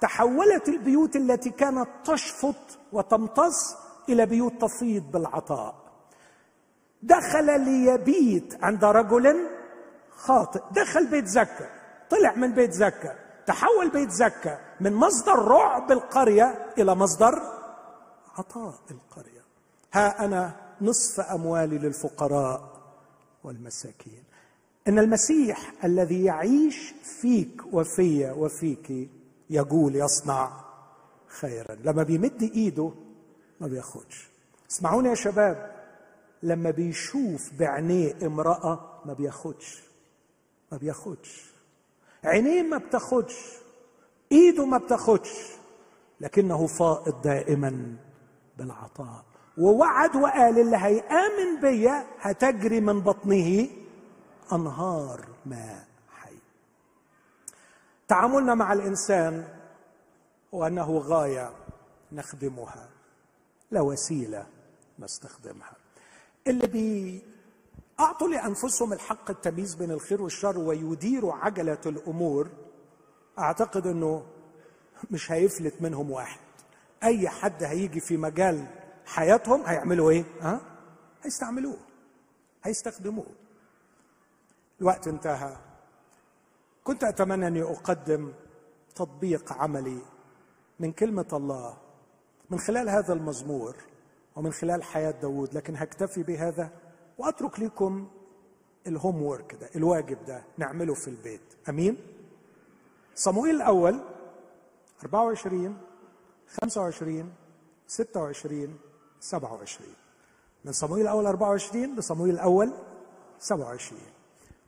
تحولت 0.00 0.68
البيوت 0.68 1.16
التي 1.16 1.50
كانت 1.50 1.88
تشفط 2.04 2.78
وتمتص 2.92 3.76
إلى 4.08 4.26
بيوت 4.26 4.52
تفيض 4.60 5.02
بالعطاء. 5.02 5.74
دخل 7.02 7.60
ليبيت 7.60 8.64
عند 8.64 8.84
رجل 8.84 9.50
خاطئ. 10.10 10.60
دخل 10.70 11.06
بيت 11.06 11.26
زكا 11.26 11.70
طلع 12.10 12.34
من 12.34 12.54
بيت 12.54 12.72
زكا. 12.72 13.14
تحول 13.46 13.90
بيت 13.90 14.10
زكا 14.10 14.58
من 14.80 14.92
مصدر 14.92 15.38
رعب 15.38 15.92
القرية 15.92 16.74
إلى 16.78 16.94
مصدر 16.94 17.42
عطاء 18.38 18.74
القرية. 18.90 19.42
ها 19.92 20.24
أنا 20.24 20.56
نصف 20.80 21.20
أموالي 21.20 21.78
للفقراء 21.78 22.72
والمساكين. 23.44 24.24
إن 24.88 24.98
المسيح 24.98 25.72
الذي 25.84 26.24
يعيش 26.24 26.94
فيك 27.20 27.62
وفي 27.72 28.30
وفيك 28.30 29.08
يقول 29.50 29.96
يصنع 29.96 30.50
خيرا. 31.26 31.74
لما 31.84 32.02
بيمد 32.02 32.42
إيده 32.42 32.92
ما 33.60 33.66
بياخدش. 33.68 34.28
اسمعوني 34.70 35.08
يا 35.08 35.14
شباب 35.14 35.72
لما 36.42 36.70
بيشوف 36.70 37.50
بعينيه 37.58 38.14
امرأة 38.22 39.00
ما 39.04 39.12
بياخدش. 39.12 39.82
ما 40.72 40.78
بياخدش. 40.78 41.50
عينيه 42.24 42.62
ما 42.62 42.78
بتاخدش. 42.78 43.36
إيده 44.32 44.66
ما 44.66 44.78
بتاخدش. 44.78 45.30
لكنه 46.20 46.66
فائض 46.66 47.22
دائما 47.22 47.96
بالعطاء. 48.58 49.24
ووعد 49.58 50.16
وقال 50.16 50.58
اللي 50.58 50.76
هيآمن 50.76 51.60
بيا 51.62 52.06
هتجري 52.20 52.80
من 52.80 53.00
بطنه 53.00 53.68
انهار 54.52 55.28
ماء 55.46 55.86
حي 56.10 56.36
تعاملنا 58.08 58.54
مع 58.54 58.72
الإنسان 58.72 59.48
هو 60.54 60.66
انه 60.66 60.98
غاية 60.98 61.52
نخدمها 62.12 62.88
لا 63.70 63.80
وسيلة 63.80 64.46
نستخدمها 64.98 65.72
اللي 66.46 66.66
بي 66.66 67.22
أعطوا 68.00 68.28
لأنفسهم 68.28 68.92
الحق 68.92 69.30
التمييز 69.30 69.74
بين 69.74 69.90
الخير 69.90 70.22
والشر 70.22 70.58
ويديروا 70.58 71.34
عجلة 71.34 71.78
الأمور 71.86 72.48
أعتقد 73.38 73.86
أنه 73.86 74.26
مش 75.10 75.32
هيفلت 75.32 75.74
منهم 75.82 76.10
واحد 76.10 76.40
أي 77.02 77.28
حد 77.28 77.62
هيجي 77.64 78.00
في 78.00 78.16
مجال 78.16 78.66
حياتهم 79.06 79.62
هيعملوا 79.66 80.10
إيه؟ 80.10 80.24
ها؟ 80.40 80.60
هيستعملوه 81.22 81.76
هيستخدموه 82.64 83.26
الوقت 84.82 85.08
انتهى. 85.08 85.56
كنت 86.84 87.04
أتمنى 87.04 87.46
أني 87.46 87.62
أقدم 87.62 88.32
تطبيق 88.94 89.52
عملي 89.52 89.98
من 90.80 90.92
كلمة 90.92 91.26
الله 91.32 91.76
من 92.50 92.58
خلال 92.58 92.88
هذا 92.88 93.12
المزمور 93.12 93.76
ومن 94.36 94.52
خلال 94.52 94.82
حياة 94.82 95.10
داود 95.10 95.54
لكن 95.54 95.76
هكتفي 95.76 96.22
بهذا 96.22 96.70
وأترك 97.18 97.60
لكم 97.60 98.08
الهوم 98.86 99.22
وورك 99.22 99.54
ده 99.60 99.70
الواجب 99.76 100.24
ده 100.26 100.42
نعمله 100.58 100.94
في 100.94 101.08
البيت. 101.08 101.40
أمين؟ 101.68 101.96
صموئيل 103.14 103.54
الأول 103.56 104.00
24 105.04 105.78
25 106.62 107.32
26 107.86 108.78
27 109.20 109.88
من 110.64 110.72
صمويل 110.72 111.02
الأول 111.02 111.26
24 111.26 111.96
لصمويل 111.96 112.34
الأول 112.34 112.72
27 113.38 114.00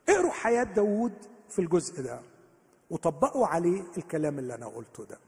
اقروا 0.08 0.30
حياة 0.30 0.64
داوود 0.64 1.12
في 1.48 1.58
الجزء 1.58 2.02
ده 2.02 2.20
وطبقوا 2.90 3.46
عليه 3.46 3.82
الكلام 3.98 4.38
اللي 4.38 4.54
أنا 4.54 4.66
قلته 4.66 5.04
ده. 5.04 5.18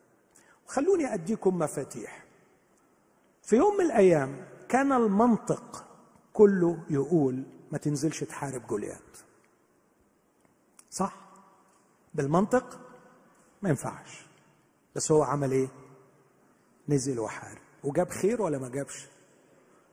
وخلوني 0.68 1.14
أديكم 1.14 1.58
مفاتيح. 1.58 2.24
في 3.42 3.56
يوم 3.56 3.74
من 3.76 3.84
الأيام 3.84 4.46
كان 4.68 4.92
المنطق 4.92 5.84
كله 6.32 6.78
يقول 6.90 7.42
ما 7.72 7.78
تنزلش 7.78 8.24
تحارب 8.24 8.66
جوليات 8.66 9.00
صح؟ 10.90 11.16
بالمنطق 12.14 12.80
ما 13.62 13.68
ينفعش. 13.68 14.26
بس 14.96 15.12
هو 15.12 15.22
عمل 15.22 15.52
إيه؟ 15.52 15.68
نزل 16.88 17.18
وحارب. 17.20 17.58
وجاب 17.84 18.08
خير 18.10 18.42
ولا 18.42 18.58
ما 18.58 18.68
جابش؟ 18.68 19.06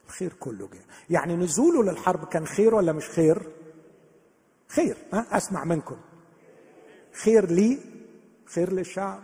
الخير 0.06 0.34
كله 0.34 0.68
جاء 0.68 0.84
يعني 1.10 1.36
نزوله 1.36 1.84
للحرب 1.84 2.26
كان 2.26 2.46
خير 2.48 2.76
ولا 2.76 2.92
مش 2.92 3.10
خير؟ 3.10 3.52
خير 4.68 4.97
أسمع 5.14 5.64
منكم. 5.64 5.97
خير 7.14 7.51
لي 7.51 7.80
خير 8.45 8.74
للشعب. 8.74 9.24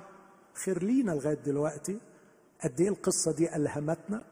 خير 0.54 0.84
لينا 0.84 1.12
لغاية 1.12 1.34
دلوقتي. 1.34 2.00
قد 2.64 2.82
إيه 2.82 2.90
القصة 2.90 3.32
دي 3.32 3.56
ألهمتنا؟ 3.56 4.24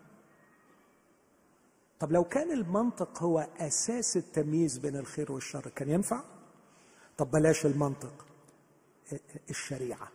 طب 1.99 2.11
لو 2.11 2.23
كان 2.23 2.51
المنطق 2.51 3.23
هو 3.23 3.47
أساس 3.59 4.17
التمييز 4.17 4.77
بين 4.77 4.95
الخير 4.95 5.31
والشر 5.31 5.69
كان 5.75 5.89
ينفع؟ 5.89 6.23
طب 7.17 7.31
بلاش 7.31 7.65
المنطق 7.65 8.25
الشريعة. 9.49 10.07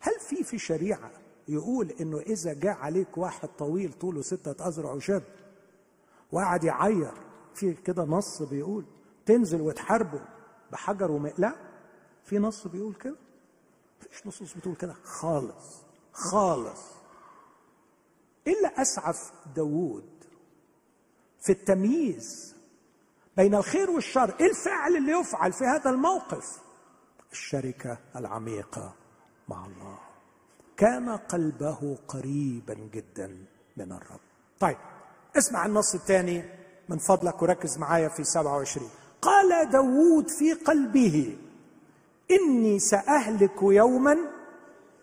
هل 0.00 0.12
في 0.20 0.44
في 0.44 0.58
شريعة 0.58 1.10
يقول 1.48 1.90
إنه 2.00 2.20
إذا 2.20 2.52
جاء 2.52 2.76
عليك 2.76 3.18
واحد 3.18 3.48
طويل 3.48 3.92
طوله 3.92 4.22
ستة 4.22 4.68
اذرع 4.68 4.92
وشاب 4.92 5.22
وقعد 6.32 6.64
يعير 6.64 7.12
في 7.54 7.74
كده 7.74 8.04
نص 8.04 8.42
بيقول 8.42 8.84
تنزل 9.30 9.60
وتحاربه 9.60 10.20
بحجر 10.72 11.10
ومقلاع 11.10 11.54
في 12.24 12.38
نص 12.38 12.66
بيقول 12.66 12.94
كده؟ 12.94 13.16
مفيش 14.00 14.26
نصوص 14.26 14.54
بتقول 14.54 14.74
كده 14.74 14.94
خالص 15.04 15.82
خالص. 16.12 16.80
الا 18.46 18.82
أسعف 18.82 19.32
داوود 19.56 20.24
في 21.40 21.52
التمييز 21.52 22.56
بين 23.36 23.54
الخير 23.54 23.90
والشر؟ 23.90 24.34
إيه 24.40 24.50
الفعل 24.50 24.96
اللي 24.96 25.12
يفعل 25.12 25.52
في 25.52 25.64
هذا 25.64 25.90
الموقف؟ 25.90 26.60
الشركة 27.32 27.98
العميقة 28.16 28.94
مع 29.48 29.66
الله. 29.66 29.98
كان 30.76 31.08
قلبه 31.16 31.98
قريبا 32.08 32.74
جدا 32.74 33.44
من 33.76 33.92
الرب. 33.92 34.20
طيب 34.60 34.78
اسمع 35.38 35.66
النص 35.66 35.94
الثاني 35.94 36.44
من 36.88 36.98
فضلك 36.98 37.42
وركز 37.42 37.78
معايا 37.78 38.08
في 38.08 38.24
27 38.24 38.90
قال 39.22 39.70
داوود 39.70 40.28
في 40.38 40.52
قلبه 40.52 41.36
إني 42.30 42.78
سأهلك 42.78 43.62
يوما 43.62 44.16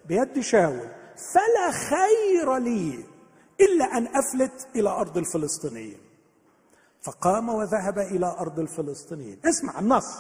بيد 0.06 0.40
شاول 0.40 0.90
فلا 1.34 1.72
خير 1.72 2.58
لي 2.58 3.06
إلا 3.62 3.98
أن 3.98 4.08
أفلت 4.08 4.68
إلى 4.76 4.90
أرض 4.90 5.18
الفلسطينيين. 5.18 6.00
فقام 7.02 7.50
وذهب 7.50 8.00
إلى 8.00 8.26
أرض 8.26 8.60
الفلسطينيين. 8.60 9.40
اسمع 9.46 9.80
النص. 9.80 10.18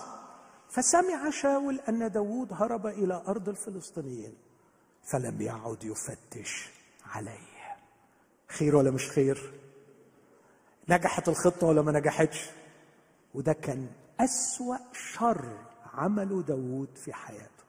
فسمع 0.70 1.30
شاول 1.30 1.80
أن 1.90 2.12
داود 2.12 2.48
هرب 2.52 2.88
إلى 2.88 3.24
أرض 3.28 3.50
الفلسطينيين 3.50 4.34
فلم 5.04 5.42
يعد 5.42 5.84
يفتش 5.84 6.70
عليه. 7.06 7.78
خير 8.48 8.76
ولا 8.76 8.92
مش 8.92 9.10
خير؟ 9.10 9.54
نجحت 10.90 11.30
الخطة 11.30 11.68
ولا 11.68 11.82
ما 11.82 11.92
نجحتش؟ 11.92 12.50
وده 13.38 13.54
كان 13.54 13.88
أسوأ 14.20 14.78
شر 14.94 15.58
عمله 15.94 16.42
داود 16.42 16.90
في 16.96 17.14
حياته. 17.14 17.64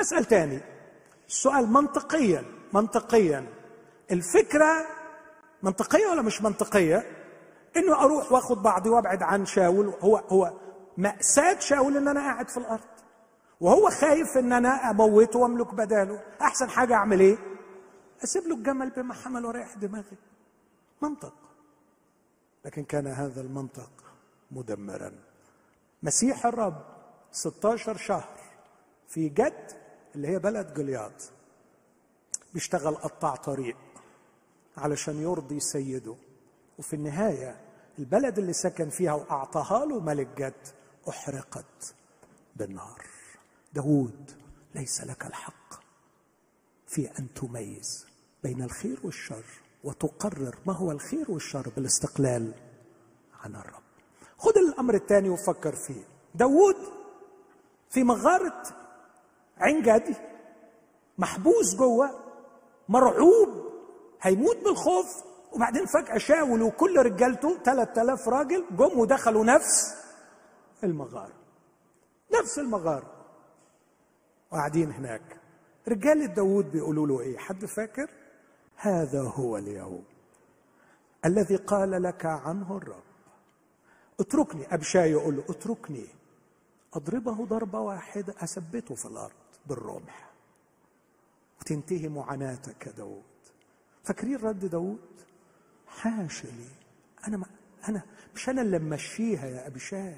أسأل 0.00 0.24
تاني. 0.24 0.60
السؤال 1.28 1.66
منطقيا 1.66 2.44
منطقيا. 2.72 3.46
الفكرة 4.10 4.86
منطقية 5.62 6.06
ولا 6.06 6.22
مش 6.22 6.42
منطقية؟ 6.42 7.04
إنه 7.76 8.00
أروح 8.04 8.32
واخد 8.32 8.62
بعضي 8.62 8.90
وأبعد 8.90 9.22
عن 9.22 9.46
شاول 9.46 9.94
هو 10.00 10.16
هو 10.16 10.52
مأساة 10.96 11.58
شاول 11.58 11.96
إن 11.96 12.08
أنا 12.08 12.20
قاعد 12.20 12.48
في 12.48 12.56
الأرض. 12.56 12.90
وهو 13.60 13.90
خايف 13.90 14.38
إن 14.38 14.52
أنا 14.52 14.90
أموته 14.90 15.38
وأملك 15.38 15.74
بداله. 15.74 16.22
أحسن 16.42 16.70
حاجة 16.70 16.94
أعمل 16.94 17.20
إيه؟ 17.20 17.38
أسيب 18.24 18.42
له 18.46 18.56
الجمل 18.56 18.90
بما 18.90 19.14
حمل 19.14 19.46
ورايح 19.46 19.74
دماغي. 19.74 20.16
منطق. 21.02 21.34
لكن 22.64 22.84
كان 22.84 23.06
هذا 23.06 23.40
المنطق 23.40 23.90
مدمرا. 24.50 25.12
مسيح 26.02 26.46
الرب 26.46 26.84
16 27.32 27.96
شهر 27.96 28.38
في 29.08 29.28
جد 29.28 29.72
اللي 30.14 30.28
هي 30.28 30.38
بلد 30.38 30.74
جلياط 30.74 31.30
بيشتغل 32.54 32.94
قطاع 32.94 33.36
طريق 33.36 33.76
علشان 34.76 35.22
يرضي 35.22 35.60
سيده. 35.60 36.16
وفي 36.78 36.96
النهاية 36.96 37.60
البلد 37.98 38.38
اللي 38.38 38.52
سكن 38.52 38.88
فيها 38.88 39.12
وأعطاها 39.12 39.86
له 39.86 40.00
ملك 40.00 40.28
جد 40.38 40.68
أحرقت 41.08 41.94
بالنار. 42.56 43.06
داود 43.72 44.30
ليس 44.74 45.00
لك 45.00 45.26
الحق. 45.26 45.74
في 46.86 47.18
أن 47.18 47.34
تميز 47.34 48.06
بين 48.42 48.62
الخير 48.62 49.00
والشر 49.04 49.44
وتقرر 49.84 50.58
ما 50.66 50.72
هو 50.72 50.92
الخير 50.92 51.30
والشر 51.30 51.68
بالاستقلال 51.76 52.54
عن 53.40 53.56
الرب. 53.56 53.89
خذ 54.40 54.58
الأمر 54.58 54.94
الثاني 54.94 55.28
وفكر 55.28 55.74
فيه. 55.74 56.04
داود 56.34 56.76
في 57.90 58.04
مغارة 58.04 58.62
عين 59.58 59.82
جدي 59.82 60.14
محبوس 61.18 61.74
جوه 61.76 62.10
مرعوب 62.88 63.48
هيموت 64.22 64.56
بالخوف 64.64 65.24
وبعدين 65.52 65.86
فجأة 65.86 66.18
شاول 66.18 66.62
وكل 66.62 66.98
رجالته 66.98 67.58
3000 67.64 68.28
راجل 68.28 68.64
جم 68.70 68.98
ودخلوا 68.98 69.44
نفس 69.44 69.94
المغارة. 70.84 71.32
نفس 72.40 72.58
المغارة. 72.58 73.12
وقاعدين 74.52 74.92
هناك. 74.92 75.40
رجال 75.88 76.34
داود 76.34 76.70
بيقولوا 76.72 77.06
له 77.06 77.20
إيه؟ 77.20 77.38
حد 77.38 77.64
فاكر؟ 77.64 78.10
هذا 78.76 79.22
هو 79.22 79.56
اليوم 79.56 80.04
الذي 81.24 81.56
قال 81.56 82.02
لك 82.02 82.26
عنه 82.26 82.76
الرب. 82.76 83.09
اتركني 84.20 84.74
أبشاي 84.74 85.10
يقول 85.10 85.36
له 85.36 85.44
اتركني 85.48 86.06
أضربه 86.94 87.44
ضربة 87.44 87.80
واحدة 87.80 88.34
أثبته 88.38 88.94
في 88.94 89.06
الأرض 89.06 89.32
بالرمح 89.66 90.30
وتنتهي 91.60 92.08
معاناتك 92.08 92.86
يا 92.86 92.92
داود 92.92 93.22
فاكرين 94.04 94.36
رد 94.36 94.64
داود 94.66 95.08
حاشا 95.86 96.46
لي 96.46 96.68
أنا 97.28 97.36
ما 97.36 97.46
أنا 97.88 98.02
مش 98.34 98.48
أنا 98.48 98.62
اللي 98.62 98.78
ممشيها 98.78 99.46
يا 99.46 99.66
أبشاي 99.66 100.16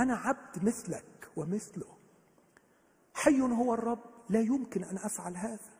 أنا 0.00 0.16
عبد 0.16 0.64
مثلك 0.64 1.28
ومثله 1.36 1.86
حي 3.14 3.40
هو 3.40 3.74
الرب 3.74 4.00
لا 4.28 4.40
يمكن 4.40 4.84
أن 4.84 4.96
أفعل 4.96 5.36
هذا 5.36 5.70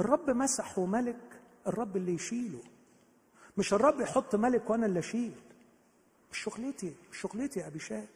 الرب 0.00 0.30
مسحه 0.30 0.86
ملك 0.86 1.40
الرب 1.66 1.96
اللي 1.96 2.14
يشيله 2.14 2.62
مش 3.58 3.74
الرب 3.74 4.00
يحط 4.00 4.34
ملك 4.34 4.70
وأنا 4.70 4.86
اللي 4.86 4.98
أشيل. 4.98 5.34
مش 6.36 6.42
شغلتي 6.42 6.94
مش 7.10 7.18
شغلتي 7.20 7.60
يا 7.60 7.66
ابشاي 7.66 8.08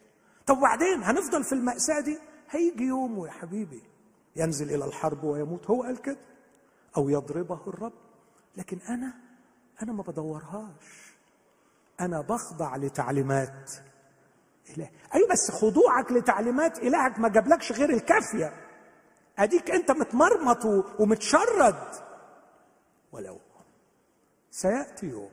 طب 0.47 0.57
وبعدين 0.57 1.03
هنفضل 1.03 1.43
في 1.43 1.51
المأساة 1.53 1.99
دي؟ 1.99 2.19
هيجي 2.49 2.83
يوم 2.83 3.25
يا 3.25 3.31
حبيبي 3.31 3.81
ينزل 4.35 4.75
إلى 4.75 4.85
الحرب 4.85 5.23
ويموت. 5.23 5.69
هو 5.69 5.83
قال 5.83 6.01
كده. 6.01 6.17
أو 6.97 7.09
يضربه 7.09 7.59
الرب. 7.67 7.93
لكن 8.57 8.79
أنا 8.89 9.13
أنا 9.83 9.91
ما 9.93 10.03
بدورهاش. 10.03 11.13
أنا 11.99 12.21
بخضع 12.21 12.75
لتعليمات 12.75 13.71
إله. 14.69 14.89
أيوة 15.15 15.27
بس 15.31 15.51
خضوعك 15.51 16.11
لتعليمات 16.11 16.79
إلهك 16.79 17.19
ما 17.19 17.29
جابلكش 17.29 17.71
غير 17.71 17.89
الكافية. 17.89 18.53
أديك 19.39 19.71
أنت 19.71 19.91
متمرمط 19.91 20.65
ومتشرد. 20.99 21.87
ولو 23.11 23.39
سيأتي 24.51 25.05
يوم 25.07 25.31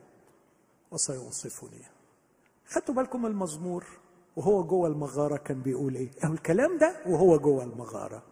وسيوصفني 0.91 1.85
خدتوا 2.69 2.95
بالكم 2.95 3.25
المزمور 3.25 3.85
وهو 4.35 4.63
جوه 4.63 4.87
المغارة 4.87 5.37
كان 5.37 5.61
بيقول 5.61 5.95
إيه؟ 5.95 6.11
الكلام 6.23 6.77
ده 6.77 6.95
وهو 7.07 7.37
جوه 7.39 7.63
المغارة. 7.63 8.23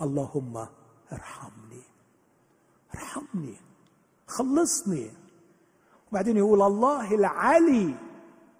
اللهم 0.00 0.66
ارحمني. 1.12 1.82
ارحمني. 2.94 3.56
خلصني. 4.26 5.10
وبعدين 6.10 6.36
يقول 6.36 6.62
الله 6.62 7.14
العلي 7.14 7.94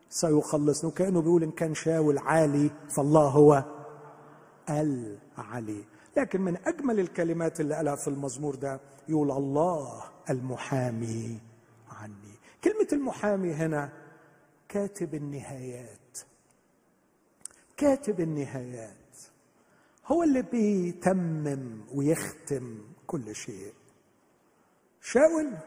سيخلصني. 0.09 0.91
وكأنه 0.91 1.21
بيقول 1.23 1.43
إن 1.43 1.51
كان 1.51 1.75
شاول 1.75 2.19
عالي 2.19 2.71
فالله 2.97 3.29
هو 3.29 3.65
العلي. 4.71 5.85
لكن 6.17 6.41
من 6.41 6.57
أجمل 6.57 7.01
الكلمات 7.01 7.61
اللي 7.61 7.75
قالها 7.75 7.97
في 7.97 8.09
المزمور 8.09 8.55
ده 8.55 8.81
يقول 9.09 9.31
الله 9.31 10.03
المحامي 10.31 11.41
عني. 11.91 12.35
كلمة 12.65 12.89
المحامي 12.93 13.53
هنا 13.53 13.93
كاتب 14.69 15.15
النهايات. 15.15 16.19
كاتب 17.77 18.21
النهايات. 18.21 19.17
هو 20.07 20.23
اللي 20.23 20.43
بيتمم 20.43 21.81
ويختم 21.95 22.79
كل 23.07 23.35
شيء. 23.35 23.75
شاول 25.03 25.59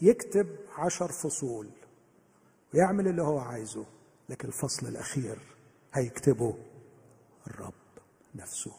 يكتب 0.00 0.56
عشر 0.78 1.12
فصول 1.12 1.70
ويعمل 2.74 3.08
اللي 3.08 3.22
هو 3.22 3.38
عايزه 3.38 3.86
لكن 4.28 4.48
الفصل 4.48 4.86
الأخير 4.86 5.38
هيكتبه 5.94 6.54
الرب 7.46 7.72
نفسه. 8.34 8.72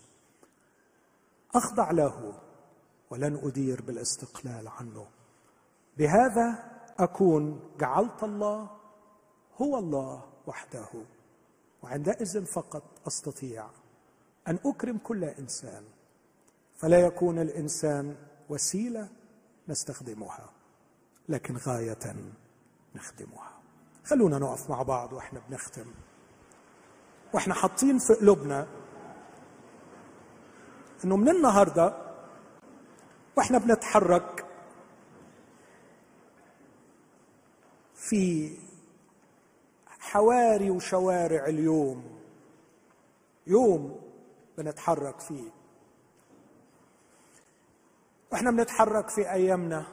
أخضع 1.56 1.92
له 1.92 2.42
ولن 3.10 3.42
أدير 3.44 3.82
بالاستقلال 3.82 4.68
عنه. 4.68 5.08
بهذا 5.98 6.72
أكون 7.00 7.60
جعلت 7.80 8.24
الله 8.24 8.77
هو 9.62 9.78
الله 9.78 10.24
وحده 10.48 10.88
وعندئذ 11.84 12.46
فقط 12.46 12.84
أستطيع 13.08 13.70
أن 14.48 14.60
أكرم 14.66 14.98
كل 14.98 15.24
إنسان 15.24 15.84
فلا 16.76 17.00
يكون 17.00 17.40
الإنسان 17.40 18.16
وسيلة 18.50 19.10
نستخدمها 19.68 20.50
لكن 21.30 21.58
غاية 21.58 22.16
نخدمها. 22.96 23.60
خلونا 24.06 24.40
نقف 24.40 24.70
مع 24.70 24.82
بعض 24.84 25.14
وإحنا 25.14 25.42
بنختم. 25.50 25.86
وإحنا 27.34 27.54
حاطين 27.54 28.00
في 28.00 28.14
قلوبنا 28.14 28.68
إنه 31.04 31.18
من 31.18 31.30
النهارده 31.30 31.94
وإحنا 33.38 33.58
بنتحرك 33.58 34.46
في 37.96 38.52
حواري 40.08 40.70
وشوارع 40.70 41.46
اليوم. 41.46 42.04
يوم 43.48 44.00
بنتحرك 44.58 45.20
فيه. 45.20 45.50
وإحنا 48.32 48.52
بنتحرك 48.52 49.10
في 49.10 49.32
أيامنا. 49.32 49.86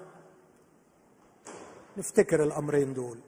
نفتكر 1.97 2.43
الأمرين 2.43 2.95
دول. 2.95 3.19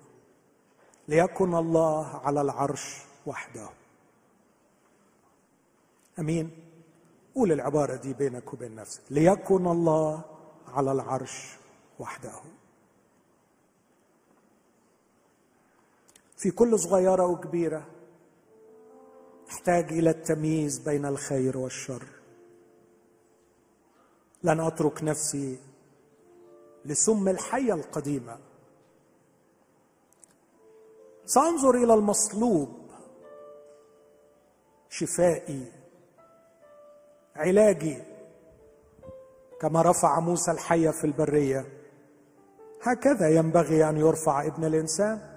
ليكن 1.08 1.54
الله 1.54 2.20
على 2.24 2.40
العرش 2.40 3.02
وحده. 3.26 3.68
أمين؟ 6.18 6.50
قول 7.34 7.52
العبارة 7.52 7.96
دي 7.96 8.12
بينك 8.12 8.52
وبين 8.52 8.74
نفسك. 8.74 9.02
ليكن 9.10 9.66
الله 9.66 10.24
على 10.68 10.92
العرش 10.92 11.56
وحده. 11.98 12.55
في 16.36 16.50
كل 16.50 16.78
صغيرة 16.78 17.26
وكبيرة 17.26 17.86
احتاج 19.48 19.92
إلى 19.92 20.10
التمييز 20.10 20.78
بين 20.78 21.06
الخير 21.06 21.58
والشر. 21.58 22.02
لن 24.42 24.60
أترك 24.60 25.02
نفسي 25.02 25.58
لسم 26.84 27.28
الحية 27.28 27.74
القديمة. 27.74 28.38
سأنظر 31.26 31.74
إلى 31.74 31.94
المصلوب 31.94 32.68
شفائي 34.90 35.72
علاجي 37.36 38.02
كما 39.60 39.82
رفع 39.82 40.20
موسى 40.20 40.50
الحية 40.50 40.90
في 40.90 41.04
البرية. 41.04 41.66
هكذا 42.82 43.28
ينبغي 43.28 43.88
أن 43.88 43.96
يرفع 43.96 44.46
ابن 44.46 44.64
الإنسان. 44.64 45.35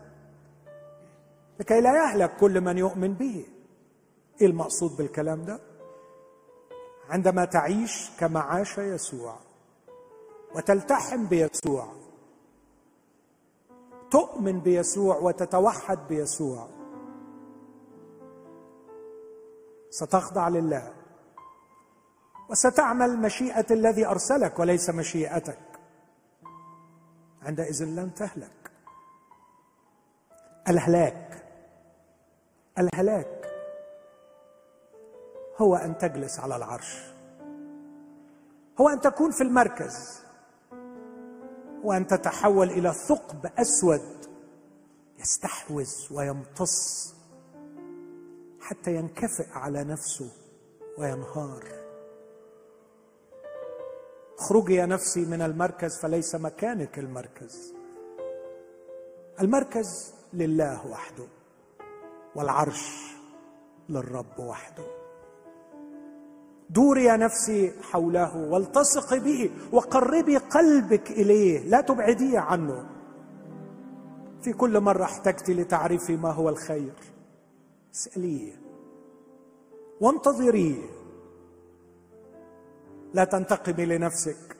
لكي 1.60 1.82
لا 1.82 1.96
يهلك 1.96 2.38
كل 2.40 2.62
من 2.62 2.78
يؤمن 2.78 3.14
به. 3.14 3.46
إيه 4.42 4.48
المقصود 4.48 4.98
بالكلام 4.98 5.46
ده؟ 5.46 5.60
عندما 7.10 7.46
تعيش 7.46 8.10
كما 8.20 8.40
عاش 8.40 8.78
يسوع 8.78 9.36
وتلتحم 10.56 11.26
بيسوع 11.26 11.94
تؤمن 14.12 14.60
بيسوع 14.60 15.18
وتتوحد 15.18 16.00
بيسوع 16.10 16.68
ستخضع 19.90 20.48
لله 20.48 20.94
وستعمل 22.50 23.18
مشيئة 23.18 23.66
الذي 23.72 24.06
أرسلك 24.06 24.60
وليس 24.60 24.90
مشيئتك. 24.90 25.60
عندئذ 27.42 27.84
لن 27.84 28.14
تهلك. 28.14 28.72
الهلاك 30.70 31.39
الهلاك 32.80 33.46
هو 35.58 35.76
أن 35.76 35.98
تجلس 35.98 36.40
على 36.40 36.56
العرش 36.56 36.98
هو 38.82 38.90
أن 38.90 39.02
تكون 39.02 39.32
في 39.32 39.42
المركز 39.44 40.22
وأن 41.84 42.08
تتحول 42.08 42.70
إلى 42.70 42.94
ثقب 42.94 43.52
أسود 43.58 44.26
يستحوذ 45.20 45.90
ويمتص 46.12 47.16
حتى 48.62 48.96
ينكفئ 48.96 49.50
على 49.52 49.84
نفسه 49.84 50.32
وينهار. 50.98 51.64
اخرجي 54.40 54.76
يا 54.76 54.86
نفسي 54.86 55.26
من 55.26 55.42
المركز 55.42 56.00
فليس 56.02 56.36
مكانك 56.36 57.00
المركز 57.00 57.74
المركز 59.42 60.14
لله 60.34 60.88
وحده. 60.88 61.39
والعرش 62.36 63.16
للرب 63.90 64.40
وحده. 64.40 64.84
دوري 66.70 67.04
يا 67.04 67.18
نفسي 67.18 67.72
حوله 67.82 68.38
والتصقي 68.38 69.20
به 69.20 69.52
وقربي 69.72 70.38
قلبك 70.38 71.12
إليه 71.12 71.60
لا 71.60 71.82
تبعديه 71.82 72.40
عنه. 72.40 72.90
في 74.42 74.54
كل 74.54 74.80
مرة 74.80 75.04
احتجت 75.04 75.50
لتعرفي 75.50 76.18
ما 76.18 76.32
هو 76.32 76.50
الخير. 76.50 76.94
اساليه 77.96 78.54
وانتظريه 80.02 80.90
لا 83.14 83.24
تنتقمي 83.24 83.86
لنفسك. 83.86 84.58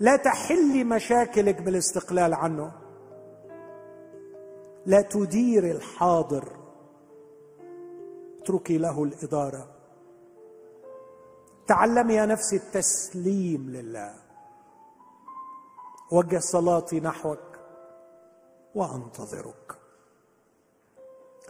لا 0.00 0.16
تحلي 0.16 0.84
مشاكلك 0.84 1.62
بالاستقلال 1.62 2.34
عنه. 2.34 2.83
لا 4.86 5.02
تدير 5.02 5.70
الحاضر. 5.70 6.56
اتركي 8.42 8.78
له 8.78 9.04
الإدارة. 9.04 9.68
تعلمي 11.66 12.14
يا 12.14 12.26
نفسي 12.26 12.56
التسليم 12.56 13.70
لله. 13.70 14.14
وجه 16.12 16.38
صلاتي 16.38 17.00
نحوك. 17.00 17.58
وأنتظرك. 18.74 19.78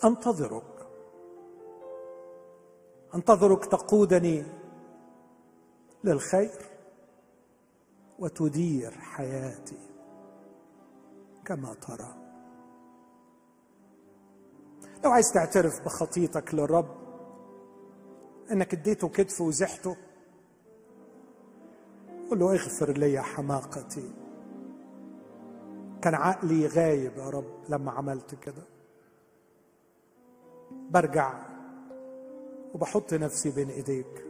أنتظرك. 0.04 0.86
أنتظرك 3.14 3.64
تقودني 3.64 4.44
للخير 6.04 6.70
وتدير 8.18 8.90
حياتي 8.90 9.78
كما 11.44 11.74
ترى. 11.74 12.23
لو 15.04 15.10
عايز 15.10 15.32
تعترف 15.32 15.84
بخطيتك 15.84 16.54
للرب 16.54 16.94
إنك 18.52 18.74
اديته 18.74 19.08
كتف 19.08 19.40
وزحته 19.40 19.96
قل 22.30 22.38
له 22.38 22.52
اغفر 22.52 22.90
لي 22.90 23.22
حماقتي. 23.22 24.10
كان 26.02 26.14
عقلي 26.14 26.66
غايب 26.66 27.12
يا 27.16 27.30
رب 27.30 27.54
لما 27.68 27.90
عملت 27.92 28.34
كده. 28.34 28.62
برجع 30.90 31.34
وبحط 32.74 33.14
نفسي 33.14 33.50
بين 33.50 33.70
إيديك. 33.70 34.24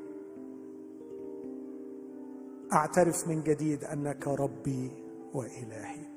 أعترف 2.72 3.28
من 3.28 3.42
جديد 3.42 3.84
أنك 3.84 4.28
ربي 4.28 4.90
وإلهي. 5.34 6.13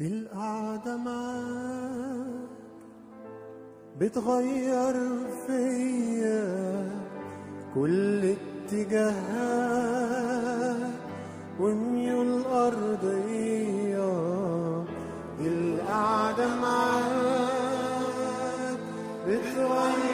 القعدة 0.00 0.96
معاك 0.96 2.26
بتغير 4.00 4.94
فيا 5.46 6.90
كل 7.74 8.34
اتجاهات 8.68 9.96
وميول 11.60 12.42
أرضية 12.44 14.12
القعدة 15.40 16.54
معاك 16.60 17.58
بتغير 19.28 20.05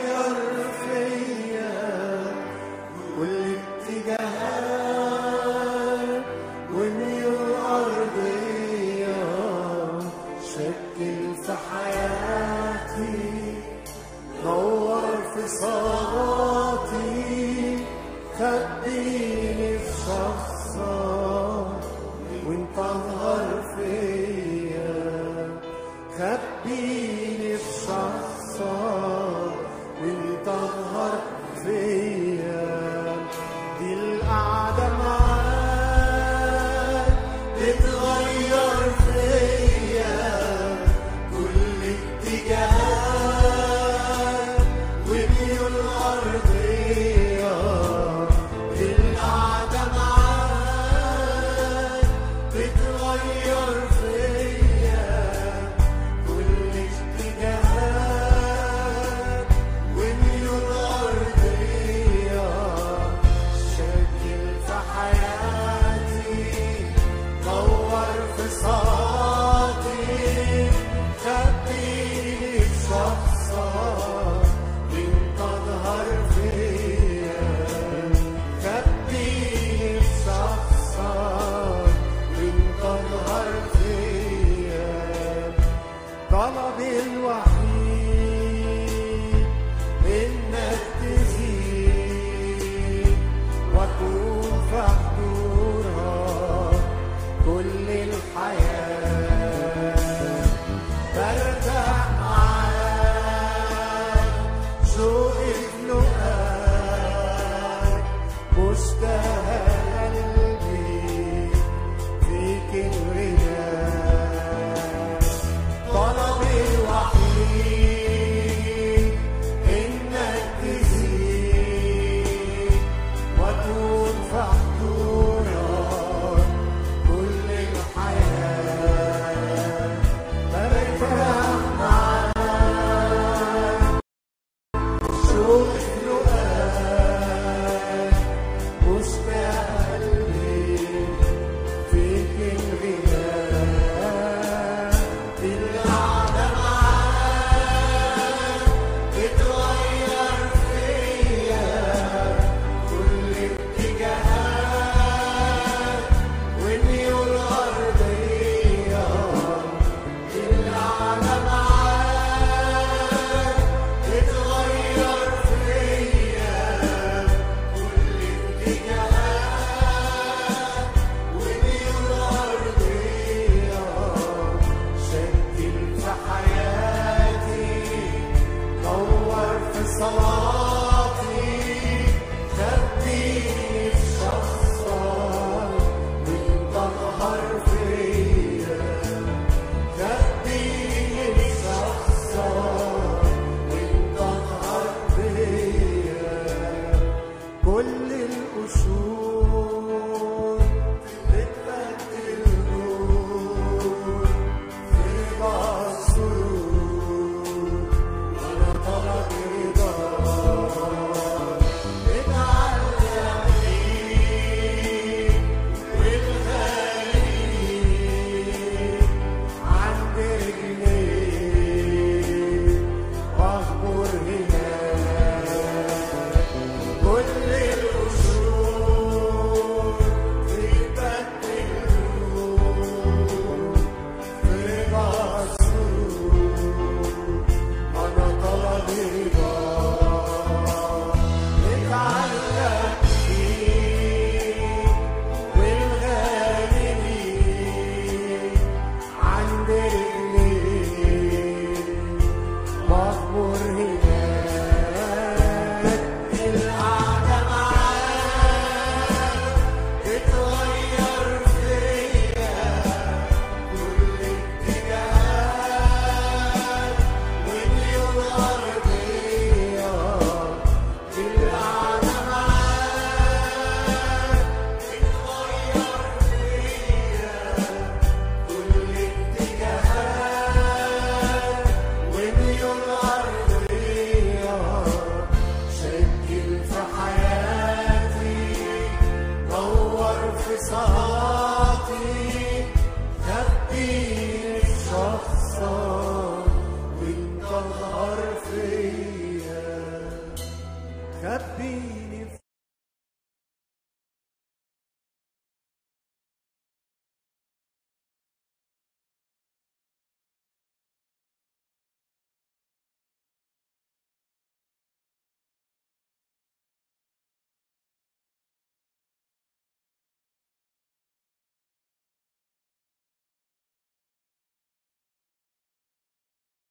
كل 197.73 198.12